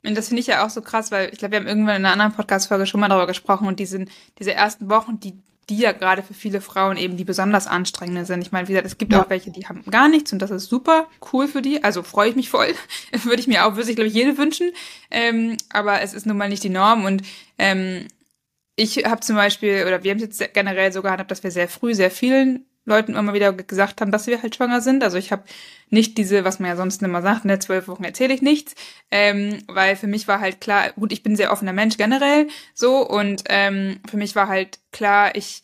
Und 0.04 0.16
das 0.16 0.28
finde 0.28 0.40
ich 0.40 0.48
ja 0.48 0.64
auch 0.64 0.70
so 0.70 0.82
krass, 0.82 1.10
weil 1.10 1.30
ich 1.32 1.38
glaube, 1.38 1.52
wir 1.52 1.60
haben 1.60 1.66
irgendwann 1.66 1.96
in 1.96 2.04
einer 2.04 2.12
anderen 2.12 2.32
Podcast-Folge 2.32 2.86
schon 2.86 3.00
mal 3.00 3.08
darüber 3.08 3.26
gesprochen 3.26 3.68
und 3.68 3.78
diese, 3.78 4.04
diese 4.38 4.52
ersten 4.52 4.90
Wochen, 4.90 5.20
die, 5.20 5.34
die 5.68 5.78
ja 5.78 5.92
gerade 5.92 6.22
für 6.22 6.34
viele 6.34 6.60
Frauen 6.60 6.96
eben 6.96 7.16
die 7.16 7.24
besonders 7.24 7.68
anstrengende 7.68 8.24
sind. 8.24 8.42
Ich 8.42 8.50
meine, 8.50 8.66
wie 8.66 8.72
gesagt, 8.72 8.86
es 8.86 8.98
gibt 8.98 9.12
ja. 9.12 9.22
auch 9.22 9.30
welche, 9.30 9.52
die 9.52 9.66
haben 9.68 9.84
gar 9.90 10.08
nichts 10.08 10.32
und 10.32 10.40
das 10.40 10.50
ist 10.50 10.68
super 10.68 11.06
cool 11.32 11.46
für 11.46 11.62
die. 11.62 11.84
Also 11.84 12.02
freue 12.02 12.30
ich 12.30 12.36
mich 12.36 12.50
voll. 12.50 12.74
würde 13.22 13.40
ich 13.40 13.46
mir 13.46 13.64
auch, 13.64 13.76
würde 13.76 13.90
ich 13.90 13.96
glaube 13.96 14.08
ich 14.08 14.14
jede 14.14 14.36
wünschen. 14.38 14.72
Ähm, 15.10 15.56
aber 15.72 16.00
es 16.00 16.14
ist 16.14 16.26
nun 16.26 16.36
mal 16.36 16.48
nicht 16.48 16.64
die 16.64 16.68
Norm 16.68 17.04
und 17.04 17.22
ähm, 17.58 18.08
ich 18.74 19.04
habe 19.04 19.20
zum 19.20 19.36
Beispiel, 19.36 19.84
oder 19.86 20.02
wir 20.02 20.10
haben 20.10 20.18
es 20.18 20.38
jetzt 20.38 20.54
generell 20.54 20.92
so 20.92 21.02
gehandhabt, 21.02 21.30
dass 21.30 21.44
wir 21.44 21.50
sehr 21.50 21.68
früh 21.68 21.94
sehr 21.94 22.10
vielen 22.10 22.64
Leuten 22.84 23.14
immer 23.14 23.32
wieder 23.32 23.52
gesagt 23.52 24.00
haben, 24.00 24.10
dass 24.10 24.26
wir 24.26 24.42
halt 24.42 24.56
schwanger 24.56 24.80
sind. 24.80 25.04
Also 25.04 25.16
ich 25.16 25.30
habe 25.30 25.44
nicht 25.90 26.18
diese, 26.18 26.44
was 26.44 26.58
man 26.58 26.70
ja 26.70 26.76
sonst 26.76 27.02
immer 27.02 27.22
sagt, 27.22 27.44
in 27.44 27.48
ne, 27.48 27.54
der 27.54 27.60
zwölf 27.60 27.86
Wochen 27.88 28.04
erzähle 28.04 28.34
ich 28.34 28.42
nichts, 28.42 28.74
ähm, 29.10 29.62
weil 29.68 29.94
für 29.94 30.08
mich 30.08 30.26
war 30.26 30.40
halt 30.40 30.60
klar, 30.60 30.90
gut, 30.92 31.12
ich 31.12 31.22
bin 31.22 31.32
ein 31.32 31.36
sehr 31.36 31.52
offener 31.52 31.72
Mensch 31.72 31.96
generell 31.96 32.48
so 32.74 33.06
und 33.08 33.44
ähm, 33.48 34.00
für 34.10 34.16
mich 34.16 34.34
war 34.34 34.48
halt 34.48 34.80
klar, 34.90 35.36
ich 35.36 35.62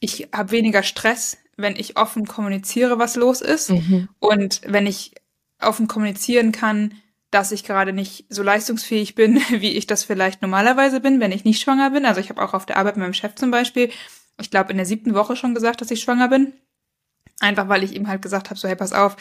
ich 0.00 0.28
habe 0.34 0.50
weniger 0.50 0.82
Stress, 0.82 1.36
wenn 1.56 1.76
ich 1.76 1.98
offen 1.98 2.26
kommuniziere, 2.26 2.98
was 2.98 3.16
los 3.16 3.42
ist 3.42 3.70
mhm. 3.70 4.08
und 4.18 4.62
wenn 4.66 4.86
ich 4.86 5.12
offen 5.60 5.88
kommunizieren 5.88 6.52
kann, 6.52 6.94
dass 7.30 7.52
ich 7.52 7.64
gerade 7.64 7.92
nicht 7.92 8.24
so 8.28 8.42
leistungsfähig 8.42 9.14
bin, 9.14 9.36
wie 9.50 9.72
ich 9.72 9.86
das 9.86 10.04
vielleicht 10.04 10.42
normalerweise 10.42 11.00
bin, 11.00 11.20
wenn 11.20 11.32
ich 11.32 11.44
nicht 11.44 11.60
schwanger 11.60 11.90
bin. 11.90 12.04
Also 12.04 12.20
ich 12.20 12.30
habe 12.30 12.42
auch 12.42 12.54
auf 12.54 12.66
der 12.66 12.76
Arbeit 12.76 12.96
mit 12.96 13.04
meinem 13.04 13.14
Chef 13.14 13.34
zum 13.34 13.50
Beispiel 13.50 13.90
ich 14.40 14.50
glaube, 14.50 14.70
in 14.70 14.76
der 14.76 14.86
siebten 14.86 15.14
Woche 15.14 15.36
schon 15.36 15.54
gesagt, 15.54 15.80
dass 15.80 15.90
ich 15.90 16.00
schwanger 16.00 16.28
bin. 16.28 16.52
Einfach 17.40 17.68
weil 17.68 17.84
ich 17.84 17.94
ihm 17.94 18.08
halt 18.08 18.22
gesagt 18.22 18.50
habe, 18.50 18.58
so, 18.58 18.68
hey, 18.68 18.76
pass 18.76 18.92
auf, 18.92 19.16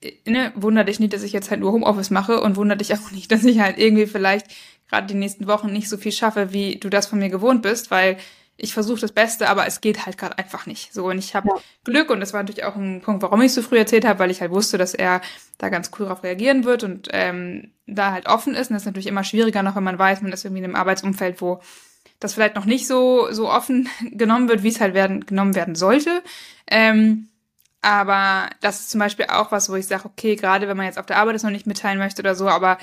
äh, 0.00 0.12
ne, 0.26 0.52
wunder 0.54 0.84
dich 0.84 1.00
nicht, 1.00 1.12
dass 1.12 1.22
ich 1.22 1.32
jetzt 1.32 1.50
halt 1.50 1.60
nur 1.60 1.72
Homeoffice 1.72 2.10
mache 2.10 2.40
und 2.40 2.56
wunder 2.56 2.76
dich 2.76 2.94
auch 2.94 3.10
nicht, 3.10 3.30
dass 3.30 3.44
ich 3.44 3.60
halt 3.60 3.78
irgendwie 3.78 4.06
vielleicht 4.06 4.46
gerade 4.88 5.06
die 5.06 5.14
nächsten 5.14 5.46
Wochen 5.46 5.72
nicht 5.72 5.88
so 5.88 5.96
viel 5.96 6.12
schaffe, 6.12 6.52
wie 6.52 6.76
du 6.76 6.88
das 6.90 7.06
von 7.06 7.18
mir 7.18 7.30
gewohnt 7.30 7.62
bist, 7.62 7.90
weil 7.90 8.18
ich 8.56 8.72
versuche 8.72 9.00
das 9.00 9.10
Beste, 9.10 9.48
aber 9.48 9.66
es 9.66 9.80
geht 9.80 10.06
halt 10.06 10.16
gerade 10.16 10.38
einfach 10.38 10.66
nicht. 10.66 10.94
So 10.94 11.06
und 11.06 11.18
ich 11.18 11.34
habe 11.34 11.48
ja. 11.48 11.54
Glück 11.82 12.10
und 12.10 12.20
das 12.20 12.32
war 12.32 12.42
natürlich 12.42 12.64
auch 12.64 12.76
ein 12.76 13.00
Punkt, 13.00 13.22
warum 13.22 13.42
ich 13.42 13.52
so 13.52 13.62
früh 13.62 13.78
erzählt 13.78 14.04
habe, 14.04 14.20
weil 14.20 14.30
ich 14.30 14.40
halt 14.40 14.52
wusste, 14.52 14.78
dass 14.78 14.94
er 14.94 15.20
da 15.58 15.70
ganz 15.70 15.90
cool 15.98 16.06
darauf 16.06 16.22
reagieren 16.22 16.64
wird 16.64 16.84
und 16.84 17.08
ähm, 17.12 17.72
da 17.86 18.12
halt 18.12 18.26
offen 18.26 18.54
ist. 18.54 18.70
Und 18.70 18.74
das 18.74 18.82
ist 18.82 18.86
natürlich 18.86 19.08
immer 19.08 19.24
schwieriger 19.24 19.64
noch, 19.64 19.74
wenn 19.74 19.82
man 19.82 19.98
weiß, 19.98 20.22
man 20.22 20.32
ist 20.32 20.44
irgendwie 20.44 20.60
in 20.60 20.66
einem 20.66 20.76
Arbeitsumfeld, 20.76 21.40
wo 21.40 21.60
das 22.24 22.34
vielleicht 22.34 22.56
noch 22.56 22.64
nicht 22.64 22.86
so, 22.86 23.28
so 23.30 23.48
offen 23.48 23.88
genommen 24.10 24.48
wird, 24.48 24.62
wie 24.62 24.68
es 24.68 24.80
halt 24.80 24.94
werden, 24.94 25.24
genommen 25.26 25.54
werden 25.54 25.74
sollte. 25.74 26.22
Ähm, 26.66 27.28
aber 27.82 28.48
das 28.62 28.80
ist 28.80 28.90
zum 28.90 28.98
Beispiel 28.98 29.26
auch 29.28 29.52
was, 29.52 29.68
wo 29.68 29.74
ich 29.74 29.86
sage, 29.86 30.06
okay, 30.06 30.36
gerade 30.36 30.66
wenn 30.66 30.76
man 30.76 30.86
jetzt 30.86 30.98
auf 30.98 31.06
der 31.06 31.18
Arbeit 31.18 31.34
das 31.34 31.42
noch 31.42 31.50
nicht 31.50 31.66
mitteilen 31.66 31.98
möchte 31.98 32.22
oder 32.22 32.34
so, 32.34 32.48
aber 32.48 32.78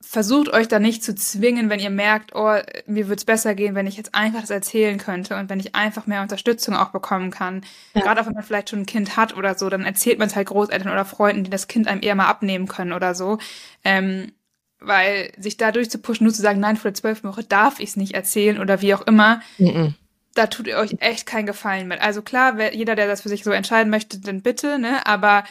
versucht 0.00 0.48
euch 0.48 0.68
da 0.68 0.78
nicht 0.78 1.04
zu 1.04 1.14
zwingen, 1.14 1.68
wenn 1.70 1.80
ihr 1.80 1.90
merkt, 1.90 2.34
oh, 2.34 2.56
mir 2.86 3.08
würde 3.08 3.18
es 3.18 3.24
besser 3.24 3.54
gehen, 3.54 3.74
wenn 3.74 3.86
ich 3.86 3.96
jetzt 3.96 4.14
einfach 4.14 4.40
das 4.40 4.50
erzählen 4.50 4.98
könnte 4.98 5.36
und 5.36 5.50
wenn 5.50 5.60
ich 5.60 5.74
einfach 5.74 6.06
mehr 6.06 6.22
Unterstützung 6.22 6.74
auch 6.74 6.90
bekommen 6.90 7.30
kann. 7.30 7.62
Ja. 7.94 8.02
Gerade 8.02 8.20
auch 8.20 8.26
wenn 8.26 8.34
man 8.34 8.42
vielleicht 8.42 8.70
schon 8.70 8.80
ein 8.80 8.86
Kind 8.86 9.16
hat 9.16 9.36
oder 9.36 9.56
so, 9.56 9.68
dann 9.68 9.84
erzählt 9.84 10.18
man 10.18 10.28
es 10.28 10.36
halt 10.36 10.48
Großeltern 10.48 10.90
oder 10.90 11.04
Freunden, 11.04 11.44
die 11.44 11.50
das 11.50 11.68
Kind 11.68 11.86
einem 11.86 12.02
eher 12.02 12.14
mal 12.14 12.28
abnehmen 12.28 12.66
können 12.66 12.92
oder 12.92 13.14
so. 13.14 13.38
Ähm, 13.84 14.32
weil 14.80 15.32
sich 15.38 15.56
da 15.56 15.72
durchzupushen, 15.72 16.24
nur 16.24 16.34
zu 16.34 16.42
sagen, 16.42 16.60
nein, 16.60 16.76
vor 16.76 16.90
der 16.90 17.00
zwölften 17.00 17.28
Woche 17.28 17.44
darf 17.44 17.80
ich 17.80 17.90
es 17.90 17.96
nicht 17.96 18.14
erzählen 18.14 18.58
oder 18.58 18.80
wie 18.80 18.94
auch 18.94 19.06
immer, 19.06 19.40
mhm. 19.58 19.94
da 20.34 20.46
tut 20.46 20.66
ihr 20.66 20.78
euch 20.78 20.96
echt 21.00 21.26
keinen 21.26 21.46
Gefallen 21.46 21.88
mit. 21.88 22.00
Also 22.00 22.22
klar, 22.22 22.56
wer, 22.56 22.74
jeder, 22.74 22.96
der 22.96 23.06
das 23.06 23.20
für 23.20 23.28
sich 23.28 23.44
so 23.44 23.50
entscheiden 23.50 23.90
möchte, 23.90 24.18
dann 24.18 24.42
bitte, 24.42 24.78
ne? 24.78 25.06
Aber 25.06 25.44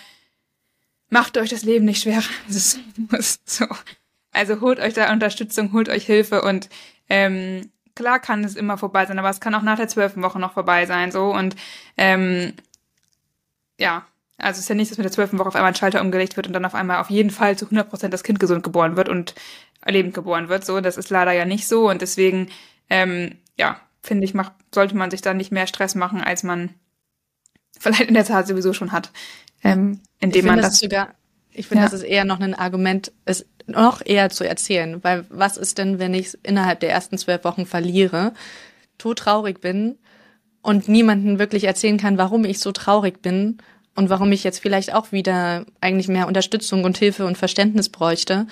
macht 1.09 1.37
euch 1.37 1.49
das 1.49 1.63
Leben 1.63 1.85
nicht 1.85 2.01
schwerer. 2.01 2.23
Das 2.47 2.79
ist 3.11 3.49
so. 3.49 3.65
Also 4.31 4.61
holt 4.61 4.79
euch 4.79 4.93
da 4.93 5.11
Unterstützung, 5.11 5.73
holt 5.73 5.89
euch 5.89 6.05
Hilfe 6.05 6.43
und 6.43 6.69
ähm, 7.09 7.71
klar 7.95 8.19
kann 8.19 8.43
es 8.43 8.55
immer 8.55 8.77
vorbei 8.77 9.05
sein, 9.05 9.17
aber 9.19 9.29
es 9.29 9.41
kann 9.41 9.55
auch 9.55 9.63
nach 9.63 9.77
der 9.77 9.87
zwölften 9.87 10.21
Woche 10.21 10.39
noch 10.39 10.53
vorbei 10.53 10.85
sein, 10.85 11.11
so 11.11 11.33
und 11.33 11.55
ähm, 11.97 12.53
ja, 13.79 14.05
also 14.39 14.57
es 14.57 14.63
ist 14.63 14.69
ja 14.69 14.75
nicht, 14.75 14.89
dass 14.89 14.97
mit 14.97 15.05
der 15.05 15.11
zwölften 15.11 15.37
Woche 15.37 15.49
auf 15.49 15.55
einmal 15.55 15.71
ein 15.71 15.75
Schalter 15.75 16.01
umgelegt 16.01 16.37
wird 16.37 16.47
und 16.47 16.53
dann 16.53 16.65
auf 16.65 16.75
einmal 16.75 16.97
auf 16.97 17.09
jeden 17.09 17.29
Fall 17.29 17.57
zu 17.57 17.65
100 17.65 17.89
Prozent 17.89 18.13
das 18.13 18.23
Kind 18.23 18.39
gesund 18.39 18.63
geboren 18.63 18.95
wird 18.95 19.09
und 19.09 19.35
lebend 19.85 20.13
geboren 20.13 20.49
wird. 20.49 20.65
So, 20.65 20.81
das 20.81 20.97
ist 20.97 21.09
leider 21.09 21.31
ja 21.31 21.45
nicht 21.45 21.67
so 21.67 21.89
und 21.89 22.01
deswegen, 22.01 22.49
ähm, 22.89 23.35
ja, 23.57 23.79
finde 24.01 24.25
ich, 24.25 24.33
macht, 24.33 24.53
sollte 24.73 24.95
man 24.95 25.11
sich 25.11 25.21
da 25.21 25.33
nicht 25.33 25.51
mehr 25.51 25.67
Stress 25.67 25.95
machen, 25.95 26.21
als 26.21 26.43
man 26.43 26.71
vielleicht 27.79 28.09
in 28.09 28.13
der 28.13 28.25
Tat 28.25 28.47
sowieso 28.47 28.73
schon 28.73 28.91
hat, 28.91 29.11
ähm, 29.63 29.99
indem 30.19 30.45
man 30.45 30.57
das, 30.57 30.71
das 30.71 30.79
sogar. 30.79 31.09
Ich 31.51 31.67
finde, 31.67 31.83
ja. 31.83 31.89
das 31.89 31.99
ist 31.99 32.05
eher 32.05 32.25
noch 32.25 32.39
ein 32.39 32.53
Argument, 32.53 33.11
es 33.25 33.45
noch 33.65 34.01
eher 34.05 34.29
zu 34.29 34.47
erzählen, 34.47 35.03
weil 35.03 35.25
was 35.29 35.57
ist 35.57 35.77
denn, 35.77 35.99
wenn 35.99 36.13
ich 36.13 36.27
es 36.27 36.33
innerhalb 36.43 36.79
der 36.79 36.91
ersten 36.91 37.17
zwölf 37.17 37.43
Wochen 37.43 37.65
verliere, 37.65 38.33
todtraurig 38.97 39.61
bin 39.61 39.97
und 40.61 40.87
niemanden 40.87 41.39
wirklich 41.39 41.65
erzählen 41.65 41.97
kann, 41.97 42.17
warum 42.17 42.45
ich 42.45 42.59
so 42.59 42.71
traurig 42.71 43.21
bin 43.21 43.59
und 43.99 44.09
warum 44.09 44.31
ich 44.31 44.45
jetzt 44.45 44.59
vielleicht 44.59 44.93
auch 44.93 45.11
wieder 45.11 45.65
eigentlich 45.81 46.07
mehr 46.07 46.27
Unterstützung 46.27 46.85
und 46.85 46.97
Hilfe 46.97 47.25
und 47.25 47.37
Verständnis 47.37 47.89
bräuchte. 47.89 48.47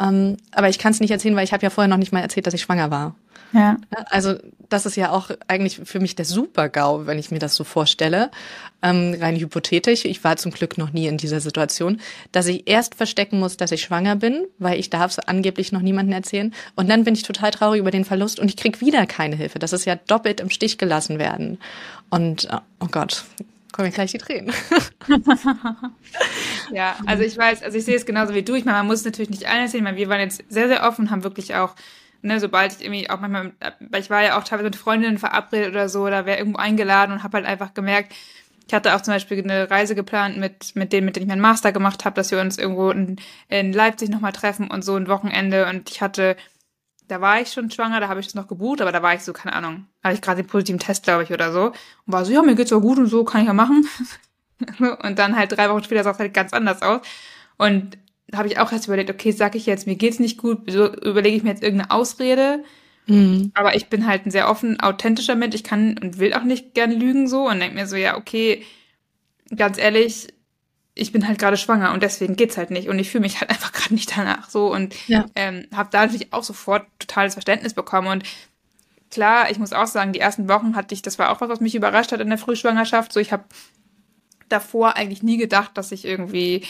Ähm, 0.00 0.38
aber 0.52 0.70
ich 0.70 0.78
kann 0.78 0.92
es 0.92 1.00
nicht 1.00 1.10
erzählen, 1.10 1.36
weil 1.36 1.44
ich 1.44 1.52
habe 1.52 1.62
ja 1.62 1.68
vorher 1.68 1.88
noch 1.88 1.98
nicht 1.98 2.10
mal 2.10 2.20
erzählt, 2.20 2.46
dass 2.46 2.54
ich 2.54 2.62
schwanger 2.62 2.90
war. 2.90 3.14
Ja. 3.52 3.76
Also 4.10 4.36
das 4.70 4.86
ist 4.86 4.96
ja 4.96 5.10
auch 5.10 5.30
eigentlich 5.46 5.80
für 5.84 6.00
mich 6.00 6.16
der 6.16 6.24
Super-GAU, 6.24 7.06
wenn 7.06 7.18
ich 7.18 7.30
mir 7.30 7.38
das 7.38 7.54
so 7.54 7.64
vorstelle. 7.64 8.30
Ähm, 8.82 9.14
rein 9.20 9.36
hypothetisch, 9.36 10.06
ich 10.06 10.24
war 10.24 10.38
zum 10.38 10.52
Glück 10.52 10.78
noch 10.78 10.92
nie 10.94 11.06
in 11.06 11.18
dieser 11.18 11.40
Situation, 11.40 12.00
dass 12.32 12.46
ich 12.46 12.66
erst 12.66 12.94
verstecken 12.94 13.38
muss, 13.38 13.58
dass 13.58 13.72
ich 13.72 13.82
schwanger 13.82 14.16
bin, 14.16 14.46
weil 14.58 14.80
ich 14.80 14.88
darf 14.88 15.10
es 15.10 15.18
angeblich 15.18 15.70
noch 15.70 15.82
niemandem 15.82 16.14
erzählen. 16.14 16.54
Und 16.76 16.88
dann 16.88 17.04
bin 17.04 17.12
ich 17.12 17.24
total 17.24 17.50
traurig 17.50 17.80
über 17.80 17.90
den 17.90 18.06
Verlust 18.06 18.40
und 18.40 18.48
ich 18.48 18.56
krieg 18.56 18.80
wieder 18.80 19.04
keine 19.04 19.36
Hilfe. 19.36 19.58
Das 19.58 19.74
ist 19.74 19.84
ja 19.84 19.96
doppelt 19.96 20.40
im 20.40 20.48
Stich 20.48 20.78
gelassen 20.78 21.18
werden. 21.18 21.58
Und 22.08 22.48
oh 22.80 22.88
Gott, 22.90 23.24
kommen 23.72 23.92
gleich 23.92 24.12
die 24.12 24.18
Tränen. 24.18 24.52
ja, 26.72 26.96
also 27.06 27.22
ich 27.22 27.36
weiß, 27.36 27.62
also 27.62 27.76
ich 27.76 27.84
sehe 27.84 27.96
es 27.96 28.06
genauso 28.06 28.34
wie 28.34 28.42
du. 28.42 28.54
Ich 28.54 28.64
meine, 28.64 28.78
man 28.78 28.86
muss 28.86 29.04
natürlich 29.04 29.30
nicht 29.30 29.46
allen 29.46 29.62
erzählen. 29.62 29.82
Ich 29.82 29.84
meine, 29.84 29.96
wir 29.96 30.08
waren 30.08 30.20
jetzt 30.20 30.42
sehr, 30.48 30.68
sehr 30.68 30.86
offen, 30.86 31.10
haben 31.10 31.24
wirklich 31.24 31.54
auch, 31.54 31.74
ne, 32.22 32.40
sobald 32.40 32.72
ich 32.72 32.84
irgendwie 32.84 33.10
auch 33.10 33.20
manchmal, 33.20 33.52
weil 33.80 34.00
ich 34.00 34.10
war 34.10 34.22
ja 34.22 34.38
auch 34.38 34.44
teilweise 34.44 34.70
mit 34.70 34.76
Freundinnen 34.76 35.18
verabredet 35.18 35.70
oder 35.70 35.88
so, 35.88 36.02
oder 36.02 36.26
wäre 36.26 36.38
irgendwo 36.38 36.58
eingeladen 36.58 37.12
und 37.12 37.22
habe 37.22 37.38
halt 37.38 37.46
einfach 37.46 37.74
gemerkt, 37.74 38.14
ich 38.68 38.74
hatte 38.74 38.94
auch 38.94 39.00
zum 39.00 39.14
Beispiel 39.14 39.42
eine 39.42 39.70
Reise 39.70 39.94
geplant 39.94 40.36
mit, 40.36 40.76
mit 40.76 40.92
denen, 40.92 41.06
mit 41.06 41.16
denen 41.16 41.24
ich 41.24 41.28
meinen 41.28 41.40
Master 41.40 41.72
gemacht 41.72 42.04
habe, 42.04 42.16
dass 42.16 42.30
wir 42.30 42.40
uns 42.40 42.58
irgendwo 42.58 42.90
in, 42.90 43.16
in 43.48 43.72
Leipzig 43.72 44.10
nochmal 44.10 44.32
treffen 44.32 44.70
und 44.70 44.84
so 44.84 44.94
ein 44.94 45.08
Wochenende. 45.08 45.66
Und 45.66 45.88
ich 45.88 46.02
hatte 46.02 46.36
da 47.08 47.20
war 47.20 47.40
ich 47.40 47.52
schon 47.52 47.70
schwanger, 47.70 48.00
da 48.00 48.08
habe 48.08 48.20
ich 48.20 48.26
das 48.26 48.34
noch 48.34 48.46
gebucht, 48.46 48.80
aber 48.80 48.92
da 48.92 49.02
war 49.02 49.14
ich 49.14 49.22
so, 49.22 49.32
keine 49.32 49.54
Ahnung, 49.54 49.86
hatte 50.02 50.14
ich 50.14 50.20
gerade 50.20 50.42
den 50.42 50.48
positiven 50.48 50.78
Test, 50.78 51.04
glaube 51.04 51.22
ich, 51.22 51.32
oder 51.32 51.52
so. 51.52 51.66
Und 51.66 51.74
war 52.06 52.24
so, 52.24 52.32
ja, 52.32 52.42
mir 52.42 52.54
geht's 52.54 52.70
ja 52.70 52.76
gut 52.76 52.98
und 52.98 53.06
so, 53.06 53.24
kann 53.24 53.40
ich 53.40 53.46
ja 53.46 53.54
machen. 53.54 53.88
und 54.78 55.18
dann 55.18 55.36
halt 55.36 55.52
drei 55.52 55.70
Wochen 55.70 55.84
später 55.84 56.04
sah 56.04 56.10
es 56.10 56.18
halt 56.18 56.34
ganz 56.34 56.52
anders 56.52 56.82
aus. 56.82 57.00
Und 57.56 57.98
habe 58.34 58.48
ich 58.48 58.58
auch 58.58 58.70
erst 58.70 58.86
überlegt, 58.86 59.10
okay, 59.10 59.32
sag 59.32 59.54
ich 59.54 59.66
jetzt, 59.66 59.86
mir 59.86 59.96
geht's 59.96 60.18
nicht 60.18 60.38
gut, 60.38 60.70
so 60.70 60.92
überlege 60.94 61.36
ich 61.36 61.42
mir 61.42 61.50
jetzt 61.50 61.62
irgendeine 61.62 61.90
Ausrede. 61.90 62.62
Mhm. 63.06 63.52
Aber 63.54 63.74
ich 63.74 63.88
bin 63.88 64.06
halt 64.06 64.26
ein 64.26 64.30
sehr 64.30 64.50
offen, 64.50 64.78
authentischer 64.80 65.34
Mensch. 65.34 65.54
Ich 65.54 65.64
kann 65.64 65.96
und 65.98 66.18
will 66.18 66.34
auch 66.34 66.44
nicht 66.44 66.74
gern 66.74 66.92
lügen 66.92 67.26
so 67.26 67.48
und 67.48 67.58
denke 67.58 67.74
mir 67.74 67.86
so, 67.86 67.96
ja, 67.96 68.18
okay, 68.18 68.62
ganz 69.56 69.78
ehrlich, 69.78 70.28
ich 70.98 71.12
bin 71.12 71.26
halt 71.26 71.38
gerade 71.38 71.56
schwanger 71.56 71.92
und 71.92 72.02
deswegen 72.02 72.36
geht's 72.36 72.56
halt 72.56 72.70
nicht 72.70 72.88
und 72.88 72.98
ich 72.98 73.10
fühle 73.10 73.22
mich 73.22 73.40
halt 73.40 73.50
einfach 73.50 73.72
gerade 73.72 73.94
nicht 73.94 74.16
danach 74.16 74.50
so 74.50 74.72
und 74.72 74.94
ja. 75.08 75.26
ähm, 75.34 75.66
habe 75.74 75.88
da 75.92 76.04
natürlich 76.04 76.32
auch 76.32 76.44
sofort 76.44 76.86
totales 76.98 77.34
Verständnis 77.34 77.74
bekommen 77.74 78.08
und 78.08 78.24
klar, 79.10 79.50
ich 79.50 79.58
muss 79.58 79.72
auch 79.72 79.86
sagen, 79.86 80.12
die 80.12 80.20
ersten 80.20 80.48
Wochen 80.48 80.76
hatte 80.76 80.94
ich, 80.94 81.02
das 81.02 81.18
war 81.18 81.30
auch 81.30 81.40
was, 81.40 81.48
was 81.48 81.60
mich 81.60 81.74
überrascht 81.74 82.12
hat 82.12 82.20
in 82.20 82.28
der 82.28 82.36
Frühschwangerschaft. 82.36 83.10
So, 83.10 83.20
ich 83.20 83.32
habe 83.32 83.44
davor 84.50 84.96
eigentlich 84.96 85.22
nie 85.22 85.38
gedacht, 85.38 85.70
dass 85.74 85.92
ich 85.92 86.04
irgendwie 86.04 86.66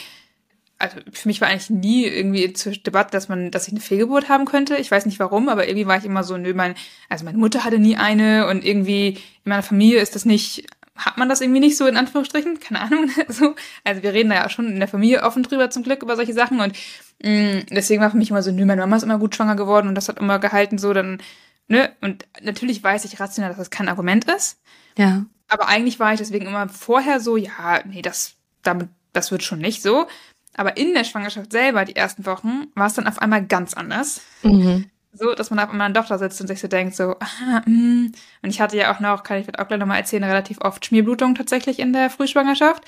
also 0.79 0.95
für 1.11 1.27
mich 1.27 1.41
war 1.41 1.49
eigentlich 1.49 1.69
nie 1.69 2.05
irgendwie 2.05 2.53
zur 2.53 2.71
Debatte, 2.71 3.11
dass 3.11 3.27
man, 3.27 3.51
dass 3.51 3.67
ich 3.67 3.73
eine 3.73 3.81
Fehlgeburt 3.81 4.29
haben 4.29 4.45
könnte. 4.45 4.77
Ich 4.77 4.89
weiß 4.89 5.05
nicht 5.05 5.19
warum, 5.19 5.49
aber 5.49 5.67
irgendwie 5.67 5.87
war 5.87 5.97
ich 5.97 6.05
immer 6.05 6.23
so, 6.23 6.37
nö, 6.37 6.53
mein, 6.53 6.73
also 7.09 7.25
meine 7.25 7.37
Mutter 7.37 7.65
hatte 7.65 7.79
nie 7.79 7.97
eine 7.97 8.47
und 8.47 8.63
irgendwie 8.63 9.09
in 9.43 9.49
meiner 9.49 9.61
Familie 9.61 9.99
ist 9.99 10.15
das 10.15 10.23
nicht, 10.23 10.67
hat 10.99 11.17
man 11.17 11.29
das 11.29 11.41
irgendwie 11.41 11.59
nicht 11.61 11.77
so 11.77 11.87
in 11.87 11.97
Anführungsstrichen, 11.97 12.59
keine 12.59 12.81
Ahnung. 12.81 13.09
so. 13.27 13.55
Also 13.83 14.03
wir 14.03 14.13
reden 14.13 14.29
da 14.29 14.35
ja 14.35 14.49
schon 14.49 14.67
in 14.67 14.79
der 14.79 14.87
Familie 14.87 15.23
offen 15.23 15.43
drüber 15.43 15.69
zum 15.69 15.83
Glück 15.83 16.03
über 16.03 16.15
solche 16.15 16.33
Sachen 16.33 16.59
und 16.59 16.75
mh, 17.23 17.31
mm, 17.31 17.65
deswegen 17.71 18.01
war 18.01 18.11
für 18.11 18.17
mich 18.17 18.29
immer 18.29 18.43
so, 18.43 18.51
nö, 18.51 18.65
meine 18.65 18.81
Mama 18.81 18.97
ist 18.97 19.03
immer 19.03 19.19
gut 19.19 19.35
schwanger 19.35 19.55
geworden 19.55 19.87
und 19.87 19.95
das 19.95 20.09
hat 20.09 20.19
immer 20.19 20.39
gehalten, 20.39 20.77
so 20.77 20.93
dann, 20.93 21.21
ne, 21.67 21.91
und 22.01 22.25
natürlich 22.41 22.83
weiß 22.83 23.05
ich 23.05 23.19
rational, 23.19 23.49
dass 23.49 23.57
das 23.57 23.69
kein 23.69 23.89
Argument 23.89 24.25
ist. 24.25 24.59
Ja. 24.97 25.25
Aber 25.47 25.67
eigentlich 25.67 25.99
war 25.99 26.13
ich 26.13 26.19
deswegen 26.19 26.47
immer 26.47 26.69
vorher 26.69 27.19
so, 27.19 27.37
ja, 27.37 27.81
nee, 27.85 28.01
das, 28.01 28.35
damit, 28.61 28.89
das 29.13 29.31
wird 29.31 29.43
schon 29.43 29.59
nicht 29.59 29.81
so. 29.81 30.07
Aber 30.53 30.77
in 30.77 30.93
der 30.93 31.05
Schwangerschaft 31.05 31.51
selber, 31.51 31.85
die 31.85 31.95
ersten 31.95 32.25
Wochen, 32.25 32.67
war 32.75 32.87
es 32.87 32.93
dann 32.93 33.07
auf 33.07 33.19
einmal 33.19 33.45
ganz 33.45 33.73
anders. 33.73 34.21
Mhm. 34.43 34.89
So, 35.11 35.33
dass 35.33 35.49
man 35.49 35.59
auf 35.59 35.71
einmal 35.71 35.91
doch 35.91 36.05
da 36.05 36.17
sitzt 36.17 36.39
und 36.39 36.47
sich 36.47 36.59
so 36.59 36.67
denkt, 36.67 36.95
so, 36.95 37.15
ah, 37.19 37.61
mm. 37.65 38.11
Und 38.41 38.49
ich 38.49 38.61
hatte 38.61 38.77
ja 38.77 38.93
auch 38.93 38.99
noch, 38.99 39.23
kann 39.23 39.39
ich 39.39 39.59
auch 39.59 39.67
gleich 39.67 39.79
nochmal 39.79 39.97
erzählen, 39.97 40.23
relativ 40.23 40.61
oft 40.61 40.85
Schmierblutung 40.85 41.35
tatsächlich 41.35 41.79
in 41.79 41.93
der 41.93 42.09
Frühschwangerschaft. 42.09 42.83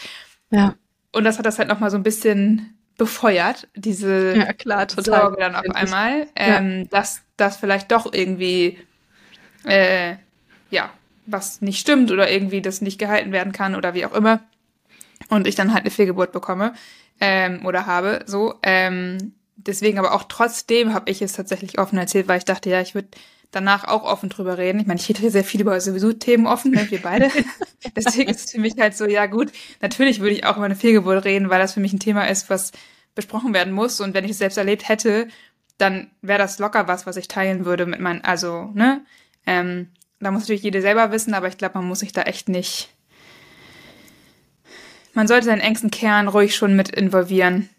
Ja. 0.52 0.76
Und 1.12 1.24
das 1.24 1.38
hat 1.38 1.46
das 1.46 1.58
halt 1.58 1.68
nochmal 1.68 1.92
so 1.92 1.98
ein 1.98 2.04
bisschen 2.04 2.78
befeuert, 2.98 3.68
diese 3.76 4.38
ja, 4.38 4.54
klar, 4.54 4.88
total. 4.88 5.22
Sorge 5.22 5.38
dann 5.40 5.56
auf 5.56 5.70
einmal, 5.74 6.28
ähm, 6.36 6.82
ja. 6.82 6.88
dass 6.92 7.22
das 7.36 7.58
vielleicht 7.58 7.92
doch 7.92 8.14
irgendwie, 8.14 8.78
äh, 9.66 10.16
ja, 10.70 10.92
was 11.26 11.62
nicht 11.62 11.80
stimmt 11.80 12.12
oder 12.12 12.30
irgendwie 12.30 12.62
das 12.62 12.82
nicht 12.82 13.00
gehalten 13.00 13.32
werden 13.32 13.54
kann 13.54 13.76
oder 13.76 13.94
wie 13.96 14.06
auch 14.06 14.14
immer. 14.14 14.42
Und 15.30 15.48
ich 15.48 15.56
dann 15.56 15.74
halt 15.74 15.82
eine 15.82 15.92
Fehlgeburt 15.92 16.32
bekomme 16.32 16.74
ähm, 17.20 17.66
oder 17.66 17.88
habe. 17.88 18.24
So. 18.28 18.56
Ähm, 18.62 19.34
deswegen 19.68 20.00
aber 20.00 20.14
auch 20.14 20.24
trotzdem 20.24 20.94
habe 20.94 21.12
ich 21.12 21.22
es 21.22 21.34
tatsächlich 21.34 21.80
offen 21.80 21.98
erzählt, 21.98 22.28
weil 22.28 22.38
ich 22.38 22.46
dachte, 22.46 22.70
ja, 22.70 22.82
ich 22.82 22.96
würde 22.96 23.10
danach 23.52 23.84
auch 23.86 24.04
offen 24.04 24.30
drüber 24.30 24.58
reden. 24.58 24.80
Ich 24.80 24.88
meine, 24.88 25.00
ich 25.00 25.10
rede 25.10 25.30
sehr 25.30 25.44
viel 25.44 25.62
über 25.62 25.80
sowieso 25.82 26.14
Themen 26.14 26.48
offen, 26.48 26.72
ne, 26.72 26.90
wir 26.90 27.02
beide. 27.02 27.30
Deswegen 27.96 28.30
ist 28.30 28.46
es 28.46 28.52
für 28.52 28.60
mich 28.60 28.76
halt 28.80 28.96
so, 28.96 29.06
ja 29.06 29.26
gut, 29.26 29.52
natürlich 29.82 30.20
würde 30.20 30.36
ich 30.36 30.46
auch 30.46 30.56
über 30.56 30.66
eine 30.66 30.76
Fehlgeburt 30.76 31.26
reden, 31.26 31.50
weil 31.50 31.60
das 31.60 31.74
für 31.74 31.82
mich 31.82 31.94
ein 31.94 32.00
Thema 32.00 32.30
ist, 32.30 32.50
was 32.50 32.72
besprochen 33.14 33.54
werden 33.54 33.74
muss. 33.74 34.00
Und 34.00 34.14
wenn 34.14 34.24
ich 34.24 34.32
es 34.32 34.38
selbst 34.38 34.58
erlebt 34.58 34.88
hätte, 34.88 35.28
dann 35.78 36.12
wäre 36.22 36.40
das 36.40 36.60
locker 36.60 36.88
was, 36.88 37.06
was 37.06 37.18
ich 37.18 37.28
teilen 37.28 37.66
würde 37.66 37.86
mit 37.86 38.00
meinen, 38.00 38.22
also, 38.22 38.70
ne? 38.74 39.04
Ähm, 39.46 39.90
da 40.20 40.30
muss 40.32 40.44
natürlich 40.44 40.62
jeder 40.62 40.82
selber 40.82 41.12
wissen, 41.12 41.34
aber 41.34 41.48
ich 41.48 41.58
glaube, 41.58 41.80
man 41.80 41.88
muss 41.88 42.00
sich 42.00 42.14
da 42.14 42.22
echt 42.22 42.48
nicht 42.48 42.92
man 45.14 45.28
sollte 45.28 45.46
seinen 45.46 45.62
engsten 45.62 45.92
Kern 45.92 46.28
ruhig 46.28 46.56
schon 46.56 46.76
mit 46.76 46.90
involvieren. 46.90 47.70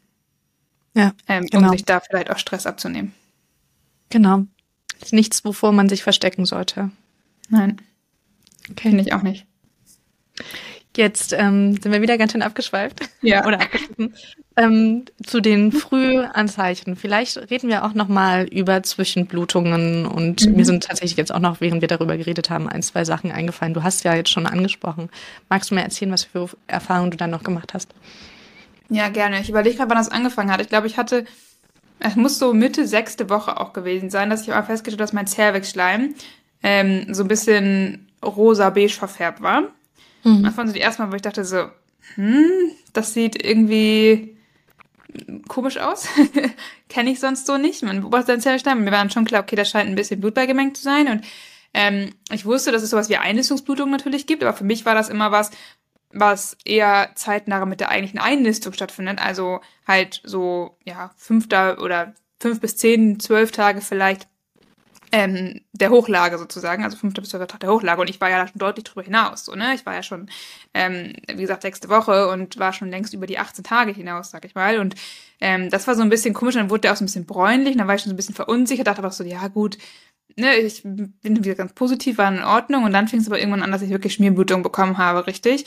Ja. 0.95 1.13
Ähm, 1.29 1.47
genau. 1.47 1.69
Um 1.69 1.73
sich 1.73 1.85
da 1.85 2.01
vielleicht 2.01 2.31
auch 2.31 2.39
Stress 2.39 2.67
abzunehmen. 2.67 3.15
Genau. 4.11 4.45
Ist 5.01 5.13
nichts, 5.13 5.45
wovor 5.45 5.73
man 5.73 5.89
sich 5.89 6.03
verstecken 6.03 6.45
sollte. 6.45 6.91
Nein. 7.49 7.81
Okay. 8.71 8.91
Finde 8.91 9.03
ich 9.03 9.13
auch 9.13 9.23
nicht. 9.23 9.47
Jetzt 10.95 11.33
ähm, 11.33 11.73
sind 11.73 11.91
wir 11.91 12.03
wieder 12.03 12.19
ganz 12.19 12.33
schön 12.33 12.43
abgeschweift. 12.43 13.01
Ja. 13.23 13.47
Oder 13.47 13.61
abgeschwiffen. 13.63 14.15
Ähm, 14.57 15.05
zu 15.25 15.41
den 15.41 15.73
Frühanzeichen. 15.73 16.97
Vielleicht 16.97 17.39
reden 17.51 17.71
wir 17.71 17.85
auch 17.85 17.95
noch 17.95 18.09
mal 18.09 18.45
über 18.45 18.83
Zwischenblutungen 18.83 20.05
und 20.05 20.47
mhm. 20.47 20.57
mir 20.57 20.67
sind 20.67 20.85
tatsächlich 20.85 21.17
jetzt 21.17 21.33
auch 21.35 21.41
noch, 21.41 21.63
während 21.63 21.81
wir 21.81 21.89
darüber 21.89 22.19
geredet 22.19 22.51
haben, 22.51 22.69
ein, 22.69 22.83
zwei 22.83 23.07
Sachen 23.07 23.33
eingefallen. 23.33 23.73
Du 23.73 23.83
hast 23.83 24.05
ja 24.05 24.15
jetzt 24.15 24.31
schon 24.31 24.47
angesprochen. 24.47 25.09
Magst 25.49 25.71
du 25.71 25.75
mir 25.75 25.83
erzählen, 25.83 26.13
was 26.13 26.25
für 26.25 26.51
Erfahrungen 26.67 27.11
du 27.11 27.17
dann 27.17 27.31
noch 27.31 27.43
gemacht 27.43 27.73
hast? 27.73 27.95
Ja, 28.93 29.09
gerne. 29.09 29.41
Ich 29.41 29.49
überlege 29.49 29.77
gerade, 29.77 29.91
wann 29.91 29.97
das 29.97 30.11
angefangen 30.11 30.51
hat. 30.51 30.61
Ich 30.61 30.69
glaube, 30.69 30.87
ich 30.87 30.99
hatte, 30.99 31.25
es 31.99 32.15
muss 32.17 32.39
so 32.39 32.53
Mitte 32.53 32.87
sechste 32.87 33.31
Woche 33.31 33.59
auch 33.59 33.73
gewesen 33.73 34.11
sein, 34.11 34.29
dass 34.29 34.43
ich 34.43 34.49
mal 34.49 34.63
festgestellt 34.63 35.01
habe, 35.01 35.07
dass 35.07 35.13
mein 35.13 35.27
Zervixschleim 35.27 36.15
ähm, 36.63 37.15
so 37.15 37.25
ein 37.25 37.29
bisschen 37.29 38.09
rosa-beige 38.23 38.93
verfärbt 38.93 39.43
war. 39.43 39.63
Mhm. 40.25 40.43
Das 40.43 40.57
waren 40.57 40.69
so 40.69 40.75
die 40.75 40.81
ersten 40.81 41.03
Mal, 41.03 41.11
wo 41.11 41.17
ich 41.17 41.23
dachte 41.23 41.45
so, 41.45 41.69
hm, 42.17 42.71
das 42.93 43.15
sieht 43.15 43.43
irgendwie 43.43 44.37
komisch 45.49 45.79
aus. 45.79 46.07
Kenne 46.89 47.11
ich 47.11 47.21
sonst 47.21 47.47
so 47.47 47.57
nicht. 47.57 47.83
Man 47.83 48.01
beobachtet 48.01 48.29
seinen 48.29 48.41
Zellstein. 48.41 48.85
Mir 48.85 48.91
war 48.91 48.99
dann 48.99 49.11
schon 49.11 49.25
klar, 49.25 49.43
okay, 49.43 49.57
da 49.57 49.65
scheint 49.65 49.89
ein 49.89 49.95
bisschen 49.95 50.21
Blut 50.21 50.35
beigemengt 50.35 50.77
zu 50.77 50.83
sein. 50.83 51.09
Und 51.09 51.25
ähm, 51.75 52.11
ich 52.31 52.45
wusste, 52.45 52.73
dass 52.73 52.83
es 52.83 52.91
sowas 52.91 53.09
wie 53.09 53.17
Einlistungsblutung 53.17 53.91
natürlich 53.91 54.27
gibt, 54.27 54.43
aber 54.43 54.57
für 54.57 54.65
mich 54.65 54.85
war 54.85 54.95
das 54.95 55.09
immer 55.09 55.33
was, 55.33 55.51
was 56.13 56.57
eher 56.65 57.11
zeitnah 57.15 57.65
mit 57.67 57.81
der 57.81 57.91
eigentlichen 57.91 58.21
Einlistung 58.21 58.73
stattfindet. 58.73 59.19
Also 59.21 59.61
halt 59.87 60.21
so, 60.25 60.77
ja, 60.85 61.11
fünfter 61.17 61.81
oder 61.81 62.15
fünf 62.41 62.61
bis 62.61 62.77
zehn, 62.77 63.21
zwölf 63.21 63.53
Tage 63.53 63.81
vielleicht 63.81 64.29
ähm, 65.15 65.61
der 65.73 65.91
Hochlage 65.91 66.39
sozusagen, 66.39 66.85
also 66.85 66.97
fünfter 66.97 67.21
bis 67.21 67.31
zwölfter 67.31 67.47
Tag 67.47 67.61
der 67.61 67.71
Hochlage. 67.71 68.01
Und 68.01 68.09
ich 68.09 68.21
war 68.21 68.31
ja 68.31 68.47
schon 68.49 68.59
deutlich 68.59 68.85
drüber 68.85 69.03
hinaus, 69.03 69.45
so, 69.45 69.55
ne? 69.55 69.75
Ich 69.75 69.85
war 69.85 69.95
ja 69.95 70.03
schon, 70.03 70.31
ähm, 70.73 71.13
wie 71.29 71.43
gesagt, 71.43 71.63
sechste 71.63 71.91
Woche 71.91 72.29
und 72.29 72.59
war 72.59 72.73
schon 72.73 72.91
längst 72.91 73.13
über 73.13 73.27
die 73.27 73.39
18 73.39 73.63
Tage 73.63 73.93
hinaus, 73.93 74.31
sag 74.31 74.47
ich 74.47 74.55
mal. 74.55 74.79
Und 74.79 74.95
ähm, 75.41 75.69
das 75.69 75.87
war 75.87 75.95
so 75.95 76.03
ein 76.03 76.09
bisschen 76.09 76.33
komisch, 76.33 76.55
dann 76.55 76.71
wurde 76.71 76.83
der 76.83 76.93
auch 76.93 76.97
so 76.97 77.05
ein 77.05 77.07
bisschen 77.07 77.27
bräunlich, 77.27 77.77
dann 77.77 77.87
war 77.87 77.95
ich 77.95 78.01
schon 78.01 78.11
so 78.11 78.15
ein 78.15 78.17
bisschen 78.17 78.35
verunsichert, 78.35 78.87
dachte 78.87 79.01
aber 79.01 79.09
auch 79.09 79.13
so, 79.13 79.25
ja 79.25 79.49
gut, 79.49 79.77
ne, 80.37 80.57
ich 80.57 80.83
bin 80.83 81.15
wieder 81.23 81.57
ganz 81.57 81.75
positiv, 81.75 82.17
war 82.17 82.33
in 82.33 82.43
Ordnung. 82.43 82.85
Und 82.85 82.93
dann 82.93 83.09
fing 83.09 83.21
es 83.21 83.27
aber 83.27 83.39
irgendwann 83.39 83.63
an, 83.63 83.73
dass 83.73 83.83
ich 83.83 83.91
wirklich 83.91 84.15
Schmierblutung 84.15 84.63
bekommen 84.63 84.97
habe, 84.97 85.27
richtig. 85.27 85.67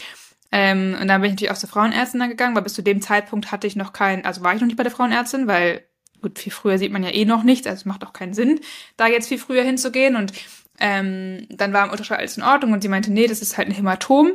Ähm, 0.52 0.96
und 1.00 1.08
dann 1.08 1.22
bin 1.22 1.30
ich 1.30 1.34
natürlich 1.34 1.52
auch 1.52 1.58
zur 1.58 1.70
Frauenärztin 1.70 2.22
gegangen, 2.28 2.56
weil 2.56 2.64
bis 2.64 2.74
zu 2.74 2.82
dem 2.82 3.02
Zeitpunkt 3.02 3.52
hatte 3.52 3.68
ich 3.68 3.76
noch 3.76 3.94
kein, 3.94 4.26
also 4.26 4.44
war 4.44 4.54
ich 4.54 4.62
noch 4.62 4.68
nicht 4.68 4.78
bei 4.78 4.84
der 4.84 4.92
Frauenärztin, 4.92 5.48
weil 5.48 5.84
gut, 6.22 6.40
viel 6.40 6.52
früher 6.52 6.78
sieht 6.78 6.92
man 6.92 7.04
ja 7.04 7.12
eh 7.12 7.26
noch 7.26 7.44
nichts, 7.44 7.68
also 7.68 7.82
es 7.82 7.86
macht 7.86 8.04
auch 8.04 8.14
keinen 8.14 8.34
Sinn, 8.34 8.60
da 8.98 9.08
jetzt 9.08 9.28
viel 9.28 9.38
früher 9.38 9.64
hinzugehen. 9.64 10.16
Und 10.16 10.34
ähm, 10.80 11.46
dann 11.50 11.74
war 11.74 11.86
im 11.86 11.92
Ultraschall 11.92 12.18
alles 12.18 12.38
in 12.38 12.44
Ordnung 12.44 12.74
und 12.74 12.82
sie 12.82 12.90
meinte, 12.90 13.12
nee, 13.12 13.28
das 13.28 13.42
ist 13.42 13.58
halt 13.58 13.68
ein 13.68 13.74
Hämatom. 13.74 14.32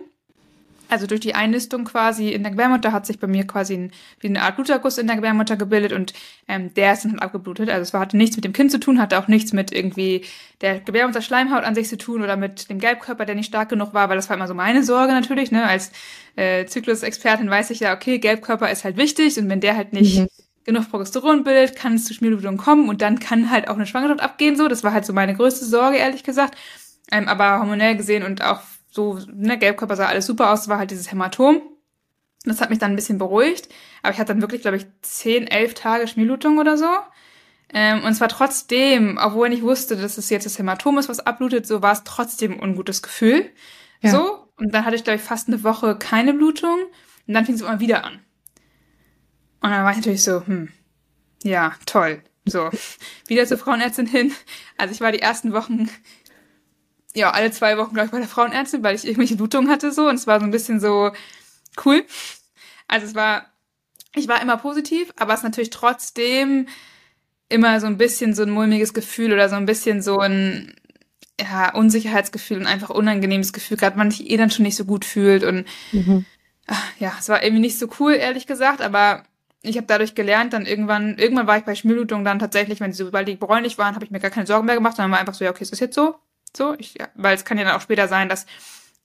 Also 0.91 1.07
durch 1.07 1.21
die 1.21 1.35
Einlistung 1.35 1.85
quasi 1.85 2.31
in 2.31 2.43
der 2.43 2.51
Gebärmutter 2.51 2.93
hat 2.93 3.07
sich 3.07 3.19
bei 3.19 3.27
mir 3.27 3.47
quasi 3.47 3.75
ein, 3.75 3.93
wie 4.19 4.29
eine 4.29 4.43
Art 4.43 4.57
Bluterguss 4.57 4.99
in 4.99 5.07
der 5.07 5.17
Gebärmutter 5.17 5.57
gebildet 5.57 5.93
und 5.93 6.13
ähm, 6.49 6.75
der 6.75 6.93
ist 6.93 7.05
dann 7.05 7.13
halt 7.13 7.23
abgeblutet. 7.23 7.71
Also 7.71 7.83
es 7.83 7.95
war, 7.95 8.01
hatte 8.01 8.17
nichts 8.17 8.37
mit 8.37 8.45
dem 8.45 8.53
Kind 8.53 8.71
zu 8.71 8.81
tun, 8.81 9.01
hatte 9.01 9.19
auch 9.19 9.29
nichts 9.29 9.53
mit 9.53 9.73
irgendwie 9.73 10.25
der 10.61 10.81
Gebärmutterschleimhaut 10.81 11.65
an 11.65 11.75
sich 11.75 11.89
zu 11.89 11.97
tun 11.97 12.23
oder 12.23 12.37
mit 12.37 12.69
dem 12.69 12.81
Gelbkörper, 12.81 13.25
der 13.25 13.37
nicht 13.37 13.47
stark 13.47 13.69
genug 13.69 13.95
war, 13.95 14.09
weil 14.09 14.17
das 14.17 14.29
war 14.29 14.37
immer 14.37 14.49
so 14.49 14.55
meine 14.55 14.83
Sorge 14.83 15.13
natürlich. 15.13 15.51
Ne? 15.51 15.65
Als 15.65 15.93
äh, 16.37 16.67
Zyklusexpertin 16.67 17.49
weiß 17.49 17.71
ich 17.71 17.81
ja, 17.81 17.95
okay, 17.95 18.19
Gelbkörper 18.19 18.71
ist 18.71 18.85
halt 18.85 18.97
wichtig 18.97 19.39
und 19.39 19.49
wenn 19.49 19.61
der 19.61 19.77
halt 19.77 19.93
nicht 19.93 20.19
mhm 20.19 20.29
genug 20.65 20.91
Progesteron 20.91 21.43
bildet, 21.43 21.75
kann 21.77 21.95
es 21.95 22.05
zu 22.05 22.15
Schmierblutung 22.15 22.57
kommen 22.57 22.89
und 22.89 23.03
dann 23.03 23.19
kann 23.19 23.51
halt 23.51 23.69
auch 23.69 23.75
eine 23.75 23.87
Schwangerschaft 23.87 24.21
abgehen. 24.21 24.57
So, 24.57 24.69
das 24.69 24.85
war 24.85 24.93
halt 24.93 25.05
so 25.05 25.13
meine 25.13 25.35
größte 25.35 25.65
Sorge, 25.65 25.97
ehrlich 25.97 26.23
gesagt. 26.23 26.57
Ähm, 27.11 27.29
aber 27.29 27.59
hormonell 27.59 27.97
gesehen 27.97 28.23
und 28.23 28.43
auch 28.43 28.61
so, 28.91 29.19
ne, 29.33 29.59
Gelbkörper 29.59 29.97
sah 29.97 30.07
alles 30.07 30.27
super 30.27 30.53
aus, 30.53 30.69
war 30.69 30.79
halt 30.79 30.91
dieses 30.91 31.11
Hämatom. 31.11 31.63
Das 32.45 32.61
hat 32.61 32.71
mich 32.71 32.79
dann 32.79 32.93
ein 32.93 32.97
bisschen 32.97 33.19
beruhigt. 33.19 33.69
Aber 34.03 34.13
ich 34.13 34.19
hatte 34.19 34.33
dann 34.33 34.41
wirklich, 34.41 34.63
glaube 34.63 34.79
ich, 34.79 34.87
zehn, 35.03 35.47
elf 35.47 35.75
Tage 35.75 36.09
Schmierblutung 36.09 36.59
oder 36.59 36.77
so. 36.77 36.89
Ähm, 37.73 38.03
und 38.03 38.15
zwar 38.15 38.29
trotzdem, 38.29 39.19
obwohl 39.23 39.53
ich 39.53 39.63
wusste, 39.63 39.97
dass 39.97 40.19
es 40.19 40.31
jetzt 40.31 40.47
das 40.47 40.59
Hämatom 40.59 40.99
ist, 40.99 41.09
was 41.09 41.21
abblutet, 41.21 41.67
so 41.67 41.83
war 41.83 41.93
es 41.93 42.03
trotzdem 42.05 42.55
ein 42.55 42.61
ungutes 42.61 43.03
Gefühl. 43.03 43.51
Ja. 44.01 44.11
So. 44.11 44.49
Und 44.57 44.75
dann 44.75 44.85
hatte 44.85 44.97
ich, 44.97 45.05
glaube 45.05 45.19
ich, 45.19 45.23
fast 45.23 45.49
eine 45.49 45.63
Woche 45.63 45.97
keine 45.97 46.35
Blutung. 46.35 46.79
Und 47.27 47.35
dann 47.35 47.45
fing 47.47 47.55
es 47.55 47.61
immer 47.61 47.81
wieder 47.81 48.05
an. 48.05 48.15
Und 49.61 49.71
dann 49.71 49.85
war 49.85 49.91
ich 49.91 49.99
natürlich 49.99 50.25
so, 50.25 50.45
hm, 50.47 50.71
ja, 51.43 51.75
toll. 51.87 52.23
So, 52.45 52.71
wieder 53.27 53.47
zur 53.47 53.59
Frauenärztin 53.59 54.07
hin. 54.07 54.33
Also 54.77 54.93
ich 54.93 55.01
war 55.01 55.13
die 55.13 55.21
ersten 55.21 55.53
Wochen, 55.53 55.89
ja, 57.15 57.31
alle 57.31 57.51
zwei 57.51 57.77
Wochen, 57.77 57.95
glaube 57.95 58.07
ich, 58.07 58.13
bei 58.13 58.19
der 58.19 58.29
Frauenärztin, 58.29 58.83
weil 58.83 58.95
ich 58.95 59.05
irgendwelche 59.05 59.37
Blutungen 59.37 59.71
hatte 59.71 59.93
so. 59.93 60.09
Und 60.09 60.15
es 60.15 60.27
war 60.27 60.41
so 60.41 60.47
ein 60.47 60.53
bisschen 60.53 60.81
so 60.81 61.11
cool. 61.85 62.05
Also 62.87 63.07
es 63.07 63.15
war, 63.15 63.47
ich 64.15 64.29
war 64.29 64.41
immer 64.43 64.57
positiv, 64.57 65.13
aber 65.17 65.33
es 65.33 65.41
ist 65.41 65.45
natürlich 65.45 65.71
trotzdem 65.71 66.69
immer 67.49 67.81
so 67.81 67.87
ein 67.87 67.99
bisschen 67.99 68.35
so 68.35 68.43
ein 68.43 68.51
mulmiges 68.51 68.95
Gefühl 68.95 69.33
oder 69.33 69.49
so 69.49 69.57
ein 69.57 69.67
bisschen 69.67 70.03
so 70.03 70.19
ein 70.19 70.75
ja, 71.41 71.75
Unsicherheitsgefühl 71.75 72.59
und 72.59 72.67
einfach 72.67 72.91
unangenehmes 72.91 73.53
Gefühl, 73.53 73.77
gerade 73.77 73.99
man 73.99 74.11
sich 74.11 74.31
eh 74.31 74.37
dann 74.37 74.51
schon 74.51 74.65
nicht 74.65 74.77
so 74.77 74.85
gut 74.85 75.05
fühlt 75.05 75.43
und 75.43 75.67
mhm. 75.91 76.25
ach, 76.67 76.85
ja, 76.99 77.13
es 77.19 77.29
war 77.29 77.43
irgendwie 77.43 77.63
nicht 77.63 77.79
so 77.79 77.89
cool, 77.99 78.15
ehrlich 78.15 78.47
gesagt, 78.47 78.81
aber 78.83 79.25
ich 79.63 79.77
habe 79.77 79.87
dadurch 79.87 80.15
gelernt, 80.15 80.53
dann 80.53 80.67
irgendwann, 80.67 81.19
irgendwann 81.19 81.47
war 81.47 81.59
ich 81.59 81.65
bei 81.65 81.75
Schmierblutungen 81.75 82.25
dann 82.25 82.39
tatsächlich, 82.39 82.81
wenn 82.81 82.93
sie 82.93 83.05
sobald 83.05 83.27
die 83.27 83.37
bräunlich 83.37 83.79
waren, 83.79 83.95
habe 83.95 84.05
ich 84.05 84.11
mir 84.11 84.21
gar 84.21 84.31
keine 84.31 84.47
Sorgen 84.47 84.67
mehr 84.67 84.75
gemacht, 84.75 84.97
sondern 84.97 85.13
war 85.13 85.19
einfach 85.19 85.35
so, 85.35 85.45
ja, 85.45 85.51
okay, 85.51 85.63
ist 85.63 85.73
das 85.73 85.81
jetzt 85.81 85.95
so? 85.95 86.15
So, 86.57 86.75
ich, 86.79 86.95
ja, 86.99 87.09
weil 87.15 87.37
es 87.37 87.45
kann 87.45 87.59
ja 87.59 87.65
dann 87.65 87.77
auch 87.77 87.81
später 87.81 88.09
sein, 88.09 88.29
dass 88.29 88.47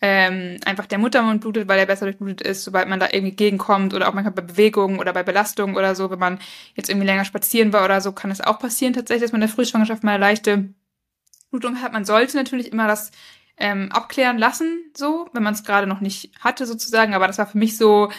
ähm, 0.02 0.60
einfach 0.66 0.86
der 0.86 0.98
Muttermund 0.98 1.42
blutet, 1.42 1.68
weil 1.68 1.80
er 1.80 1.86
besser 1.86 2.06
durchblutet 2.06 2.42
ist, 2.42 2.64
sobald 2.64 2.88
man 2.88 3.00
da 3.00 3.08
irgendwie 3.12 3.36
gegenkommt 3.36 3.94
oder 3.94 4.10
auch 4.10 4.14
manchmal 4.14 4.34
bei 4.34 4.42
Bewegungen 4.42 5.00
oder 5.00 5.14
bei 5.14 5.24
Belastung 5.24 5.76
oder 5.76 5.96
so, 5.96 6.10
wenn 6.12 6.20
man 6.20 6.40
jetzt 6.76 6.90
irgendwie 6.90 7.08
länger 7.08 7.26
spazieren 7.26 7.72
war 7.72 7.86
oder 7.86 8.02
so, 8.02 8.12
kann 8.12 8.32
es 8.32 8.42
auch 8.42 8.60
passieren 8.60 8.94
tatsächlich, 8.94 9.24
dass 9.24 9.32
man 9.32 9.42
in 9.42 9.48
der 9.48 9.56
Frühschwangerschaft 9.56 10.04
mal 10.04 10.12
eine 10.12 10.22
leichte 10.22 10.74
Blutung 11.50 11.82
hat. 11.82 11.94
Man 11.94 12.06
sollte 12.06 12.36
natürlich 12.36 12.72
immer 12.72 12.88
das 12.88 13.12
ähm, 13.58 13.92
abklären 13.92 14.38
lassen, 14.38 14.92
so, 14.96 15.30
wenn 15.34 15.44
man 15.44 15.54
es 15.54 15.64
gerade 15.64 15.88
noch 15.88 16.02
nicht 16.02 16.32
hatte 16.42 16.66
sozusagen, 16.66 17.14
aber 17.14 17.28
das 17.28 17.38
war 17.38 17.48
für 17.48 17.58
mich 17.58 17.78
so 17.78 18.12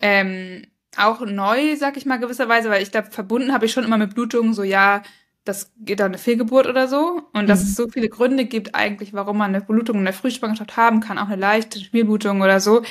ähm, 0.00 0.64
auch 0.96 1.20
neu, 1.20 1.76
sag 1.76 1.96
ich 1.96 2.06
mal 2.06 2.18
gewisserweise, 2.18 2.70
weil 2.70 2.82
ich 2.82 2.92
glaube, 2.92 3.10
verbunden 3.10 3.52
habe 3.52 3.66
ich 3.66 3.72
schon 3.72 3.84
immer 3.84 3.98
mit 3.98 4.14
Blutungen, 4.14 4.54
so 4.54 4.62
ja, 4.62 5.02
das 5.46 5.72
geht 5.78 6.00
dann 6.00 6.08
eine 6.08 6.18
Fehlgeburt 6.18 6.66
oder 6.66 6.88
so. 6.88 7.22
Und 7.32 7.44
mhm. 7.44 7.46
dass 7.46 7.62
es 7.62 7.74
so 7.74 7.88
viele 7.88 8.08
Gründe 8.08 8.44
gibt 8.44 8.74
eigentlich, 8.74 9.14
warum 9.14 9.38
man 9.38 9.54
eine 9.54 9.64
Blutung 9.64 9.98
in 9.98 10.04
der 10.04 10.12
Frühschwangerschaft 10.12 10.76
haben 10.76 11.00
kann, 11.00 11.18
auch 11.18 11.28
eine 11.28 11.36
leichte 11.36 11.78
Schmierblutung 11.78 12.42
oder 12.42 12.60
so, 12.60 12.82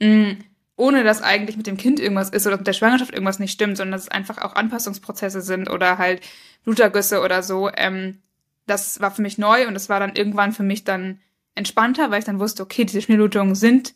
mh, 0.00 0.08
mm, 0.08 0.38
ohne 0.76 1.04
dass 1.04 1.22
eigentlich 1.22 1.56
mit 1.56 1.66
dem 1.66 1.76
Kind 1.76 2.00
irgendwas 2.00 2.30
ist 2.30 2.46
oder 2.46 2.56
mit 2.56 2.66
der 2.66 2.72
Schwangerschaft 2.72 3.12
irgendwas 3.12 3.38
nicht 3.38 3.52
stimmt, 3.52 3.76
sondern 3.76 3.92
dass 3.92 4.02
es 4.02 4.10
einfach 4.10 4.38
auch 4.38 4.54
Anpassungsprozesse 4.54 5.40
sind 5.40 5.70
oder 5.70 5.98
halt 5.98 6.22
Blutergüsse 6.64 7.20
oder 7.22 7.42
so. 7.42 7.70
Ähm, 7.74 8.18
das 8.66 9.00
war 9.00 9.10
für 9.10 9.22
mich 9.22 9.38
neu 9.38 9.66
und 9.66 9.74
das 9.74 9.88
war 9.88 10.00
dann 10.00 10.14
irgendwann 10.14 10.52
für 10.52 10.62
mich 10.62 10.84
dann 10.84 11.20
entspannter, 11.54 12.10
weil 12.10 12.20
ich 12.20 12.24
dann 12.24 12.40
wusste, 12.40 12.62
okay, 12.62 12.84
diese 12.84 13.02
Schmierblutungen 13.02 13.54
sind 13.54 13.94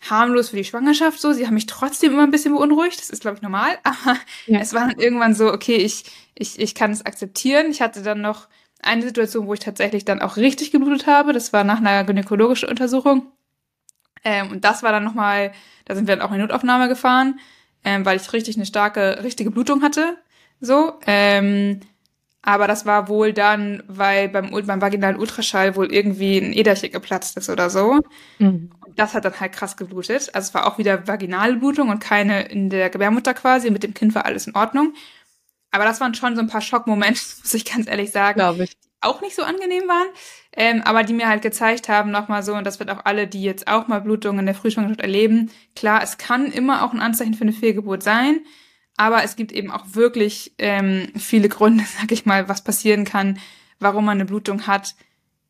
harmlos 0.00 0.50
für 0.50 0.56
die 0.56 0.64
Schwangerschaft 0.64 1.20
so. 1.20 1.32
Sie 1.32 1.46
haben 1.46 1.54
mich 1.54 1.66
trotzdem 1.66 2.12
immer 2.12 2.24
ein 2.24 2.30
bisschen 2.30 2.54
beunruhigt. 2.54 3.00
Das 3.00 3.10
ist, 3.10 3.22
glaube 3.22 3.36
ich, 3.36 3.42
normal. 3.42 3.78
Aber 3.82 4.18
ja. 4.46 4.60
es 4.60 4.74
war 4.74 4.88
dann 4.88 4.98
irgendwann 4.98 5.34
so, 5.34 5.52
okay, 5.52 5.76
ich, 5.76 6.04
ich, 6.34 6.58
ich 6.58 6.74
kann 6.74 6.90
es 6.90 7.06
akzeptieren. 7.06 7.70
Ich 7.70 7.80
hatte 7.80 8.02
dann 8.02 8.20
noch 8.20 8.48
eine 8.82 9.02
Situation, 9.02 9.46
wo 9.46 9.54
ich 9.54 9.60
tatsächlich 9.60 10.04
dann 10.04 10.20
auch 10.20 10.36
richtig 10.36 10.70
geblutet 10.70 11.06
habe. 11.06 11.32
Das 11.32 11.52
war 11.52 11.64
nach 11.64 11.78
einer 11.78 12.04
gynäkologischen 12.04 12.68
Untersuchung. 12.68 13.32
Ähm, 14.24 14.50
und 14.50 14.64
das 14.64 14.82
war 14.82 14.92
dann 14.92 15.04
nochmal, 15.04 15.52
da 15.84 15.94
sind 15.94 16.06
wir 16.06 16.16
dann 16.16 16.26
auch 16.26 16.32
in 16.32 16.40
Notaufnahme 16.40 16.88
gefahren, 16.88 17.40
ähm, 17.84 18.04
weil 18.04 18.16
ich 18.16 18.32
richtig 18.32 18.56
eine 18.56 18.66
starke, 18.66 19.22
richtige 19.22 19.50
Blutung 19.50 19.82
hatte. 19.82 20.18
So. 20.60 20.94
Ähm, 21.06 21.80
aber 22.46 22.66
das 22.66 22.84
war 22.84 23.08
wohl 23.08 23.32
dann, 23.32 23.82
weil 23.88 24.28
beim, 24.28 24.50
beim 24.50 24.82
vaginalen 24.82 25.16
Ultraschall 25.16 25.76
wohl 25.76 25.90
irgendwie 25.90 26.36
ein 26.36 26.52
Äderchen 26.52 26.92
geplatzt 26.92 27.38
ist 27.38 27.48
oder 27.48 27.70
so. 27.70 28.00
Mhm. 28.38 28.70
Und 28.84 28.98
das 28.98 29.14
hat 29.14 29.24
dann 29.24 29.40
halt 29.40 29.52
krass 29.52 29.78
geblutet. 29.78 30.30
Also 30.34 30.48
es 30.48 30.54
war 30.54 30.66
auch 30.66 30.76
wieder 30.76 31.08
vaginale 31.08 31.56
Blutung 31.56 31.88
und 31.88 32.00
keine 32.00 32.42
in 32.42 32.68
der 32.68 32.90
Gebärmutter 32.90 33.32
quasi. 33.32 33.70
Mit 33.70 33.82
dem 33.82 33.94
Kind 33.94 34.14
war 34.14 34.26
alles 34.26 34.46
in 34.46 34.54
Ordnung. 34.54 34.92
Aber 35.70 35.84
das 35.84 36.00
waren 36.00 36.14
schon 36.14 36.36
so 36.36 36.42
ein 36.42 36.48
paar 36.48 36.60
Schockmomente, 36.60 37.20
muss 37.42 37.54
ich 37.54 37.64
ganz 37.64 37.88
ehrlich 37.88 38.10
sagen. 38.10 38.38
Glaube 38.38 38.64
ich. 38.64 38.76
Auch 39.00 39.22
nicht 39.22 39.36
so 39.36 39.42
angenehm 39.42 39.82
waren, 39.86 40.08
ähm, 40.56 40.82
aber 40.82 41.02
die 41.02 41.12
mir 41.12 41.28
halt 41.28 41.42
gezeigt 41.42 41.90
haben, 41.90 42.10
nochmal 42.10 42.42
so, 42.42 42.54
und 42.54 42.64
das 42.64 42.78
wird 42.78 42.90
auch 42.90 43.04
alle, 43.04 43.26
die 43.26 43.42
jetzt 43.42 43.68
auch 43.68 43.86
mal 43.86 44.00
Blutungen 44.00 44.40
in 44.40 44.46
der 44.46 44.54
Frühschwangerschaft 44.54 45.02
erleben, 45.02 45.50
klar, 45.76 46.02
es 46.02 46.16
kann 46.16 46.46
immer 46.46 46.82
auch 46.82 46.94
ein 46.94 47.00
Anzeichen 47.00 47.34
für 47.34 47.42
eine 47.42 47.52
Fehlgeburt 47.52 48.02
sein. 48.02 48.40
Aber 48.96 49.24
es 49.24 49.36
gibt 49.36 49.52
eben 49.52 49.70
auch 49.70 49.84
wirklich 49.92 50.52
ähm, 50.58 51.08
viele 51.16 51.48
Gründe, 51.48 51.84
sag 52.00 52.12
ich 52.12 52.26
mal, 52.26 52.48
was 52.48 52.62
passieren 52.62 53.04
kann, 53.04 53.38
warum 53.80 54.04
man 54.04 54.18
eine 54.18 54.24
Blutung 54.24 54.66
hat, 54.66 54.94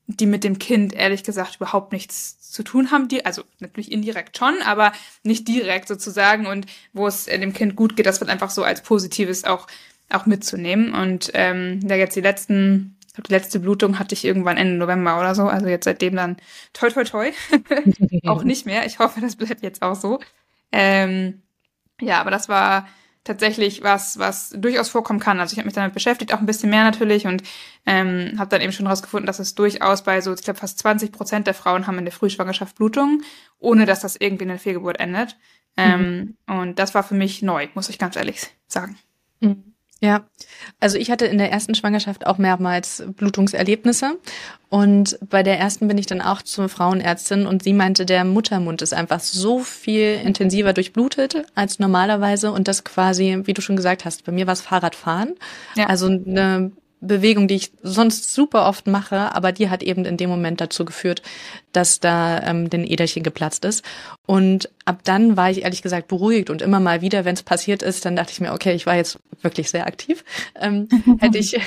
die 0.06 0.26
mit 0.26 0.44
dem 0.44 0.58
Kind 0.58 0.92
ehrlich 0.92 1.24
gesagt 1.24 1.56
überhaupt 1.56 1.92
nichts 1.92 2.50
zu 2.50 2.62
tun 2.62 2.90
haben. 2.90 3.08
Die, 3.08 3.24
also 3.24 3.42
natürlich 3.58 3.90
indirekt 3.90 4.36
schon, 4.36 4.54
aber 4.64 4.92
nicht 5.22 5.48
direkt 5.48 5.88
sozusagen. 5.88 6.46
Und 6.46 6.66
wo 6.92 7.06
es 7.06 7.26
äh, 7.26 7.38
dem 7.38 7.52
Kind 7.52 7.76
gut 7.76 7.96
geht, 7.96 8.06
das 8.06 8.20
wird 8.20 8.30
einfach 8.30 8.50
so 8.50 8.62
als 8.64 8.82
Positives 8.82 9.44
auch, 9.44 9.66
auch 10.10 10.26
mitzunehmen. 10.26 10.94
Und 10.94 11.30
ähm, 11.34 11.80
ja, 11.88 11.96
jetzt 11.96 12.16
die 12.16 12.20
letzten, 12.20 12.96
ich 13.06 13.14
glaub, 13.14 13.28
die 13.28 13.34
letzte 13.34 13.60
Blutung 13.60 13.98
hatte 13.98 14.14
ich 14.14 14.24
irgendwann 14.24 14.56
Ende 14.56 14.76
November 14.76 15.18
oder 15.18 15.34
so. 15.34 15.44
Also 15.44 15.68
jetzt 15.68 15.84
seitdem 15.84 16.16
dann 16.16 16.36
toi 16.72 16.90
toi 16.90 17.04
toi. 17.04 17.32
auch 18.26 18.44
nicht 18.44 18.66
mehr. 18.66 18.86
Ich 18.86 18.98
hoffe, 18.98 19.20
das 19.20 19.36
bleibt 19.36 19.62
jetzt 19.62 19.82
auch 19.82 19.96
so. 19.96 20.20
Ähm, 20.70 21.42
ja, 22.00 22.20
aber 22.20 22.30
das 22.30 22.48
war 22.48 22.86
tatsächlich 23.24 23.82
was, 23.82 24.18
was 24.18 24.50
durchaus 24.50 24.90
vorkommen 24.90 25.18
kann. 25.18 25.40
Also 25.40 25.52
ich 25.52 25.58
habe 25.58 25.66
mich 25.66 25.74
damit 25.74 25.94
beschäftigt, 25.94 26.32
auch 26.32 26.38
ein 26.38 26.46
bisschen 26.46 26.70
mehr 26.70 26.84
natürlich 26.84 27.26
und 27.26 27.42
ähm, 27.86 28.34
habe 28.38 28.50
dann 28.50 28.60
eben 28.60 28.72
schon 28.72 28.86
herausgefunden, 28.86 29.26
dass 29.26 29.38
es 29.38 29.54
durchaus 29.54 30.04
bei 30.04 30.20
so, 30.20 30.32
ich 30.32 30.42
glaube, 30.42 30.60
fast 30.60 30.78
20 30.78 31.10
Prozent 31.10 31.46
der 31.46 31.54
Frauen 31.54 31.86
haben 31.86 31.98
in 31.98 32.04
der 32.04 32.12
Frühschwangerschaft 32.12 32.76
Blutungen, 32.76 33.22
ohne 33.58 33.86
dass 33.86 34.00
das 34.00 34.16
irgendwie 34.16 34.44
in 34.44 34.50
einer 34.50 34.58
Fehlgeburt 34.58 35.00
endet. 35.00 35.36
Ähm, 35.76 36.36
mhm. 36.46 36.60
Und 36.60 36.78
das 36.78 36.94
war 36.94 37.02
für 37.02 37.14
mich 37.14 37.42
neu, 37.42 37.68
muss 37.74 37.88
ich 37.88 37.98
ganz 37.98 38.14
ehrlich 38.16 38.46
sagen. 38.68 38.96
Mhm. 39.40 39.73
Ja, 40.04 40.24
also 40.80 40.98
ich 40.98 41.10
hatte 41.10 41.24
in 41.24 41.38
der 41.38 41.50
ersten 41.50 41.74
Schwangerschaft 41.74 42.26
auch 42.26 42.36
mehrmals 42.36 43.02
Blutungserlebnisse. 43.16 44.18
Und 44.68 45.18
bei 45.30 45.42
der 45.42 45.58
ersten 45.58 45.88
bin 45.88 45.96
ich 45.96 46.04
dann 46.04 46.20
auch 46.20 46.42
zur 46.42 46.68
Frauenärztin 46.68 47.46
und 47.46 47.62
sie 47.62 47.72
meinte, 47.72 48.04
der 48.04 48.24
Muttermund 48.24 48.82
ist 48.82 48.92
einfach 48.92 49.20
so 49.20 49.60
viel 49.60 50.20
intensiver 50.22 50.74
durchblutet 50.74 51.46
als 51.54 51.78
normalerweise 51.78 52.52
und 52.52 52.68
das 52.68 52.84
quasi, 52.84 53.40
wie 53.44 53.54
du 53.54 53.62
schon 53.62 53.76
gesagt 53.76 54.04
hast, 54.04 54.24
bei 54.24 54.32
mir 54.32 54.46
war 54.46 54.52
es 54.52 54.60
Fahrradfahren, 54.60 55.36
ja. 55.74 55.86
also 55.86 56.06
eine 56.06 56.70
Bewegung, 57.06 57.48
die 57.48 57.56
ich 57.56 57.72
sonst 57.82 58.34
super 58.34 58.66
oft 58.66 58.86
mache, 58.86 59.34
aber 59.34 59.52
die 59.52 59.70
hat 59.70 59.82
eben 59.82 60.04
in 60.04 60.16
dem 60.16 60.30
Moment 60.30 60.60
dazu 60.60 60.84
geführt, 60.84 61.22
dass 61.72 62.00
da 62.00 62.42
ähm, 62.42 62.70
den 62.70 62.84
Äderchen 62.84 63.22
geplatzt 63.22 63.64
ist. 63.64 63.84
Und 64.26 64.70
ab 64.84 65.00
dann 65.04 65.36
war 65.36 65.50
ich 65.50 65.62
ehrlich 65.62 65.82
gesagt 65.82 66.08
beruhigt 66.08 66.50
und 66.50 66.62
immer 66.62 66.80
mal 66.80 67.00
wieder, 67.00 67.24
wenn 67.24 67.34
es 67.34 67.42
passiert 67.42 67.82
ist, 67.82 68.04
dann 68.04 68.16
dachte 68.16 68.32
ich 68.32 68.40
mir, 68.40 68.52
okay, 68.52 68.74
ich 68.74 68.86
war 68.86 68.96
jetzt 68.96 69.18
wirklich 69.42 69.70
sehr 69.70 69.86
aktiv. 69.86 70.24
Ähm, 70.60 70.88
hätte 71.20 71.38
ich 71.38 71.58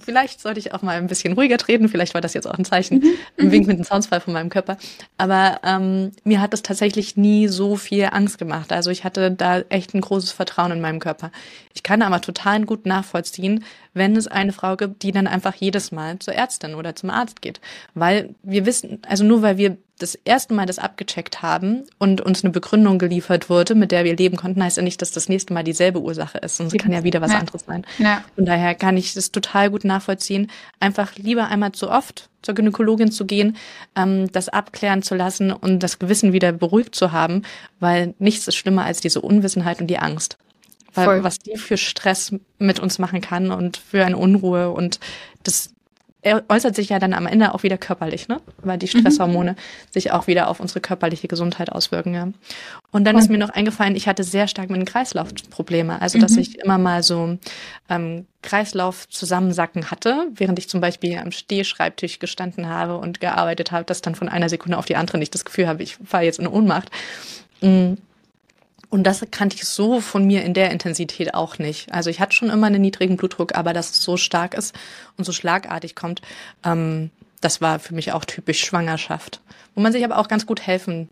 vielleicht 0.00 0.40
sollte 0.40 0.60
ich 0.60 0.74
auch 0.74 0.82
mal 0.82 0.96
ein 0.96 1.06
bisschen 1.06 1.32
ruhiger 1.34 1.58
treten. 1.58 1.88
Vielleicht 1.88 2.14
war 2.14 2.20
das 2.20 2.34
jetzt 2.34 2.46
auch 2.46 2.58
ein 2.58 2.64
Zeichen, 2.64 2.98
mhm. 2.98 3.12
ein 3.38 3.52
Wink 3.52 3.66
mit 3.66 3.76
einem 3.76 3.84
Soundsfall 3.84 4.20
von 4.20 4.32
meinem 4.32 4.48
Körper. 4.48 4.76
Aber 5.18 5.60
ähm, 5.64 6.12
mir 6.24 6.40
hat 6.40 6.52
das 6.52 6.62
tatsächlich 6.62 7.16
nie 7.16 7.48
so 7.48 7.76
viel 7.76 8.08
Angst 8.12 8.38
gemacht. 8.38 8.72
Also 8.72 8.90
ich 8.90 9.04
hatte 9.04 9.30
da 9.30 9.60
echt 9.68 9.94
ein 9.94 10.00
großes 10.00 10.32
Vertrauen 10.32 10.72
in 10.72 10.80
meinem 10.80 11.00
Körper. 11.00 11.30
Ich 11.74 11.82
kann 11.82 12.02
aber 12.02 12.20
total 12.20 12.64
gut 12.64 12.86
nachvollziehen, 12.86 13.64
wenn 13.94 14.16
es 14.16 14.26
eine 14.26 14.52
Frau 14.52 14.76
gibt, 14.76 15.02
die 15.02 15.12
dann 15.12 15.26
einfach 15.26 15.54
jedes 15.54 15.92
Mal 15.92 16.18
zur 16.18 16.34
Ärztin 16.34 16.74
oder 16.74 16.96
zum 16.96 17.10
Arzt 17.10 17.42
geht. 17.42 17.60
Weil 17.94 18.34
wir 18.42 18.66
wissen, 18.66 19.00
also 19.06 19.24
nur 19.24 19.42
weil 19.42 19.56
wir 19.56 19.76
das 19.98 20.14
erste 20.24 20.52
Mal 20.52 20.66
das 20.66 20.78
abgecheckt 20.78 21.40
haben 21.42 21.84
und 21.98 22.20
uns 22.20 22.44
eine 22.44 22.52
Begründung 22.52 22.98
geliefert 22.98 23.48
wurde, 23.48 23.74
mit 23.74 23.92
der 23.92 24.04
wir 24.04 24.14
leben 24.14 24.36
konnten, 24.36 24.62
heißt 24.62 24.76
ja 24.76 24.82
nicht, 24.82 25.00
dass 25.00 25.10
das 25.10 25.28
nächste 25.28 25.54
Mal 25.54 25.64
dieselbe 25.64 26.00
Ursache 26.00 26.38
ist. 26.38 26.60
Und 26.60 26.66
es 26.66 26.78
kann 26.78 26.92
ja 26.92 27.02
wieder 27.02 27.22
was 27.22 27.32
ja. 27.32 27.38
anderes 27.38 27.64
sein. 27.66 27.86
Ja. 27.98 28.22
Von 28.34 28.44
daher 28.44 28.74
kann 28.74 28.96
ich 28.96 29.14
das 29.14 29.32
total 29.32 29.70
gut 29.70 29.84
nachvollziehen. 29.84 30.50
Einfach 30.80 31.16
lieber 31.16 31.48
einmal 31.48 31.72
zu 31.72 31.90
oft 31.90 32.28
zur 32.42 32.54
Gynäkologin 32.54 33.10
zu 33.10 33.24
gehen, 33.24 33.56
ähm, 33.96 34.30
das 34.32 34.48
abklären 34.48 35.02
zu 35.02 35.14
lassen 35.14 35.50
und 35.50 35.80
das 35.80 35.98
Gewissen 35.98 36.32
wieder 36.32 36.52
beruhigt 36.52 36.94
zu 36.94 37.10
haben, 37.12 37.42
weil 37.80 38.14
nichts 38.18 38.46
ist 38.46 38.56
schlimmer 38.56 38.84
als 38.84 39.00
diese 39.00 39.20
Unwissenheit 39.20 39.80
und 39.80 39.88
die 39.88 39.98
Angst. 39.98 40.36
Weil 40.94 41.06
Voll. 41.06 41.24
was 41.24 41.38
die 41.38 41.56
für 41.56 41.76
Stress 41.76 42.34
mit 42.58 42.80
uns 42.80 42.98
machen 42.98 43.20
kann 43.20 43.50
und 43.50 43.78
für 43.78 44.04
eine 44.04 44.16
Unruhe 44.16 44.70
und 44.70 45.00
das 45.42 45.70
äußert 46.48 46.74
sich 46.74 46.88
ja 46.88 46.98
dann 46.98 47.12
am 47.12 47.26
Ende 47.26 47.54
auch 47.54 47.62
wieder 47.62 47.78
körperlich, 47.78 48.28
ne? 48.28 48.40
Weil 48.62 48.78
die 48.78 48.88
Stresshormone 48.88 49.52
mhm. 49.52 49.56
sich 49.90 50.12
auch 50.12 50.26
wieder 50.26 50.48
auf 50.48 50.60
unsere 50.60 50.80
körperliche 50.80 51.28
Gesundheit 51.28 51.70
auswirken, 51.70 52.14
ja. 52.14 52.28
Und 52.90 53.04
dann 53.04 53.18
ist 53.18 53.30
mir 53.30 53.38
noch 53.38 53.50
eingefallen, 53.50 53.96
ich 53.96 54.08
hatte 54.08 54.24
sehr 54.24 54.48
stark 54.48 54.70
mit 54.70 54.80
den 54.80 54.86
Kreislaufprobleme. 54.86 56.00
Also, 56.00 56.18
dass 56.18 56.32
mhm. 56.32 56.38
ich 56.38 56.58
immer 56.58 56.78
mal 56.78 57.02
so 57.02 57.38
ähm, 57.88 58.26
Kreislauf 58.42 59.08
zusammensacken 59.08 59.90
hatte, 59.90 60.28
während 60.34 60.58
ich 60.58 60.68
zum 60.68 60.80
Beispiel 60.80 61.18
am 61.18 61.32
Stehschreibtisch 61.32 62.18
gestanden 62.18 62.68
habe 62.68 62.96
und 62.96 63.20
gearbeitet 63.20 63.72
habe, 63.72 63.84
dass 63.84 64.02
dann 64.02 64.14
von 64.14 64.28
einer 64.28 64.48
Sekunde 64.48 64.78
auf 64.78 64.86
die 64.86 64.96
andere 64.96 65.18
nicht 65.18 65.34
das 65.34 65.44
Gefühl 65.44 65.68
habe, 65.68 65.82
ich 65.82 65.96
falle 66.04 66.26
jetzt 66.26 66.38
in 66.38 66.46
Ohnmacht. 66.46 66.90
Mhm. 67.60 67.98
Und 68.88 69.04
das 69.04 69.24
kannte 69.30 69.56
ich 69.56 69.64
so 69.64 70.00
von 70.00 70.24
mir 70.24 70.44
in 70.44 70.54
der 70.54 70.70
Intensität 70.70 71.34
auch 71.34 71.58
nicht. 71.58 71.92
Also 71.92 72.08
ich 72.08 72.20
hatte 72.20 72.34
schon 72.34 72.50
immer 72.50 72.68
einen 72.68 72.80
niedrigen 72.80 73.16
Blutdruck, 73.16 73.54
aber 73.54 73.72
dass 73.72 73.90
es 73.90 74.02
so 74.02 74.16
stark 74.16 74.54
ist 74.54 74.74
und 75.16 75.24
so 75.24 75.32
schlagartig 75.32 75.94
kommt, 75.94 76.22
ähm, 76.64 77.10
das 77.40 77.60
war 77.60 77.78
für 77.78 77.94
mich 77.94 78.12
auch 78.12 78.24
typisch 78.24 78.64
Schwangerschaft. 78.64 79.40
Wo 79.74 79.80
man 79.80 79.92
sich 79.92 80.04
aber 80.04 80.18
auch 80.18 80.28
ganz 80.28 80.46
gut 80.46 80.66
helfen 80.66 81.08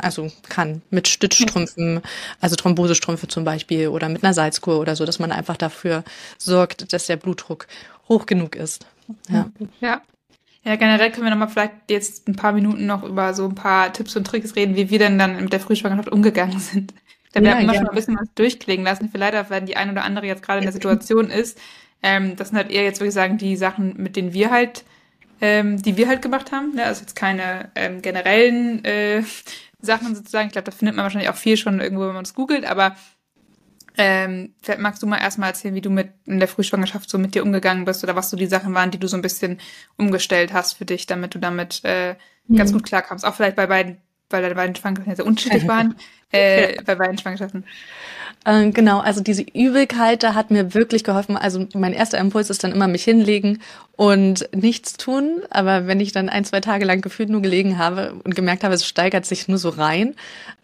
also 0.00 0.30
kann 0.48 0.82
mit 0.90 1.06
Stützstrümpfen, 1.08 2.00
also 2.40 2.56
Thrombosestrümpfe 2.56 3.28
zum 3.28 3.44
Beispiel 3.44 3.88
oder 3.88 4.08
mit 4.08 4.24
einer 4.24 4.32
Salzkur 4.32 4.80
oder 4.80 4.96
so, 4.96 5.04
dass 5.04 5.18
man 5.18 5.32
einfach 5.32 5.56
dafür 5.56 6.02
sorgt, 6.38 6.92
dass 6.92 7.06
der 7.06 7.16
Blutdruck 7.16 7.66
hoch 8.08 8.26
genug 8.26 8.56
ist. 8.56 8.86
Ja. 9.28 9.50
ja. 9.80 10.00
Ja, 10.64 10.74
generell 10.74 11.12
können 11.12 11.26
wir 11.26 11.30
nochmal 11.30 11.48
vielleicht 11.48 11.74
jetzt 11.88 12.26
ein 12.26 12.34
paar 12.34 12.50
Minuten 12.52 12.86
noch 12.86 13.04
über 13.04 13.34
so 13.34 13.44
ein 13.44 13.54
paar 13.54 13.92
Tipps 13.92 14.16
und 14.16 14.26
Tricks 14.26 14.56
reden, 14.56 14.74
wie 14.74 14.90
wir 14.90 14.98
denn 14.98 15.16
dann 15.16 15.40
mit 15.40 15.52
der 15.52 15.60
Frühschwangerschaft 15.60 16.08
umgegangen 16.08 16.58
sind. 16.58 16.92
Da 17.44 17.50
ja, 17.50 17.54
haben 17.54 17.62
immer 17.62 17.74
ja. 17.74 17.80
schon 17.80 17.88
ein 17.88 17.94
bisschen 17.94 18.18
was 18.18 18.28
durchklingen 18.34 18.84
lassen. 18.84 19.08
Vielleicht, 19.10 19.50
wenn 19.50 19.66
die 19.66 19.76
ein 19.76 19.90
oder 19.90 20.04
andere 20.04 20.26
jetzt 20.26 20.42
gerade 20.42 20.58
in 20.58 20.64
der 20.64 20.72
Situation 20.72 21.30
ist. 21.30 21.58
Ähm, 22.02 22.36
das 22.36 22.48
sind 22.48 22.56
halt 22.58 22.70
eher 22.70 22.84
jetzt, 22.84 23.00
würde 23.00 23.08
ich 23.08 23.14
sagen, 23.14 23.38
die 23.38 23.56
Sachen, 23.56 23.94
mit 23.96 24.16
denen 24.16 24.32
wir 24.32 24.50
halt, 24.50 24.84
ähm, 25.40 25.80
die 25.82 25.96
wir 25.96 26.08
halt 26.08 26.22
gemacht 26.22 26.52
haben. 26.52 26.74
Ne? 26.74 26.84
Also 26.84 27.02
jetzt 27.02 27.16
keine 27.16 27.70
ähm, 27.74 28.02
generellen 28.02 28.84
äh, 28.84 29.22
Sachen 29.80 30.14
sozusagen. 30.14 30.46
Ich 30.46 30.52
glaube, 30.52 30.70
da 30.70 30.76
findet 30.76 30.96
man 30.96 31.04
wahrscheinlich 31.04 31.30
auch 31.30 31.36
viel 31.36 31.56
schon 31.56 31.80
irgendwo, 31.80 32.06
wenn 32.06 32.14
man 32.14 32.24
es 32.24 32.34
googelt. 32.34 32.64
Aber 32.64 32.96
Ähm, 33.98 34.54
vielleicht 34.60 34.80
magst 34.80 35.02
du 35.02 35.06
mal 35.06 35.18
erstmal 35.18 35.48
erzählen, 35.48 35.74
wie 35.74 35.80
du 35.80 35.88
mit 35.88 36.10
in 36.26 36.38
der 36.38 36.48
Frühschwangerschaft 36.48 37.08
so 37.08 37.16
mit 37.16 37.34
dir 37.34 37.42
umgegangen 37.42 37.86
bist 37.86 38.04
oder 38.04 38.14
was 38.14 38.28
so 38.28 38.36
die 38.36 38.46
Sachen 38.46 38.74
waren, 38.74 38.90
die 38.90 38.98
du 38.98 39.08
so 39.08 39.16
ein 39.16 39.22
bisschen 39.22 39.58
umgestellt 39.96 40.52
hast 40.52 40.74
für 40.74 40.84
dich, 40.84 41.06
damit 41.06 41.34
du 41.34 41.38
damit 41.38 41.80
äh, 41.82 42.14
mhm. 42.46 42.56
ganz 42.56 42.72
gut 42.74 42.84
klarkamst. 42.84 43.24
Auch 43.24 43.34
vielleicht 43.34 43.56
bei 43.56 43.66
beiden, 43.66 43.96
weil 44.30 44.42
deine 44.42 44.54
beiden 44.54 44.74
Schwangerschaften 44.74 45.16
sehr 45.16 45.26
unterschiedlich 45.26 45.68
waren, 45.68 45.96
äh, 46.32 46.82
bei 46.82 46.94
beiden 46.94 47.18
Schwangerschaften. 47.18 47.64
Äh, 48.44 48.70
genau, 48.70 49.00
also 49.00 49.20
diese 49.20 49.42
Übelkeit, 49.42 50.22
da 50.22 50.34
hat 50.34 50.52
mir 50.52 50.72
wirklich 50.72 51.02
geholfen. 51.02 51.36
Also 51.36 51.66
mein 51.74 51.92
erster 51.92 52.18
Impuls 52.18 52.48
ist 52.48 52.62
dann 52.62 52.72
immer 52.72 52.86
mich 52.86 53.02
hinlegen 53.02 53.60
und 53.96 54.48
nichts 54.54 54.94
tun. 54.94 55.42
Aber 55.50 55.88
wenn 55.88 55.98
ich 55.98 56.12
dann 56.12 56.28
ein, 56.28 56.44
zwei 56.44 56.60
Tage 56.60 56.84
lang 56.84 57.00
gefühlt 57.00 57.28
nur 57.28 57.42
gelegen 57.42 57.76
habe 57.76 58.14
und 58.22 58.36
gemerkt 58.36 58.62
habe, 58.62 58.74
es 58.74 58.86
steigert 58.86 59.26
sich 59.26 59.48
nur 59.48 59.58
so 59.58 59.70
rein, 59.70 60.14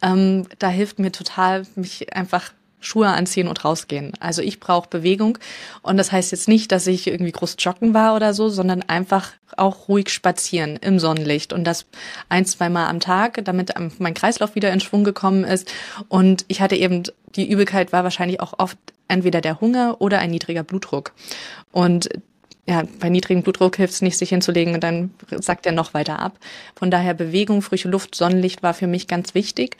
ähm, 0.00 0.46
da 0.60 0.68
hilft 0.68 1.00
mir 1.00 1.10
total, 1.10 1.64
mich 1.74 2.14
einfach 2.14 2.52
Schuhe 2.82 3.08
anziehen 3.08 3.48
und 3.48 3.64
rausgehen. 3.64 4.12
Also 4.20 4.42
ich 4.42 4.60
brauche 4.60 4.88
Bewegung. 4.88 5.38
Und 5.82 5.96
das 5.96 6.12
heißt 6.12 6.32
jetzt 6.32 6.48
nicht, 6.48 6.72
dass 6.72 6.86
ich 6.86 7.06
irgendwie 7.06 7.32
groß 7.32 7.56
joggen 7.58 7.94
war 7.94 8.14
oder 8.14 8.34
so, 8.34 8.48
sondern 8.48 8.82
einfach 8.82 9.32
auch 9.56 9.88
ruhig 9.88 10.10
spazieren 10.10 10.76
im 10.76 10.98
Sonnenlicht. 10.98 11.52
Und 11.52 11.64
das 11.64 11.86
ein, 12.28 12.44
zwei 12.44 12.68
Mal 12.68 12.88
am 12.88 13.00
Tag, 13.00 13.44
damit 13.44 13.72
mein 13.98 14.14
Kreislauf 14.14 14.54
wieder 14.54 14.72
in 14.72 14.80
Schwung 14.80 15.04
gekommen 15.04 15.44
ist. 15.44 15.72
Und 16.08 16.44
ich 16.48 16.60
hatte 16.60 16.76
eben 16.76 17.04
die 17.36 17.50
Übelkeit 17.50 17.92
war 17.92 18.04
wahrscheinlich 18.04 18.40
auch 18.40 18.54
oft 18.58 18.78
entweder 19.08 19.40
der 19.40 19.60
Hunger 19.60 19.96
oder 20.00 20.18
ein 20.18 20.30
niedriger 20.30 20.62
Blutdruck. 20.62 21.12
Und 21.70 22.08
ja, 22.66 22.84
bei 23.00 23.08
niedrigem 23.08 23.42
Blutdruck 23.42 23.76
hilft 23.76 23.94
es 23.94 24.02
nicht, 24.02 24.16
sich 24.16 24.28
hinzulegen. 24.28 24.74
Und 24.74 24.84
dann 24.84 25.10
sackt 25.30 25.66
er 25.66 25.72
noch 25.72 25.94
weiter 25.94 26.20
ab. 26.20 26.38
Von 26.76 26.90
daher 26.90 27.14
Bewegung, 27.14 27.60
frische 27.62 27.88
Luft, 27.88 28.14
Sonnenlicht 28.14 28.62
war 28.62 28.74
für 28.74 28.86
mich 28.86 29.08
ganz 29.08 29.34
wichtig 29.34 29.76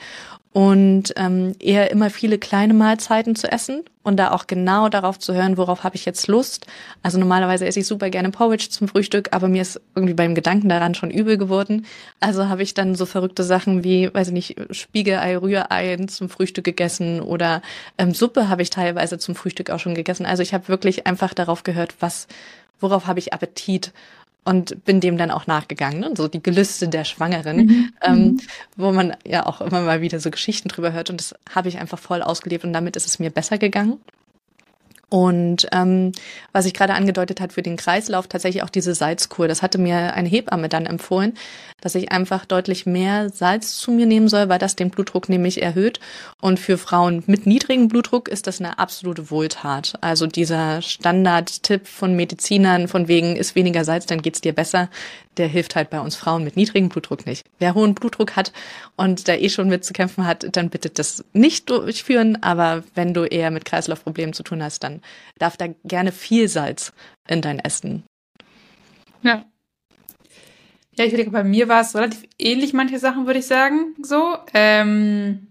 und 0.52 1.14
ähm, 1.16 1.54
eher 1.60 1.90
immer 1.90 2.10
viele 2.10 2.38
kleine 2.38 2.74
Mahlzeiten 2.74 3.36
zu 3.36 3.50
essen 3.50 3.84
und 4.02 4.18
da 4.18 4.32
auch 4.32 4.46
genau 4.46 4.90
darauf 4.90 5.18
zu 5.18 5.32
hören, 5.32 5.56
worauf 5.56 5.82
habe 5.82 5.96
ich 5.96 6.04
jetzt 6.04 6.26
Lust. 6.26 6.66
Also 7.02 7.18
normalerweise 7.18 7.66
esse 7.66 7.80
ich 7.80 7.86
super 7.86 8.10
gerne 8.10 8.30
Porridge 8.30 8.68
zum 8.68 8.86
Frühstück, 8.86 9.28
aber 9.32 9.48
mir 9.48 9.62
ist 9.62 9.80
irgendwie 9.94 10.12
beim 10.14 10.34
Gedanken 10.34 10.68
daran 10.68 10.94
schon 10.94 11.10
übel 11.10 11.38
geworden. 11.38 11.86
Also 12.20 12.48
habe 12.48 12.62
ich 12.62 12.74
dann 12.74 12.94
so 12.94 13.06
verrückte 13.06 13.44
Sachen 13.44 13.82
wie, 13.82 14.12
weiß 14.12 14.28
ich 14.28 14.34
nicht, 14.34 14.56
Spiegelei, 14.72 15.38
Rührei 15.38 15.96
zum 16.06 16.28
Frühstück 16.28 16.64
gegessen 16.64 17.20
oder 17.20 17.62
ähm, 17.96 18.12
Suppe 18.12 18.50
habe 18.50 18.60
ich 18.60 18.70
teilweise 18.70 19.18
zum 19.18 19.34
Frühstück 19.34 19.70
auch 19.70 19.80
schon 19.80 19.94
gegessen. 19.94 20.26
Also 20.26 20.42
ich 20.42 20.52
habe 20.52 20.68
wirklich 20.68 21.06
einfach 21.06 21.32
darauf 21.32 21.62
gehört, 21.62 21.94
was, 22.00 22.26
worauf 22.78 23.06
habe 23.06 23.20
ich 23.20 23.32
Appetit 23.32 23.92
und 24.44 24.84
bin 24.84 25.00
dem 25.00 25.16
dann 25.16 25.30
auch 25.30 25.46
nachgegangen, 25.46 26.00
ne? 26.00 26.12
so 26.16 26.28
die 26.28 26.42
Gelüste 26.42 26.88
der 26.88 27.04
Schwangeren, 27.04 27.56
mhm. 27.66 27.92
ähm, 28.02 28.18
mhm. 28.18 28.40
wo 28.76 28.92
man 28.92 29.16
ja 29.26 29.46
auch 29.46 29.60
immer 29.60 29.82
mal 29.82 30.00
wieder 30.00 30.20
so 30.20 30.30
Geschichten 30.30 30.68
drüber 30.68 30.92
hört 30.92 31.10
und 31.10 31.20
das 31.20 31.34
habe 31.54 31.68
ich 31.68 31.78
einfach 31.78 31.98
voll 31.98 32.22
ausgelebt 32.22 32.64
und 32.64 32.72
damit 32.72 32.96
ist 32.96 33.06
es 33.06 33.18
mir 33.18 33.30
besser 33.30 33.58
gegangen. 33.58 34.00
Und 35.12 35.68
ähm, 35.72 36.12
was 36.52 36.64
ich 36.64 36.72
gerade 36.72 36.94
angedeutet 36.94 37.38
hat 37.42 37.52
für 37.52 37.60
den 37.60 37.76
Kreislauf, 37.76 38.28
tatsächlich 38.28 38.62
auch 38.62 38.70
diese 38.70 38.94
Salzkur. 38.94 39.46
Das 39.46 39.60
hatte 39.60 39.76
mir 39.76 40.14
eine 40.14 40.26
Hebamme 40.26 40.70
dann 40.70 40.86
empfohlen, 40.86 41.34
dass 41.82 41.94
ich 41.94 42.10
einfach 42.10 42.46
deutlich 42.46 42.86
mehr 42.86 43.28
Salz 43.28 43.76
zu 43.76 43.90
mir 43.90 44.06
nehmen 44.06 44.28
soll, 44.28 44.48
weil 44.48 44.58
das 44.58 44.74
den 44.74 44.88
Blutdruck 44.88 45.28
nämlich 45.28 45.60
erhöht. 45.60 46.00
Und 46.40 46.58
für 46.58 46.78
Frauen 46.78 47.24
mit 47.26 47.46
niedrigem 47.46 47.88
Blutdruck 47.88 48.26
ist 48.26 48.46
das 48.46 48.58
eine 48.58 48.78
absolute 48.78 49.30
Wohltat. 49.30 49.98
Also 50.00 50.26
dieser 50.26 50.80
Standardtipp 50.80 51.86
von 51.86 52.16
Medizinern, 52.16 52.88
von 52.88 53.06
wegen 53.06 53.36
ist 53.36 53.54
weniger 53.54 53.84
Salz, 53.84 54.06
dann 54.06 54.22
geht's 54.22 54.40
dir 54.40 54.54
besser, 54.54 54.88
der 55.36 55.48
hilft 55.48 55.76
halt 55.76 55.90
bei 55.90 56.00
uns 56.00 56.16
Frauen 56.16 56.44
mit 56.44 56.56
niedrigem 56.56 56.88
Blutdruck 56.88 57.26
nicht. 57.26 57.46
Wer 57.58 57.74
hohen 57.74 57.94
Blutdruck 57.94 58.36
hat 58.36 58.52
und 58.96 59.28
da 59.28 59.34
eh 59.34 59.48
schon 59.48 59.68
mit 59.68 59.84
zu 59.84 59.92
kämpfen 59.92 60.26
hat, 60.26 60.46
dann 60.56 60.70
bitte 60.70 60.90
das 60.90 61.24
nicht 61.32 61.70
durchführen. 61.70 62.42
Aber 62.42 62.84
wenn 62.94 63.14
du 63.14 63.24
eher 63.24 63.50
mit 63.50 63.64
Kreislaufproblemen 63.64 64.34
zu 64.34 64.42
tun 64.42 64.62
hast, 64.62 64.84
dann 64.84 65.00
darf 65.38 65.56
da 65.56 65.68
gerne 65.84 66.12
viel 66.12 66.48
Salz 66.48 66.92
in 67.28 67.40
dein 67.40 67.58
Essen. 67.58 68.04
Ja. 69.22 69.44
Ja, 70.94 71.06
ich 71.06 71.14
denke, 71.14 71.30
bei 71.30 71.44
mir 71.44 71.68
war 71.68 71.80
es 71.80 71.94
relativ 71.94 72.24
ähnlich, 72.38 72.74
manche 72.74 72.98
Sachen, 72.98 73.24
würde 73.26 73.38
ich 73.38 73.46
sagen, 73.46 73.94
so. 74.02 74.36
Ähm, 74.52 75.48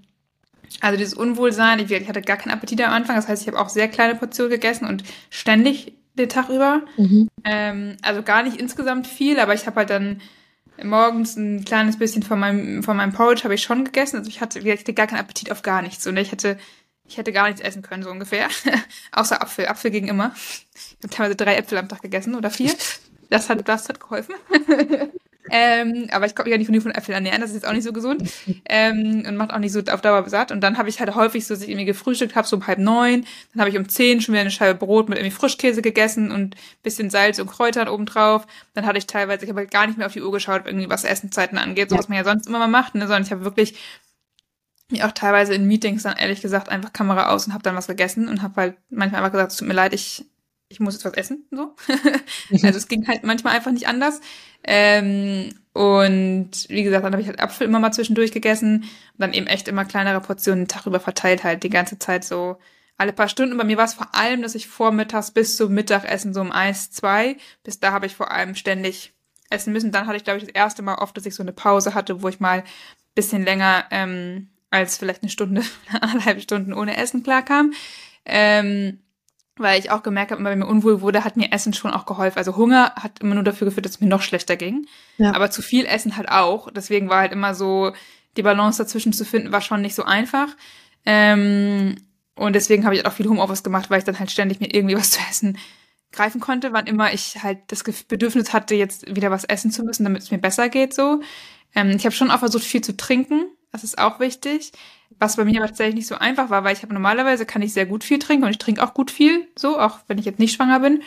also 0.82 0.98
dieses 0.98 1.16
Unwohlsein, 1.16 1.80
ich, 1.80 2.08
hatte 2.08 2.22
gar 2.22 2.38
keinen 2.38 2.54
Appetit 2.54 2.80
am 2.82 2.94
Anfang, 2.94 3.16
das 3.16 3.28
heißt, 3.28 3.42
ich 3.42 3.48
habe 3.48 3.60
auch 3.60 3.70
sehr 3.70 3.88
kleine 3.88 4.16
Portionen 4.16 4.52
gegessen 4.52 4.86
und 4.86 5.04
ständig 5.32 5.94
den 6.14 6.30
Tag 6.30 6.50
über. 6.50 6.82
Mhm. 6.98 7.30
Ähm, 7.44 7.98
also 8.02 8.24
gar 8.24 8.44
nicht 8.44 8.58
insgesamt 8.58 9.08
viel, 9.08 9.40
aber 9.40 9.54
ich 9.54 9.66
habe 9.66 9.78
halt 9.78 9.90
dann 9.90 10.22
morgens 10.84 11.36
ein 11.36 11.66
kleines 11.66 11.98
bisschen 11.98 12.24
von 12.24 12.40
meinem, 12.40 12.84
von 12.84 12.98
meinem 12.98 13.14
Porridge 13.14 13.44
habe 13.44 13.56
ich 13.56 13.64
schon 13.64 13.86
gegessen. 13.86 14.18
Also 14.18 14.30
ich 14.30 14.42
hatte, 14.42 14.60
ich 14.60 14.80
hatte 14.80 14.94
gar 14.94 15.08
keinen 15.08 15.20
Appetit 15.20 15.52
auf 15.52 15.62
gar 15.62 15.82
nichts. 15.82 16.06
Und 16.08 16.18
ich 16.18 16.32
hatte, 16.32 16.58
ich 17.06 17.18
hätte 17.18 17.32
gar 17.32 17.48
nichts 17.48 17.62
essen 17.62 17.82
können, 17.82 18.04
so 18.04 18.10
ungefähr. 18.10 18.48
Außer 19.12 19.42
Apfel. 19.42 19.68
Apfel 19.68 19.92
ging 19.92 20.08
immer. 20.08 20.34
Ich 20.74 20.98
habe 21.04 21.10
teilweise 21.10 21.36
drei 21.36 21.56
Äpfel 21.56 21.78
am 21.78 21.90
Tag 21.90 22.02
gegessen 22.02 22.36
oder 22.36 22.50
vier. 22.50 22.74
Das 23.30 23.50
hat, 23.50 23.68
das 23.68 23.90
hat 23.90 24.00
geholfen. 24.00 24.36
Ähm, 25.50 26.08
aber 26.12 26.26
ich 26.26 26.36
konnte 26.36 26.50
mich 26.50 26.52
ja 26.52 26.58
nicht 26.58 26.68
von, 26.68 26.82
von 26.82 26.92
Äpfeln 26.92 27.16
ernähren, 27.16 27.42
das 27.42 27.50
ist 27.50 27.58
jetzt 27.58 27.68
auch 27.68 27.74
nicht 27.74 27.84
so 27.84 27.94
gesund. 27.94 28.30
Ähm, 28.66 29.24
und 29.28 29.36
macht 29.38 29.52
auch 29.52 29.60
nicht 29.60 29.72
so 29.72 29.82
auf 29.92 30.02
Dauer 30.02 30.28
satt. 30.30 30.52
Und 30.52 30.62
dann 30.62 30.78
habe 30.78 30.88
ich 30.88 31.00
halt 31.00 31.14
häufig 31.16 31.46
so, 31.46 31.54
dass 31.54 31.64
ich 31.64 31.70
irgendwie 31.70 31.86
gefrühstückt 31.86 32.36
habe, 32.36 32.48
so 32.48 32.56
um 32.56 32.68
halb 32.68 32.80
neun. 32.80 33.26
Dann 33.54 33.62
habe 33.62 33.70
ich 33.70 33.78
um 33.78 33.90
zehn 33.90 34.22
schon 34.22 34.34
wieder 34.34 34.42
eine 34.42 34.52
Scheibe 34.52 34.78
Brot 34.78 35.10
mit 35.10 35.18
irgendwie 35.18 35.36
Frischkäse 35.36 35.82
gegessen 35.82 36.32
und 36.32 36.56
bisschen 36.84 37.10
Salz 37.10 37.40
und 37.40 37.48
Kräutern 37.48 37.88
obendrauf. 37.88 38.46
Dann 38.74 38.86
hatte 38.86 38.98
ich 38.98 39.08
teilweise, 39.08 39.44
ich 39.44 39.50
habe 39.50 39.62
halt 39.62 39.72
gar 39.72 39.88
nicht 39.88 39.98
mehr 39.98 40.08
auf 40.08 40.14
die 40.14 40.22
Uhr 40.22 40.32
geschaut, 40.32 40.64
irgendwie 40.66 40.90
was 40.90 41.04
Essenzeiten 41.04 41.58
angeht, 41.58 41.90
so 41.90 41.98
was 41.98 42.08
man 42.08 42.18
ja 42.18 42.24
sonst 42.24 42.48
immer 42.48 42.60
mal 42.60 42.68
macht, 42.68 42.96
ne? 42.96 43.02
sondern 43.02 43.24
ich 43.24 43.32
habe 43.32 43.44
wirklich 43.44 43.76
mir 44.92 45.08
auch 45.08 45.12
teilweise 45.12 45.54
in 45.54 45.66
Meetings 45.66 46.04
dann 46.04 46.18
ehrlich 46.18 46.42
gesagt 46.42 46.70
einfach 46.70 46.94
Kamera 46.94 47.30
aus 47.30 47.48
und 47.48 47.54
habe 47.54 47.64
dann 47.64 47.76
was 47.76 47.88
gegessen 47.88 48.28
und 48.28 48.42
habe 48.42 48.56
halt 48.60 48.78
manchmal 48.90 49.22
einfach 49.22 49.32
gesagt, 49.32 49.52
es 49.54 49.58
tut 49.58 49.68
mir 49.68 49.74
leid, 49.74 49.94
ich 49.94 50.26
ich 50.72 50.80
muss 50.80 50.96
jetzt 50.96 51.06
was 51.06 51.14
essen, 51.14 51.46
so. 51.52 51.76
also 52.52 52.78
es 52.78 52.88
ging 52.88 53.08
halt 53.08 53.24
manchmal 53.24 53.56
einfach 53.56 53.72
nicht 53.72 53.88
anders. 53.88 54.22
Ähm, 54.64 55.50
und 55.74 56.52
wie 56.70 56.84
gesagt, 56.84 57.06
dann 57.06 57.14
habe 57.14 57.22
ich 57.22 57.28
halt 57.28 57.40
Apfel 57.40 57.68
immer 57.68 57.80
mal 57.80 57.92
zwischendurch 57.92 58.32
gegessen 58.32 58.84
und 58.84 59.20
dann 59.20 59.34
eben 59.34 59.48
echt 59.48 59.68
immer 59.68 59.86
kleinere 59.86 60.22
Portionen 60.22 60.64
den 60.64 60.68
Tag 60.68 60.86
über 60.86 61.00
verteilt 61.00 61.44
halt 61.44 61.64
die 61.64 61.70
ganze 61.70 62.00
Zeit 62.00 62.24
so 62.24 62.58
alle 62.98 63.14
paar 63.14 63.30
Stunden. 63.30 63.58
bei 63.58 63.64
mir 63.64 63.78
war 63.78 63.86
es 63.86 63.96
vor 63.96 64.14
allem, 64.14 64.42
dass 64.42 64.56
ich 64.56 64.68
vormittags 64.68 65.32
bis 65.32 65.58
zum 65.58 65.74
Mittagessen 65.74 66.34
so 66.34 66.42
um 66.42 66.52
eins, 66.52 66.92
zwei, 66.92 67.38
bis 67.64 67.80
da 67.80 67.92
habe 67.92 68.06
ich 68.06 68.16
vor 68.16 68.32
allem 68.32 68.54
ständig 68.54 69.14
essen 69.50 69.74
müssen. 69.74 69.92
Dann 69.92 70.08
hatte 70.08 70.18
ich, 70.18 70.24
glaube 70.24 70.38
ich, 70.38 70.46
das 70.46 70.54
erste 70.54 70.84
Mal 70.84 70.96
oft, 70.96 71.18
dass 71.18 71.26
ich 71.26 71.36
so 71.36 71.44
eine 71.44 71.54
Pause 71.54 71.94
hatte, 71.94 72.22
wo 72.22 72.30
ich 72.30 72.40
mal 72.40 72.64
bisschen 73.16 73.44
länger 73.44 73.86
ähm, 73.92 74.50
als 74.70 74.98
vielleicht 74.98 75.24
eine 75.24 75.32
Stunde, 75.32 75.64
anderthalb 76.02 76.42
Stunden 76.42 76.74
ohne 76.74 76.98
Essen 76.98 77.24
klarkam. 77.24 77.74
Ähm, 78.26 79.00
weil 79.62 79.80
ich 79.80 79.92
auch 79.92 80.04
gemerkt 80.04 80.32
habe, 80.32 80.44
wenn 80.44 80.60
mir 80.60 80.68
unwohl 80.68 81.02
wurde, 81.02 81.24
hat 81.24 81.38
mir 81.38 81.52
Essen 81.52 81.74
schon 81.74 81.92
auch 81.92 82.06
geholfen. 82.06 82.38
Also 82.38 82.56
Hunger 82.56 82.94
hat 82.96 83.20
immer 83.20 83.36
nur 83.36 83.44
dafür 83.44 83.66
geführt, 83.66 83.86
dass 83.86 83.94
es 83.94 84.02
mir 84.02 84.08
noch 84.08 84.22
schlechter 84.22 84.56
ging. 84.56 84.88
Ja. 85.18 85.34
Aber 85.34 85.52
zu 85.52 85.62
viel 85.62 85.86
Essen 85.86 86.18
halt 86.18 86.30
auch. 86.30 86.72
Deswegen 86.72 87.10
war 87.10 87.20
halt 87.20 87.32
immer 87.32 87.56
so, 87.56 87.94
die 88.38 88.44
Balance 88.44 88.82
dazwischen 88.84 89.14
zu 89.14 89.26
finden, 89.26 89.52
war 89.52 89.62
schon 89.62 89.82
nicht 89.82 89.96
so 89.96 90.04
einfach. 90.04 90.50
Ähm, 91.06 91.96
und 92.36 92.54
deswegen 92.54 92.86
habe 92.86 92.96
ich 92.96 93.06
auch 93.06 93.14
viel 93.14 93.28
Homeoffice 93.28 93.64
gemacht, 93.64 93.90
weil 93.90 94.00
ich 94.00 94.06
dann 94.06 94.20
halt 94.20 94.32
ständig 94.32 94.60
mir 94.60 94.74
irgendwie 94.74 94.96
was 94.96 95.12
zu 95.12 95.20
essen 95.30 95.58
greifen 96.12 96.42
konnte, 96.42 96.74
wann 96.74 96.88
immer 96.88 97.14
ich 97.14 97.42
halt 97.42 97.60
das 97.68 97.84
Bedürfnis 97.84 98.54
hatte, 98.54 98.76
jetzt 98.76 99.16
wieder 99.16 99.32
was 99.32 99.46
essen 99.46 99.72
zu 99.72 99.84
müssen, 99.84 100.04
damit 100.04 100.22
es 100.22 100.32
mir 100.32 100.40
besser 100.40 100.70
geht 100.70 100.94
so. 100.94 101.22
Ähm, 101.74 101.92
ich 101.92 102.06
habe 102.06 102.16
schon 102.16 102.32
auch 102.32 102.40
versucht, 102.40 102.66
viel 102.66 102.82
zu 102.82 102.98
trinken. 102.98 103.46
Das 103.72 103.84
ist 103.84 103.98
auch 103.98 104.20
wichtig. 104.20 104.74
Was 105.20 105.36
bei 105.36 105.46
mir 105.46 105.60
aber 105.60 105.68
tatsächlich 105.68 105.96
nicht 105.96 106.08
so 106.08 106.16
einfach 106.16 106.50
war, 106.50 106.64
weil 106.64 106.76
ich 106.76 106.84
habe 106.84 106.94
normalerweise 106.94 107.46
kann 107.46 107.62
ich 107.62 107.74
sehr 107.74 107.86
gut 107.86 108.04
viel 108.04 108.20
trinken 108.20 108.46
und 108.46 108.52
ich 108.52 108.58
trinke 108.58 108.84
auch 108.84 108.94
gut 108.94 109.12
viel, 109.12 109.48
so, 109.58 109.80
auch 109.80 110.00
wenn 110.08 110.18
ich 110.18 110.26
jetzt 110.26 110.40
nicht 110.40 110.56
schwanger 110.56 110.80
bin. 110.80 111.04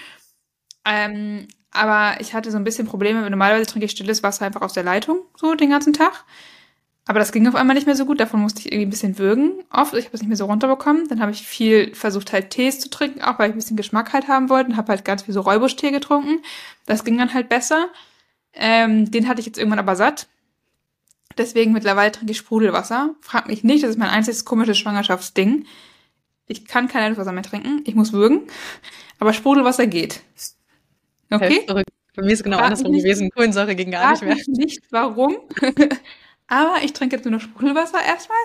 Ähm, 0.85 1.49
aber 1.71 2.21
ich 2.21 2.35
hatte 2.35 2.51
so 2.51 2.57
ein 2.57 2.65
bisschen 2.65 2.87
Probleme, 2.87 3.23
weil 3.23 3.31
normalerweise 3.31 3.67
trinke 3.67 3.87
ich 3.87 3.91
stilles 3.93 4.23
Wasser 4.23 4.47
einfach 4.47 4.63
aus 4.63 4.75
der 4.75 4.85
Leitung, 4.85 5.19
so 5.37 5.55
den 5.55 5.71
ganzen 5.71 5.93
Tag. 5.93 6.25
Aber 7.07 7.19
das 7.19 7.33
ging 7.33 7.47
auf 7.47 7.55
einmal 7.55 7.75
nicht 7.75 7.87
mehr 7.87 7.97
so 7.97 8.07
gut, 8.07 8.19
davon 8.19 8.41
musste 8.41 8.61
ich 8.61 8.67
irgendwie 8.67 8.87
ein 8.87 8.91
bisschen 8.91 9.19
würgen, 9.19 9.63
oft. 9.71 9.93
Ich 9.95 10.07
habe 10.07 10.15
es 10.17 10.23
nicht 10.23 10.29
mehr 10.29 10.39
so 10.39 10.47
runterbekommen. 10.47 11.07
Dann 11.09 11.21
habe 11.21 11.33
ich 11.33 11.47
viel 11.47 11.95
versucht, 11.95 12.33
halt 12.33 12.51
Tees 12.51 12.81
zu 12.81 12.89
trinken, 12.89 13.21
auch 13.21 13.39
weil 13.39 13.51
ich 13.51 13.55
ein 13.55 13.59
bisschen 13.59 13.77
Geschmack 13.77 14.15
halt 14.15 14.27
haben 14.29 14.49
wollte 14.49 14.71
und 14.71 14.77
habe 14.77 14.89
halt 14.89 15.05
ganz 15.05 15.23
viel 15.23 15.35
so 15.35 15.43
Räubusch-Tee 15.43 15.91
getrunken. 15.91 16.43
Das 16.87 17.05
ging 17.05 17.19
dann 17.19 17.35
halt 17.35 17.51
besser. 17.51 17.89
Ähm, 18.55 19.11
den 19.11 19.29
hatte 19.29 19.41
ich 19.41 19.47
jetzt 19.47 19.59
irgendwann 19.59 19.81
aber 19.81 19.97
satt. 19.97 20.29
Deswegen 21.39 21.73
mittlerweile 21.73 22.13
trinke 22.13 22.33
ich 22.33 22.39
Sprudelwasser. 22.39 23.15
Frag 23.21 23.49
mich 23.49 23.65
nicht, 23.65 23.83
das 23.83 23.91
ist 23.91 23.99
mein 23.99 24.11
einziges 24.11 24.45
komisches 24.45 24.79
Schwangerschaftsding. 24.79 25.67
Ich 26.47 26.67
kann 26.67 26.89
kein 26.89 27.03
Leitungswasser 27.03 27.33
mehr 27.33 27.43
trinken. 27.43 27.83
Ich 27.85 27.95
muss 27.95 28.13
würgen. 28.13 28.43
Aber 29.19 29.33
Sprudelwasser 29.33 29.87
geht. 29.87 30.21
Okay? 31.31 31.65
Bei 31.67 32.23
mir 32.23 32.33
ist 32.33 32.41
es 32.41 32.45
genau 32.45 32.59
Frag 32.59 32.67
andersrum 32.67 32.93
nicht, 32.93 33.03
gewesen. 33.03 33.31
Kohlensäure 33.31 33.75
ging 33.75 33.91
gar 33.91 34.13
nicht 34.13 34.23
mehr. 34.23 34.37
nicht 34.47 34.83
warum. 34.91 35.37
aber 36.47 36.77
ich 36.85 36.93
trinke 36.93 37.17
jetzt 37.17 37.25
nur 37.25 37.33
noch 37.33 37.41
Sprudelwasser 37.41 37.99
erstmal. 38.05 38.39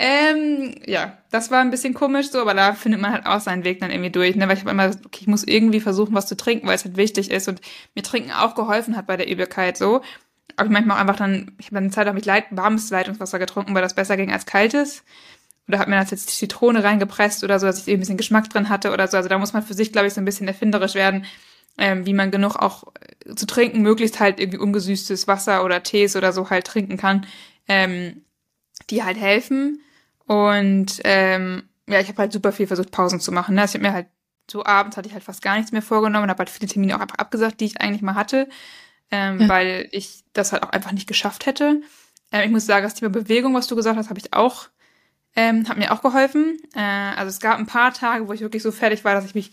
Ähm, 0.00 0.76
ja, 0.86 1.18
das 1.32 1.50
war 1.50 1.60
ein 1.60 1.72
bisschen 1.72 1.92
komisch 1.92 2.30
so, 2.30 2.40
aber 2.40 2.54
da 2.54 2.72
findet 2.74 3.00
man 3.00 3.12
halt 3.12 3.26
auch 3.26 3.40
seinen 3.40 3.64
Weg 3.64 3.80
dann 3.80 3.90
irgendwie 3.90 4.10
durch, 4.10 4.36
ne? 4.36 4.46
Weil 4.46 4.54
ich 4.54 4.60
habe 4.60 4.70
immer 4.70 4.86
okay, 4.86 5.18
ich 5.22 5.26
muss 5.26 5.42
irgendwie 5.42 5.80
versuchen, 5.80 6.14
was 6.14 6.28
zu 6.28 6.36
trinken, 6.36 6.68
weil 6.68 6.76
es 6.76 6.84
halt 6.84 6.96
wichtig 6.96 7.32
ist 7.32 7.48
und 7.48 7.60
mir 7.96 8.02
Trinken 8.02 8.30
auch 8.30 8.54
geholfen 8.54 8.96
hat 8.96 9.08
bei 9.08 9.16
der 9.16 9.28
Übelkeit 9.28 9.76
so 9.76 10.02
habe 10.56 10.68
ich 10.68 10.72
manchmal 10.72 10.96
auch 10.96 11.00
einfach 11.00 11.16
dann, 11.16 11.52
ich 11.58 11.66
habe 11.66 11.78
eine 11.78 11.90
Zeit 11.90 12.06
lang 12.06 12.14
mit 12.14 12.26
Leit 12.26 12.46
warmes 12.50 12.90
Leitungswasser 12.90 13.38
getrunken, 13.38 13.74
weil 13.74 13.82
das 13.82 13.94
besser 13.94 14.16
ging 14.16 14.32
als 14.32 14.46
kaltes. 14.46 15.04
oder 15.68 15.78
habe 15.78 15.90
mir 15.90 15.96
das 15.96 16.10
jetzt 16.10 16.30
Zitrone 16.30 16.82
reingepresst 16.82 17.44
oder 17.44 17.58
so, 17.58 17.66
dass 17.66 17.86
ich 17.86 17.92
ein 17.92 18.00
bisschen 18.00 18.16
Geschmack 18.16 18.48
drin 18.50 18.68
hatte 18.68 18.92
oder 18.92 19.08
so. 19.08 19.16
Also 19.16 19.28
da 19.28 19.38
muss 19.38 19.52
man 19.52 19.62
für 19.62 19.74
sich, 19.74 19.92
glaube 19.92 20.08
ich, 20.08 20.14
so 20.14 20.20
ein 20.20 20.24
bisschen 20.24 20.48
erfinderisch 20.48 20.94
werden, 20.94 21.26
ähm, 21.76 22.06
wie 22.06 22.14
man 22.14 22.30
genug 22.30 22.56
auch 22.56 22.84
äh, 23.24 23.34
zu 23.34 23.46
trinken, 23.46 23.82
möglichst 23.82 24.20
halt 24.20 24.40
irgendwie 24.40 24.58
ungesüßtes 24.58 25.28
Wasser 25.28 25.64
oder 25.64 25.82
Tees 25.82 26.16
oder 26.16 26.32
so 26.32 26.50
halt 26.50 26.66
trinken 26.66 26.96
kann, 26.96 27.26
ähm, 27.68 28.22
die 28.90 29.04
halt 29.04 29.16
helfen. 29.16 29.80
Und 30.26 31.00
ähm, 31.04 31.68
ja, 31.88 32.00
ich 32.00 32.08
habe 32.08 32.18
halt 32.18 32.32
super 32.32 32.52
viel 32.52 32.66
versucht, 32.66 32.90
Pausen 32.90 33.20
zu 33.20 33.32
machen. 33.32 33.54
Ne? 33.54 33.62
Also 33.62 33.72
ich 33.72 33.74
habe 33.80 33.88
mir 33.88 33.94
halt 33.94 34.06
so 34.50 34.64
abends 34.64 34.96
hatte 34.96 35.08
ich 35.08 35.14
halt 35.14 35.24
fast 35.24 35.42
gar 35.42 35.56
nichts 35.56 35.72
mehr 35.72 35.82
vorgenommen 35.82 36.24
und 36.24 36.30
habe 36.30 36.38
halt 36.38 36.50
viele 36.50 36.68
Termine 36.68 36.96
auch 36.96 37.00
einfach 37.00 37.18
abgesagt, 37.18 37.60
die 37.60 37.66
ich 37.66 37.80
eigentlich 37.80 38.02
mal 38.02 38.14
hatte, 38.14 38.48
ähm, 39.10 39.40
ja. 39.40 39.48
weil 39.48 39.88
ich 39.92 40.24
das 40.32 40.52
halt 40.52 40.62
auch 40.62 40.70
einfach 40.70 40.92
nicht 40.92 41.06
geschafft 41.06 41.46
hätte. 41.46 41.82
Ähm, 42.32 42.44
ich 42.44 42.50
muss 42.50 42.66
sagen, 42.66 42.84
das 42.84 42.94
Thema 42.94 43.10
Bewegung, 43.10 43.54
was 43.54 43.66
du 43.66 43.76
gesagt 43.76 43.96
hast, 43.96 44.10
habe 44.10 44.20
ich 44.20 44.32
auch, 44.32 44.68
ähm, 45.36 45.68
hat 45.68 45.78
mir 45.78 45.92
auch 45.92 46.02
geholfen. 46.02 46.58
Äh, 46.74 46.80
also 46.80 47.28
es 47.28 47.40
gab 47.40 47.58
ein 47.58 47.66
paar 47.66 47.92
Tage, 47.92 48.28
wo 48.28 48.32
ich 48.32 48.40
wirklich 48.40 48.62
so 48.62 48.72
fertig 48.72 49.04
war, 49.04 49.14
dass 49.14 49.24
ich 49.24 49.34
mich 49.34 49.52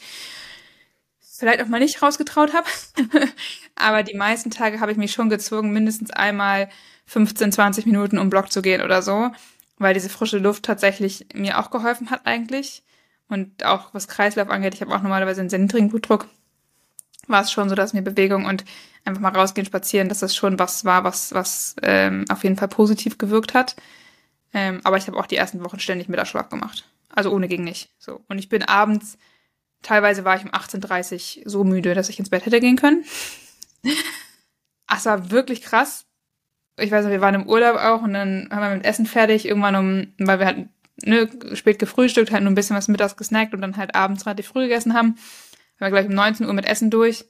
vielleicht 1.19 1.61
auch 1.61 1.67
mal 1.67 1.79
nicht 1.79 2.01
rausgetraut 2.01 2.53
habe. 2.53 2.67
Aber 3.75 4.03
die 4.03 4.15
meisten 4.15 4.51
Tage 4.51 4.79
habe 4.79 4.91
ich 4.91 4.97
mich 4.97 5.11
schon 5.11 5.29
gezwungen, 5.29 5.71
mindestens 5.71 6.11
einmal 6.11 6.69
15, 7.07 7.51
20 7.51 7.85
Minuten 7.85 8.17
um 8.17 8.29
Block 8.29 8.51
zu 8.51 8.61
gehen 8.61 8.81
oder 8.81 9.01
so, 9.01 9.31
weil 9.77 9.93
diese 9.93 10.09
frische 10.09 10.39
Luft 10.39 10.63
tatsächlich 10.63 11.27
mir 11.33 11.59
auch 11.59 11.71
geholfen 11.71 12.09
hat 12.09 12.25
eigentlich. 12.25 12.83
Und 13.27 13.65
auch 13.65 13.93
was 13.93 14.07
Kreislauf 14.07 14.49
angeht, 14.49 14.75
ich 14.75 14.81
habe 14.81 14.95
auch 14.95 15.01
normalerweise 15.01 15.41
einen 15.41 15.49
sehr 15.49 15.59
niedrigen 15.59 15.89
Blutdruck, 15.89 16.27
war 17.29 17.41
es 17.41 17.51
schon 17.51 17.69
so, 17.69 17.75
dass 17.75 17.93
mir 17.93 18.01
Bewegung 18.01 18.45
und 18.45 18.65
einfach 19.03 19.21
mal 19.21 19.29
rausgehen, 19.29 19.65
spazieren, 19.65 20.09
dass 20.09 20.19
das 20.19 20.35
schon 20.35 20.59
was 20.59 20.85
war, 20.85 21.03
was, 21.03 21.33
was 21.33 21.75
ähm, 21.81 22.25
auf 22.29 22.43
jeden 22.43 22.55
Fall 22.55 22.67
positiv 22.67 23.17
gewirkt 23.17 23.53
hat. 23.53 23.75
Ähm, 24.53 24.81
aber 24.83 24.97
ich 24.97 25.07
habe 25.07 25.17
auch 25.17 25.27
die 25.27 25.35
ersten 25.35 25.63
Wochen 25.63 25.79
ständig 25.79 26.07
Mittagsschlaf 26.07 26.49
gemacht. 26.49 26.87
Also 27.09 27.31
ohne 27.31 27.47
ging 27.47 27.63
nicht. 27.63 27.89
So. 27.97 28.21
Und 28.27 28.39
ich 28.39 28.49
bin 28.49 28.63
abends, 28.63 29.17
teilweise 29.81 30.25
war 30.25 30.35
ich 30.37 30.43
um 30.43 30.51
18.30 30.51 31.43
Uhr 31.43 31.49
so 31.49 31.63
müde, 31.63 31.93
dass 31.93 32.09
ich 32.09 32.19
ins 32.19 32.29
Bett 32.29 32.45
hätte 32.45 32.59
gehen 32.59 32.77
können. 32.77 33.03
Es 34.87 35.05
war 35.05 35.31
wirklich 35.31 35.61
krass. 35.61 36.05
Ich 36.77 36.91
weiß 36.91 37.05
noch, 37.05 37.11
wir 37.11 37.19
waren 37.19 37.35
im 37.35 37.49
Urlaub 37.49 37.75
auch 37.75 38.03
und 38.03 38.13
dann 38.13 38.47
haben 38.51 38.61
wir 38.61 38.75
mit 38.75 38.85
Essen 38.85 39.07
fertig, 39.07 39.47
irgendwann 39.47 39.75
um, 39.75 40.13
weil 40.19 40.39
wir 40.39 40.45
hatten 40.45 40.69
ne, 41.03 41.29
spät 41.53 41.79
gefrühstückt, 41.79 42.31
halt 42.31 42.43
nur 42.43 42.51
ein 42.51 42.55
bisschen 42.55 42.75
was 42.75 42.87
mittags 42.87 43.17
gesnackt 43.17 43.53
und 43.53 43.61
dann 43.61 43.77
halt 43.77 43.95
abends 43.95 44.25
relativ 44.25 44.47
früh 44.47 44.63
gegessen 44.63 44.93
haben. 44.93 45.17
Wir 45.77 45.89
gleich 45.89 46.07
um 46.07 46.13
19 46.13 46.45
Uhr 46.45 46.53
mit 46.53 46.65
Essen 46.65 46.89
durch. 46.89 47.25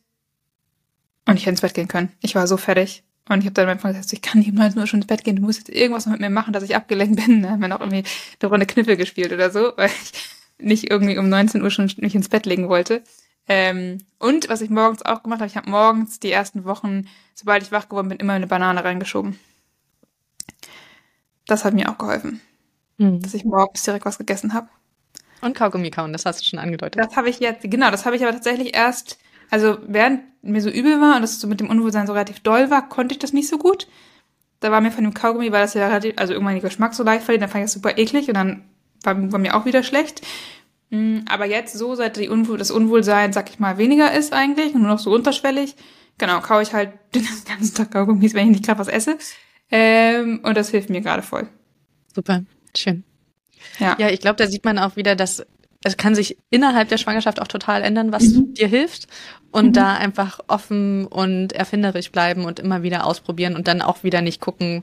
Und 1.28 1.38
ich 1.38 1.44
hätte 1.44 1.52
ins 1.52 1.62
Bett 1.62 1.74
gehen 1.74 1.88
können. 1.88 2.12
Ich 2.22 2.36
war 2.36 2.48
so 2.48 2.58
fertig. 2.58 3.04
Und 3.28 3.40
ich 3.40 3.46
habe 3.46 3.54
dann 3.54 3.70
einfach 3.70 3.90
gesagt, 3.90 4.14
ich 4.14 4.22
kann 4.22 4.40
nicht 4.40 4.52
um 4.52 4.56
19 4.56 4.80
Uhr 4.80 4.88
schon 4.88 5.00
ins 5.00 5.08
Bett 5.08 5.24
gehen. 5.24 5.38
Du 5.38 5.42
musst 5.42 5.60
jetzt 5.60 5.76
irgendwas 5.76 6.06
mit 6.06 6.20
mir 6.20 6.30
machen, 6.30 6.54
dass 6.54 6.64
ich 6.64 6.76
abgelenkt 6.76 7.26
bin. 7.26 7.42
Da 7.42 7.52
haben 7.52 7.62
wir 7.62 7.68
noch 7.68 7.80
irgendwie 7.80 8.04
eine 8.40 8.50
Runde 8.50 8.66
Kniffel 8.68 8.98
gespielt 8.98 9.34
oder 9.34 9.50
so, 9.50 9.74
weil 9.76 9.90
ich 9.90 10.12
nicht 10.60 10.92
irgendwie 10.92 11.18
um 11.18 11.28
19 11.28 11.62
Uhr 11.62 11.72
schon 11.72 11.92
mich 11.98 12.16
ins 12.16 12.30
Bett 12.30 12.46
legen 12.46 12.70
wollte. 12.70 13.04
Ähm, 13.48 14.00
und 14.20 14.50
was 14.50 14.62
ich 14.62 14.70
morgens 14.70 15.04
auch 15.04 15.24
gemacht 15.24 15.40
habe, 15.40 15.50
ich 15.50 15.58
habe 15.58 15.70
morgens 15.70 16.20
die 16.20 16.32
ersten 16.32 16.66
Wochen, 16.66 17.08
sobald 17.34 17.64
ich 17.64 17.72
wach 17.72 17.90
geworden 17.90 18.10
bin, 18.10 18.20
immer 18.20 18.34
eine 18.34 18.48
Banane 18.48 18.84
reingeschoben. 18.84 19.40
Das 21.48 21.66
hat 21.66 21.74
mir 21.74 21.90
auch 21.90 21.98
geholfen 21.98 22.42
mhm. 22.98 23.22
dass 23.22 23.34
ich 23.34 23.46
morgens 23.46 23.84
direkt 23.84 24.06
was 24.06 24.18
gegessen 24.18 24.54
habe. 24.54 24.68
Und 25.42 25.56
Kaugummi 25.56 25.92
kauen, 25.92 26.14
das 26.14 26.26
hast 26.26 26.42
du 26.42 26.46
schon 26.46 26.60
angedeutet. 26.60 27.02
Das 27.02 27.16
habe 27.16 27.30
ich 27.30 27.40
jetzt, 27.40 27.70
genau, 27.70 27.92
das 27.92 28.06
habe 28.06 28.16
ich 28.16 28.24
aber 28.24 28.32
tatsächlich 28.32 28.76
erst, 28.76 29.20
also 29.50 29.78
während 29.88 30.22
mir 30.42 30.62
so 30.62 30.70
übel 30.70 31.02
war 31.02 31.16
und 31.16 31.22
das 31.22 31.40
so 31.40 31.48
mit 31.48 31.60
dem 31.60 31.70
Unwohlsein 31.70 32.08
so 32.08 32.14
relativ 32.14 32.40
doll 32.40 32.70
war, 32.70 32.88
konnte 32.90 33.14
ich 33.14 33.20
das 33.20 33.34
nicht 33.34 33.48
so 33.48 33.58
gut. 33.58 33.88
Da 34.60 34.72
war 34.72 34.82
mir 34.82 34.92
von 34.92 35.04
dem 35.04 35.14
Kaugummi, 35.14 35.52
weil 35.52 35.62
das 35.62 35.74
ja 35.74 35.88
relativ, 35.88 36.14
also 36.18 36.34
irgendwann 36.34 36.56
der 36.56 36.64
Geschmack 36.64 36.94
so 36.94 37.04
leicht 37.04 37.24
verliert, 37.24 37.44
dann 37.44 37.50
fand 37.50 37.64
ich 37.64 37.68
das 37.68 37.74
super 37.74 37.98
eklig 37.98 38.28
und 38.28 38.36
dann 38.36 38.64
war, 39.04 39.32
war 39.32 39.40
mir 39.40 39.56
auch 39.56 39.66
wieder 39.66 39.84
schlecht. 39.84 40.26
Hm, 40.92 41.26
aber 41.28 41.46
jetzt 41.46 41.78
so, 41.78 41.96
seit 41.96 42.18
die 42.18 42.30
Unwohl, 42.30 42.58
das 42.58 42.72
Unwohlsein, 42.72 43.34
sag 43.34 43.50
ich 43.50 43.60
mal, 43.60 43.78
weniger 43.78 44.14
ist 44.14 44.34
eigentlich 44.34 44.74
und 44.74 44.82
nur 44.82 44.92
noch 44.92 45.00
so 45.00 45.14
unterschwellig, 45.14 45.76
genau, 46.18 46.40
kaue 46.42 46.64
ich 46.64 46.74
halt 46.74 46.92
den 47.16 47.28
ganzen 47.48 47.76
Tag 47.76 47.92
Kaugummis, 47.92 48.34
wenn 48.34 48.48
ich 48.48 48.58
nicht 48.58 48.66
gerade 48.66 48.80
was 48.80 48.88
esse. 48.88 49.18
Ähm, 49.72 50.42
und 50.44 50.56
das 50.56 50.70
hilft 50.70 50.90
mir 50.90 51.02
gerade 51.02 51.24
voll. 51.24 51.48
Super. 52.14 52.44
Schön. 52.76 53.04
Ja, 53.80 53.96
ja 54.00 54.10
ich 54.10 54.20
glaube, 54.20 54.38
da 54.38 54.48
sieht 54.48 54.66
man 54.66 54.80
auch 54.80 54.96
wieder, 54.96 55.16
dass 55.16 55.46
es 55.84 55.98
kann 55.98 56.16
sich 56.16 56.38
innerhalb 56.50 56.90
der 56.90 56.98
Schwangerschaft 56.98 57.40
auch 57.40 57.48
total 57.48 57.84
ändern, 57.84 58.12
was 58.12 58.24
mhm. 58.24 58.56
dir 58.56 58.68
hilft. 58.68 59.08
Und 59.52 59.68
mhm. 59.68 59.74
da 59.74 59.94
einfach 59.94 60.40
offen 60.48 61.06
und 61.06 61.54
erfinderisch 61.54 62.12
bleiben 62.12 62.44
und 62.44 62.60
immer 62.60 62.82
wieder 62.82 63.06
ausprobieren 63.06 63.56
und 63.56 63.68
dann 63.68 63.84
auch 63.84 64.04
wieder 64.04 64.22
nicht 64.22 64.42
gucken, 64.42 64.82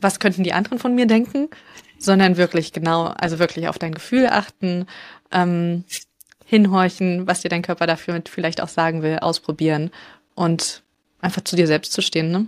was 0.00 0.20
könnten 0.20 0.44
die 0.44 0.52
anderen 0.52 0.78
von 0.78 0.94
mir 0.94 1.06
denken, 1.06 1.48
sondern 1.98 2.36
wirklich 2.36 2.72
genau, 2.72 3.06
also 3.06 3.38
wirklich 3.38 3.68
auf 3.68 3.78
dein 3.78 3.94
Gefühl 3.94 4.26
achten, 4.26 4.86
ähm, 5.32 5.84
hinhorchen, 6.44 7.26
was 7.26 7.40
dir 7.40 7.48
dein 7.48 7.62
Körper 7.62 7.86
dafür 7.86 8.20
vielleicht 8.28 8.60
auch 8.60 8.68
sagen 8.68 9.02
will, 9.02 9.18
ausprobieren 9.20 9.90
und 10.34 10.82
einfach 11.22 11.42
zu 11.42 11.56
dir 11.56 11.66
selbst 11.66 11.92
zu 11.92 12.02
stehen. 12.02 12.30
Ne? 12.30 12.46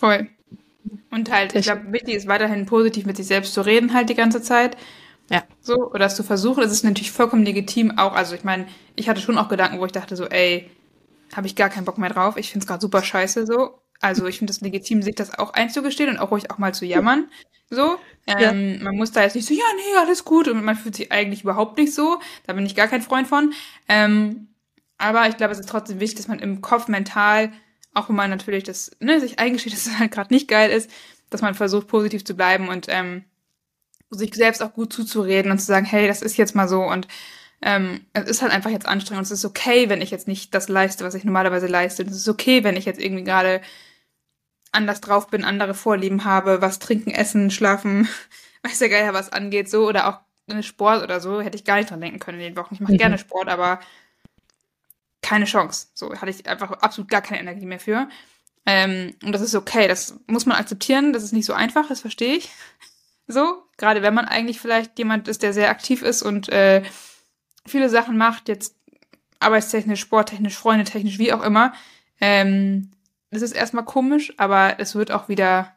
Voll. 0.00 0.26
Und 1.10 1.30
halt, 1.30 1.54
ich 1.54 1.66
glaube, 1.66 1.92
wichtig 1.92 2.16
ist 2.16 2.26
weiterhin 2.26 2.66
positiv 2.66 3.06
mit 3.06 3.16
sich 3.16 3.26
selbst 3.26 3.54
zu 3.54 3.60
reden 3.60 3.94
halt 3.94 4.08
die 4.08 4.14
ganze 4.14 4.42
Zeit. 4.42 4.76
Ja. 5.30 5.44
So, 5.60 5.90
oder 5.90 6.00
das 6.00 6.16
zu 6.16 6.22
versuchen. 6.22 6.62
Es 6.62 6.72
ist 6.72 6.84
natürlich 6.84 7.12
vollkommen 7.12 7.44
legitim 7.44 7.98
auch. 7.98 8.14
Also 8.14 8.34
ich 8.34 8.44
meine, 8.44 8.66
ich 8.96 9.08
hatte 9.08 9.20
schon 9.20 9.38
auch 9.38 9.48
Gedanken, 9.48 9.78
wo 9.78 9.86
ich 9.86 9.92
dachte 9.92 10.16
so, 10.16 10.26
ey, 10.26 10.70
habe 11.34 11.46
ich 11.46 11.56
gar 11.56 11.68
keinen 11.68 11.84
Bock 11.84 11.98
mehr 11.98 12.10
drauf. 12.10 12.36
Ich 12.36 12.50
finde 12.50 12.64
es 12.64 12.66
gerade 12.66 12.80
super 12.80 13.02
scheiße 13.02 13.46
so. 13.46 13.80
Also 14.00 14.26
ich 14.26 14.38
finde 14.38 14.52
es 14.52 14.60
legitim, 14.60 15.02
sich 15.02 15.14
das 15.14 15.38
auch 15.38 15.52
einzugestehen 15.54 16.10
und 16.10 16.18
auch 16.18 16.30
ruhig 16.30 16.50
auch 16.50 16.58
mal 16.58 16.72
zu 16.72 16.86
jammern. 16.86 17.28
So. 17.68 17.96
Ähm, 18.26 18.76
ja. 18.78 18.84
Man 18.84 18.96
muss 18.96 19.12
da 19.12 19.22
jetzt 19.22 19.34
nicht 19.34 19.46
so, 19.46 19.52
ja, 19.52 19.64
nee, 19.76 19.98
alles 19.98 20.24
gut. 20.24 20.48
Und 20.48 20.64
man 20.64 20.76
fühlt 20.76 20.94
sich 20.94 21.12
eigentlich 21.12 21.42
überhaupt 21.42 21.76
nicht 21.76 21.94
so. 21.94 22.18
Da 22.46 22.52
bin 22.52 22.64
ich 22.64 22.74
gar 22.74 22.88
kein 22.88 23.02
Freund 23.02 23.28
von. 23.28 23.52
Ähm, 23.88 24.48
aber 24.96 25.28
ich 25.28 25.36
glaube, 25.36 25.52
es 25.52 25.58
ist 25.58 25.68
trotzdem 25.68 26.00
wichtig, 26.00 26.18
dass 26.18 26.28
man 26.28 26.38
im 26.38 26.62
Kopf 26.62 26.88
mental 26.88 27.52
auch 27.98 28.08
wenn 28.08 28.16
man 28.16 28.30
natürlich 28.30 28.64
das, 28.64 28.90
ne, 29.00 29.20
sich 29.20 29.38
eingesteht, 29.38 29.72
dass 29.72 29.86
es 29.86 29.98
halt 29.98 30.12
gerade 30.12 30.32
nicht 30.32 30.48
geil 30.48 30.70
ist, 30.70 30.90
dass 31.30 31.42
man 31.42 31.54
versucht, 31.54 31.88
positiv 31.88 32.24
zu 32.24 32.34
bleiben 32.34 32.68
und 32.68 32.86
ähm, 32.88 33.24
sich 34.10 34.34
selbst 34.34 34.62
auch 34.62 34.72
gut 34.72 34.92
zuzureden 34.92 35.50
und 35.50 35.58
zu 35.58 35.66
sagen, 35.66 35.86
hey, 35.86 36.06
das 36.06 36.22
ist 36.22 36.36
jetzt 36.36 36.54
mal 36.54 36.68
so 36.68 36.82
und 36.82 37.08
ähm, 37.60 38.06
es 38.12 38.28
ist 38.28 38.42
halt 38.42 38.52
einfach 38.52 38.70
jetzt 38.70 38.86
anstrengend 38.86 39.18
und 39.20 39.24
es 39.24 39.30
ist 39.30 39.44
okay, 39.44 39.88
wenn 39.88 40.00
ich 40.00 40.10
jetzt 40.10 40.28
nicht 40.28 40.54
das 40.54 40.68
leiste, 40.68 41.04
was 41.04 41.14
ich 41.14 41.24
normalerweise 41.24 41.66
leiste. 41.66 42.04
Und 42.04 42.10
es 42.10 42.18
ist 42.18 42.28
okay, 42.28 42.62
wenn 42.62 42.76
ich 42.76 42.84
jetzt 42.84 43.00
irgendwie 43.00 43.24
gerade 43.24 43.60
anders 44.70 45.00
drauf 45.00 45.28
bin, 45.28 45.44
andere 45.44 45.74
Vorlieben 45.74 46.24
habe, 46.24 46.62
was 46.62 46.78
trinken, 46.78 47.10
essen, 47.10 47.50
schlafen, 47.50 48.08
weiß 48.62 48.78
der 48.78 48.88
Geier 48.88 49.14
was 49.14 49.32
angeht, 49.32 49.68
so 49.68 49.88
oder 49.88 50.08
auch 50.08 50.20
Sport 50.62 51.02
oder 51.02 51.20
so, 51.20 51.40
hätte 51.40 51.56
ich 51.56 51.64
gar 51.64 51.76
nicht 51.76 51.90
dran 51.90 52.00
denken 52.00 52.20
können 52.20 52.38
in 52.40 52.54
den 52.54 52.56
Wochen. 52.56 52.74
Ich 52.74 52.80
mache 52.80 52.92
mhm. 52.92 52.98
gerne 52.98 53.18
Sport, 53.18 53.48
aber 53.48 53.80
keine 55.20 55.44
Chance. 55.44 55.88
So 55.94 56.14
hatte 56.14 56.30
ich 56.30 56.48
einfach 56.48 56.70
absolut 56.70 57.10
gar 57.10 57.20
keine 57.20 57.40
Energie 57.40 57.66
mehr 57.66 57.80
für. 57.80 58.08
Ähm, 58.64 59.14
und 59.22 59.32
das 59.32 59.40
ist 59.40 59.54
okay, 59.54 59.88
das 59.88 60.18
muss 60.26 60.46
man 60.46 60.56
akzeptieren, 60.56 61.12
das 61.12 61.22
ist 61.22 61.32
nicht 61.32 61.46
so 61.46 61.54
einfach, 61.54 61.88
das 61.88 62.00
verstehe 62.00 62.36
ich. 62.36 62.50
So, 63.28 63.62
gerade 63.76 64.02
wenn 64.02 64.14
man 64.14 64.24
eigentlich 64.24 64.58
vielleicht 64.58 64.98
jemand 64.98 65.28
ist, 65.28 65.42
der 65.42 65.52
sehr 65.52 65.70
aktiv 65.70 66.02
ist 66.02 66.22
und 66.22 66.48
äh, 66.48 66.82
viele 67.66 67.90
Sachen 67.90 68.16
macht, 68.16 68.48
jetzt 68.48 68.74
arbeitstechnisch, 69.38 70.00
sporttechnisch, 70.00 70.56
freundetechnisch, 70.56 71.18
wie 71.18 71.32
auch 71.32 71.42
immer. 71.42 71.72
Ähm, 72.20 72.90
das 73.30 73.42
ist 73.42 73.52
erstmal 73.52 73.84
komisch, 73.84 74.32
aber 74.38 74.80
es 74.80 74.94
wird 74.94 75.12
auch 75.12 75.28
wieder 75.28 75.74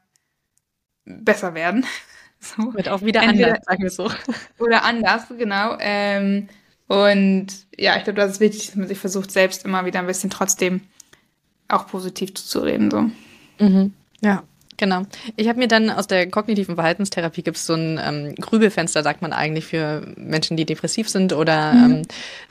besser 1.06 1.54
werden. 1.54 1.86
So. 2.44 2.74
Wird 2.74 2.90
auch 2.90 3.04
wieder 3.04 3.22
Entweder, 3.22 3.50
anders, 3.50 3.66
sagen 3.68 3.84
wir 3.84 3.92
so. 3.92 4.12
Oder 4.58 4.84
anders, 4.84 5.26
genau. 5.38 5.78
Ähm, 5.80 6.50
und 6.88 7.46
ja, 7.78 7.98
ich 7.98 8.04
glaube, 8.04 8.20
das 8.20 8.32
ist 8.32 8.40
wichtig, 8.40 8.66
dass 8.66 8.76
man 8.76 8.88
sich 8.88 8.98
versucht, 8.98 9.30
selbst 9.30 9.64
immer 9.64 9.86
wieder 9.86 10.00
ein 10.00 10.08
bisschen 10.08 10.32
trotzdem 10.32 10.82
auch 11.68 11.86
positiv 11.86 12.34
zuzureden. 12.34 12.90
So. 12.90 13.12
Mhm. 13.64 13.94
Ja, 14.22 14.42
Genau. 14.82 15.04
Ich 15.36 15.48
habe 15.48 15.60
mir 15.60 15.68
dann 15.68 15.92
aus 15.92 16.08
der 16.08 16.28
kognitiven 16.28 16.74
Verhaltenstherapie 16.74 17.44
gibt 17.44 17.58
es 17.58 17.68
so 17.68 17.76
ein 17.76 18.00
ähm, 18.04 18.34
Grübelfenster, 18.34 19.04
sagt 19.04 19.22
man 19.22 19.32
eigentlich, 19.32 19.68
für 19.68 20.02
Menschen, 20.18 20.58
die 20.58 20.66
depressiv 20.66 21.08
sind 21.08 21.34
oder 21.34 21.72
mhm. 21.72 21.92
ähm, 21.92 22.02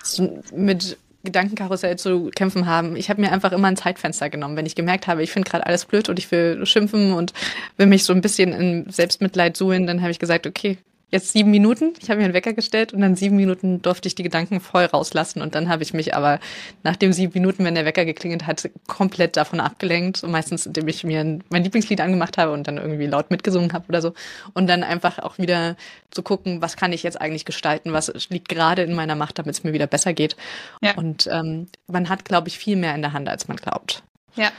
so 0.00 0.40
mit 0.54 0.96
Gedankenkarussell 1.24 1.98
zu 1.98 2.30
kämpfen 2.32 2.66
haben. 2.66 2.94
Ich 2.94 3.10
habe 3.10 3.20
mir 3.20 3.32
einfach 3.32 3.50
immer 3.50 3.66
ein 3.66 3.76
Zeitfenster 3.76 4.30
genommen, 4.30 4.56
wenn 4.56 4.64
ich 4.64 4.76
gemerkt 4.76 5.08
habe, 5.08 5.24
ich 5.24 5.32
finde 5.32 5.50
gerade 5.50 5.66
alles 5.66 5.86
blöd 5.86 6.08
und 6.08 6.20
ich 6.20 6.30
will 6.30 6.64
schimpfen 6.66 7.14
und 7.14 7.32
will 7.78 7.88
mich 7.88 8.04
so 8.04 8.12
ein 8.12 8.20
bisschen 8.20 8.52
in 8.52 8.88
Selbstmitleid 8.88 9.56
suhlen, 9.56 9.88
dann 9.88 10.00
habe 10.00 10.12
ich 10.12 10.20
gesagt, 10.20 10.46
okay, 10.46 10.78
jetzt 11.10 11.32
sieben 11.32 11.50
Minuten. 11.50 11.92
Ich 12.00 12.08
habe 12.08 12.18
mir 12.18 12.24
einen 12.24 12.34
Wecker 12.34 12.52
gestellt 12.52 12.92
und 12.92 13.00
dann 13.00 13.16
sieben 13.16 13.36
Minuten 13.36 13.82
durfte 13.82 14.08
ich 14.08 14.14
die 14.14 14.22
Gedanken 14.22 14.60
voll 14.60 14.84
rauslassen. 14.84 15.42
Und 15.42 15.54
dann 15.54 15.68
habe 15.68 15.82
ich 15.82 15.92
mich 15.92 16.14
aber 16.14 16.40
nach 16.82 16.96
den 16.96 17.12
sieben 17.12 17.32
Minuten, 17.34 17.64
wenn 17.64 17.74
der 17.74 17.84
Wecker 17.84 18.04
geklingelt 18.04 18.46
hat, 18.46 18.70
komplett 18.86 19.36
davon 19.36 19.60
abgelenkt. 19.60 20.22
Und 20.22 20.30
meistens, 20.30 20.66
indem 20.66 20.88
ich 20.88 21.04
mir 21.04 21.38
mein 21.48 21.64
Lieblingslied 21.64 22.00
angemacht 22.00 22.38
habe 22.38 22.52
und 22.52 22.66
dann 22.66 22.78
irgendwie 22.78 23.06
laut 23.06 23.30
mitgesungen 23.30 23.72
habe 23.72 23.86
oder 23.88 24.02
so. 24.02 24.14
Und 24.54 24.68
dann 24.68 24.82
einfach 24.82 25.18
auch 25.18 25.38
wieder 25.38 25.76
zu 26.10 26.22
gucken, 26.22 26.62
was 26.62 26.76
kann 26.76 26.92
ich 26.92 27.02
jetzt 27.02 27.20
eigentlich 27.20 27.44
gestalten, 27.44 27.92
was 27.92 28.12
liegt 28.30 28.48
gerade 28.48 28.82
in 28.82 28.94
meiner 28.94 29.16
Macht, 29.16 29.38
damit 29.38 29.54
es 29.54 29.64
mir 29.64 29.72
wieder 29.72 29.86
besser 29.86 30.12
geht. 30.12 30.36
Ja. 30.80 30.94
Und 30.94 31.28
ähm, 31.30 31.66
man 31.86 32.08
hat, 32.08 32.24
glaube 32.24 32.48
ich, 32.48 32.58
viel 32.58 32.76
mehr 32.76 32.94
in 32.94 33.02
der 33.02 33.12
Hand, 33.12 33.28
als 33.28 33.48
man 33.48 33.56
glaubt. 33.56 34.02
Ja. 34.36 34.50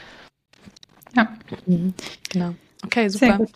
Ja. 1.14 1.28
Mhm. 1.66 1.94
Genau. 2.30 2.54
Okay, 2.84 3.08
super. 3.08 3.46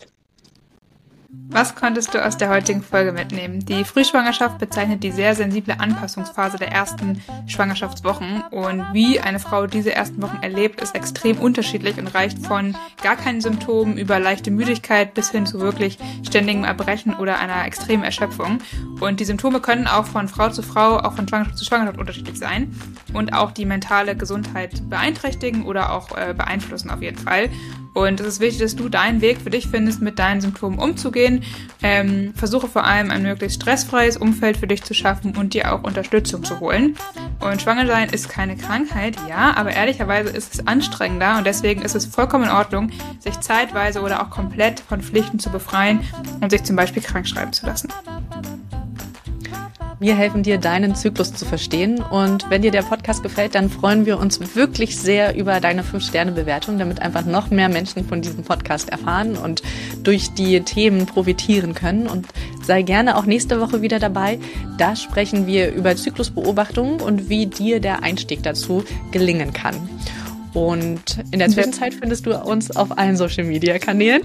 Was 1.48 1.74
konntest 1.74 2.12
du 2.12 2.24
aus 2.24 2.36
der 2.36 2.50
heutigen 2.50 2.82
Folge 2.82 3.12
mitnehmen? 3.12 3.64
Die 3.64 3.84
Frühschwangerschaft 3.84 4.58
bezeichnet 4.58 5.02
die 5.02 5.12
sehr 5.12 5.34
sensible 5.34 5.78
Anpassungsphase 5.78 6.58
der 6.58 6.72
ersten 6.72 7.22
Schwangerschaftswochen 7.46 8.42
und 8.50 8.84
wie 8.92 9.20
eine 9.20 9.38
Frau 9.38 9.66
diese 9.66 9.94
ersten 9.94 10.20
Wochen 10.20 10.38
erlebt, 10.42 10.80
ist 10.82 10.94
extrem 10.94 11.38
unterschiedlich 11.38 11.98
und 11.98 12.08
reicht 12.08 12.44
von 12.44 12.76
gar 13.02 13.16
keinen 13.16 13.40
Symptomen 13.40 13.96
über 13.96 14.18
leichte 14.18 14.50
Müdigkeit 14.50 15.14
bis 15.14 15.30
hin 15.30 15.46
zu 15.46 15.60
wirklich 15.60 15.98
ständigem 16.26 16.64
Erbrechen 16.64 17.14
oder 17.14 17.38
einer 17.38 17.64
extremen 17.64 18.04
Erschöpfung. 18.04 18.58
Und 19.00 19.20
die 19.20 19.24
Symptome 19.24 19.60
können 19.60 19.86
auch 19.86 20.04
von 20.04 20.28
Frau 20.28 20.50
zu 20.50 20.62
Frau, 20.62 20.98
auch 20.98 21.14
von 21.14 21.28
Schwangerschaft 21.28 21.58
zu 21.58 21.64
Schwangerschaft 21.64 21.98
unterschiedlich 21.98 22.38
sein 22.38 22.74
und 23.14 23.32
auch 23.32 23.52
die 23.52 23.64
mentale 23.64 24.16
Gesundheit 24.16 24.82
beeinträchtigen 24.90 25.64
oder 25.64 25.92
auch 25.92 26.16
äh, 26.16 26.34
beeinflussen 26.34 26.90
auf 26.90 27.02
jeden 27.02 27.18
Fall. 27.18 27.48
Und 27.96 28.20
es 28.20 28.26
ist 28.26 28.40
wichtig, 28.40 28.60
dass 28.60 28.76
du 28.76 28.90
deinen 28.90 29.22
Weg 29.22 29.40
für 29.40 29.48
dich 29.48 29.68
findest, 29.68 30.02
mit 30.02 30.18
deinen 30.18 30.42
Symptomen 30.42 30.78
umzugehen. 30.78 31.25
Ähm, 31.82 32.32
versuche 32.34 32.68
vor 32.68 32.84
allem 32.84 33.10
ein 33.10 33.22
möglichst 33.22 33.62
stressfreies 33.62 34.16
Umfeld 34.16 34.56
für 34.56 34.66
dich 34.66 34.82
zu 34.82 34.94
schaffen 34.94 35.36
und 35.36 35.54
dir 35.54 35.72
auch 35.72 35.82
Unterstützung 35.84 36.42
zu 36.42 36.60
holen. 36.60 36.96
Und 37.40 37.62
schwanger 37.62 37.86
sein 37.86 38.08
ist 38.08 38.28
keine 38.28 38.56
Krankheit, 38.56 39.16
ja, 39.28 39.54
aber 39.56 39.70
ehrlicherweise 39.70 40.30
ist 40.30 40.54
es 40.54 40.66
anstrengender 40.66 41.38
und 41.38 41.46
deswegen 41.46 41.82
ist 41.82 41.94
es 41.94 42.06
vollkommen 42.06 42.44
in 42.44 42.50
Ordnung, 42.50 42.90
sich 43.18 43.38
zeitweise 43.40 44.00
oder 44.00 44.22
auch 44.22 44.30
komplett 44.30 44.80
von 44.80 45.02
Pflichten 45.02 45.38
zu 45.38 45.50
befreien 45.50 46.00
und 46.40 46.50
sich 46.50 46.64
zum 46.64 46.76
Beispiel 46.76 47.02
krank 47.02 47.28
schreiben 47.28 47.52
zu 47.52 47.66
lassen. 47.66 47.88
Wir 49.98 50.14
helfen 50.14 50.42
dir, 50.42 50.58
deinen 50.58 50.94
Zyklus 50.94 51.32
zu 51.32 51.46
verstehen. 51.46 52.02
Und 52.02 52.50
wenn 52.50 52.60
dir 52.60 52.70
der 52.70 52.82
Podcast 52.82 53.22
gefällt, 53.22 53.54
dann 53.54 53.70
freuen 53.70 54.04
wir 54.04 54.18
uns 54.18 54.54
wirklich 54.54 54.98
sehr 54.98 55.34
über 55.34 55.58
deine 55.58 55.82
5-Sterne-Bewertung, 55.82 56.78
damit 56.78 57.00
einfach 57.00 57.24
noch 57.24 57.50
mehr 57.50 57.70
Menschen 57.70 58.06
von 58.06 58.20
diesem 58.20 58.44
Podcast 58.44 58.90
erfahren 58.90 59.36
und 59.36 59.62
durch 60.02 60.34
die 60.34 60.60
Themen 60.60 61.06
profitieren 61.06 61.72
können. 61.74 62.08
Und 62.08 62.26
sei 62.62 62.82
gerne 62.82 63.16
auch 63.16 63.24
nächste 63.24 63.58
Woche 63.58 63.80
wieder 63.80 63.98
dabei. 63.98 64.38
Da 64.76 64.96
sprechen 64.96 65.46
wir 65.46 65.72
über 65.72 65.96
Zyklusbeobachtung 65.96 67.00
und 67.00 67.30
wie 67.30 67.46
dir 67.46 67.80
der 67.80 68.02
Einstieg 68.02 68.42
dazu 68.42 68.84
gelingen 69.12 69.54
kann. 69.54 69.76
Und 70.52 71.24
in 71.30 71.38
der 71.38 71.48
Zwischenzeit 71.48 71.94
findest 71.94 72.26
du 72.26 72.38
uns 72.38 72.74
auf 72.74 72.98
allen 72.98 73.16
Social-Media-Kanälen 73.16 74.22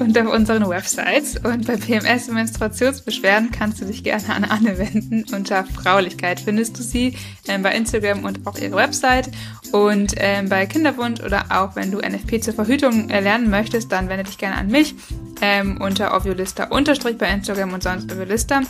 und 0.00 0.18
auf 0.18 0.32
unseren 0.32 0.68
Websites. 0.68 1.36
Und 1.36 1.66
bei 1.66 1.76
PMS 1.76 2.28
und 2.28 2.34
Menstruationsbeschwerden 2.34 3.50
kannst 3.50 3.80
du 3.80 3.84
dich 3.84 4.04
gerne 4.04 4.34
an 4.34 4.44
Anne 4.44 4.78
wenden. 4.78 5.24
Unter 5.34 5.64
Fraulichkeit 5.64 6.40
findest 6.40 6.78
du 6.78 6.82
sie 6.82 7.16
äh, 7.46 7.58
bei 7.58 7.74
Instagram 7.74 8.24
und 8.24 8.46
auch 8.46 8.58
ihre 8.58 8.76
Website. 8.76 9.30
Und 9.72 10.14
ähm, 10.16 10.48
bei 10.48 10.66
Kinderwunsch 10.66 11.20
oder 11.20 11.46
auch 11.50 11.76
wenn 11.76 11.90
du 11.90 11.98
NFP 11.98 12.40
zur 12.40 12.54
Verhütung 12.54 13.10
äh, 13.10 13.20
lernen 13.20 13.50
möchtest, 13.50 13.92
dann 13.92 14.08
wende 14.08 14.24
dich 14.24 14.38
gerne 14.38 14.56
an 14.56 14.68
mich 14.68 14.94
ähm, 15.40 15.80
unter 15.80 16.16
Oviolista 16.16 16.64
unterstrich 16.64 17.18
bei 17.18 17.30
Instagram 17.30 17.72
und 17.72 17.82
sonst 17.82 18.10
Oviolista. 18.12 18.62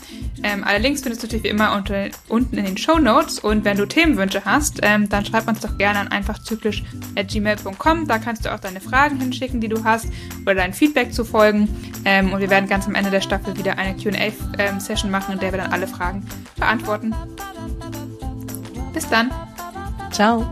Ähm, 0.43 0.64
alle 0.64 0.79
Links 0.79 1.03
findest 1.03 1.22
du 1.22 1.26
natürlich 1.26 1.45
wie 1.45 1.49
immer 1.49 1.74
unter, 1.76 2.09
unten 2.29 2.59
in 2.59 2.64
den 2.64 2.76
Show 2.76 2.99
Notes. 2.99 3.39
Und 3.39 3.64
wenn 3.64 3.76
du 3.76 3.87
Themenwünsche 3.87 4.45
hast, 4.45 4.81
ähm, 4.83 5.09
dann 5.09 5.24
schreib 5.24 5.49
uns 5.49 5.61
doch 5.61 5.79
gerne 5.79 6.01
an 6.01 6.09
einfachzyklisch.gmail.com. 6.09 8.07
Da 8.07 8.18
kannst 8.18 8.45
du 8.45 8.55
auch 8.55 8.61
deine 8.61 8.81
Fragen 8.81 9.20
hinschicken, 9.20 9.61
die 9.61 9.68
du 9.68 9.85
hast, 9.85 10.07
oder 10.43 10.57
dein 10.57 10.72
Feedback 10.72 11.14
zu 11.19 11.25
folgen. 11.25 11.69
Ähm, 12.05 12.33
und 12.33 12.39
wir 12.39 12.49
werden 12.49 12.69
ganz 12.69 12.87
am 12.87 12.95
Ende 12.95 13.11
der 13.11 13.21
Staffel 13.21 13.57
wieder 13.57 13.77
eine 13.77 13.97
QA-Session 13.97 15.09
ähm, 15.09 15.11
machen, 15.11 15.35
in 15.35 15.41
der 15.41 15.53
wir 15.53 15.59
dann 15.59 15.73
alle 15.73 15.89
Fragen 15.89 16.25
beantworten. 16.57 17.12
Bis 18.95 19.09
dann. 19.09 19.33
Ciao. 20.12 20.47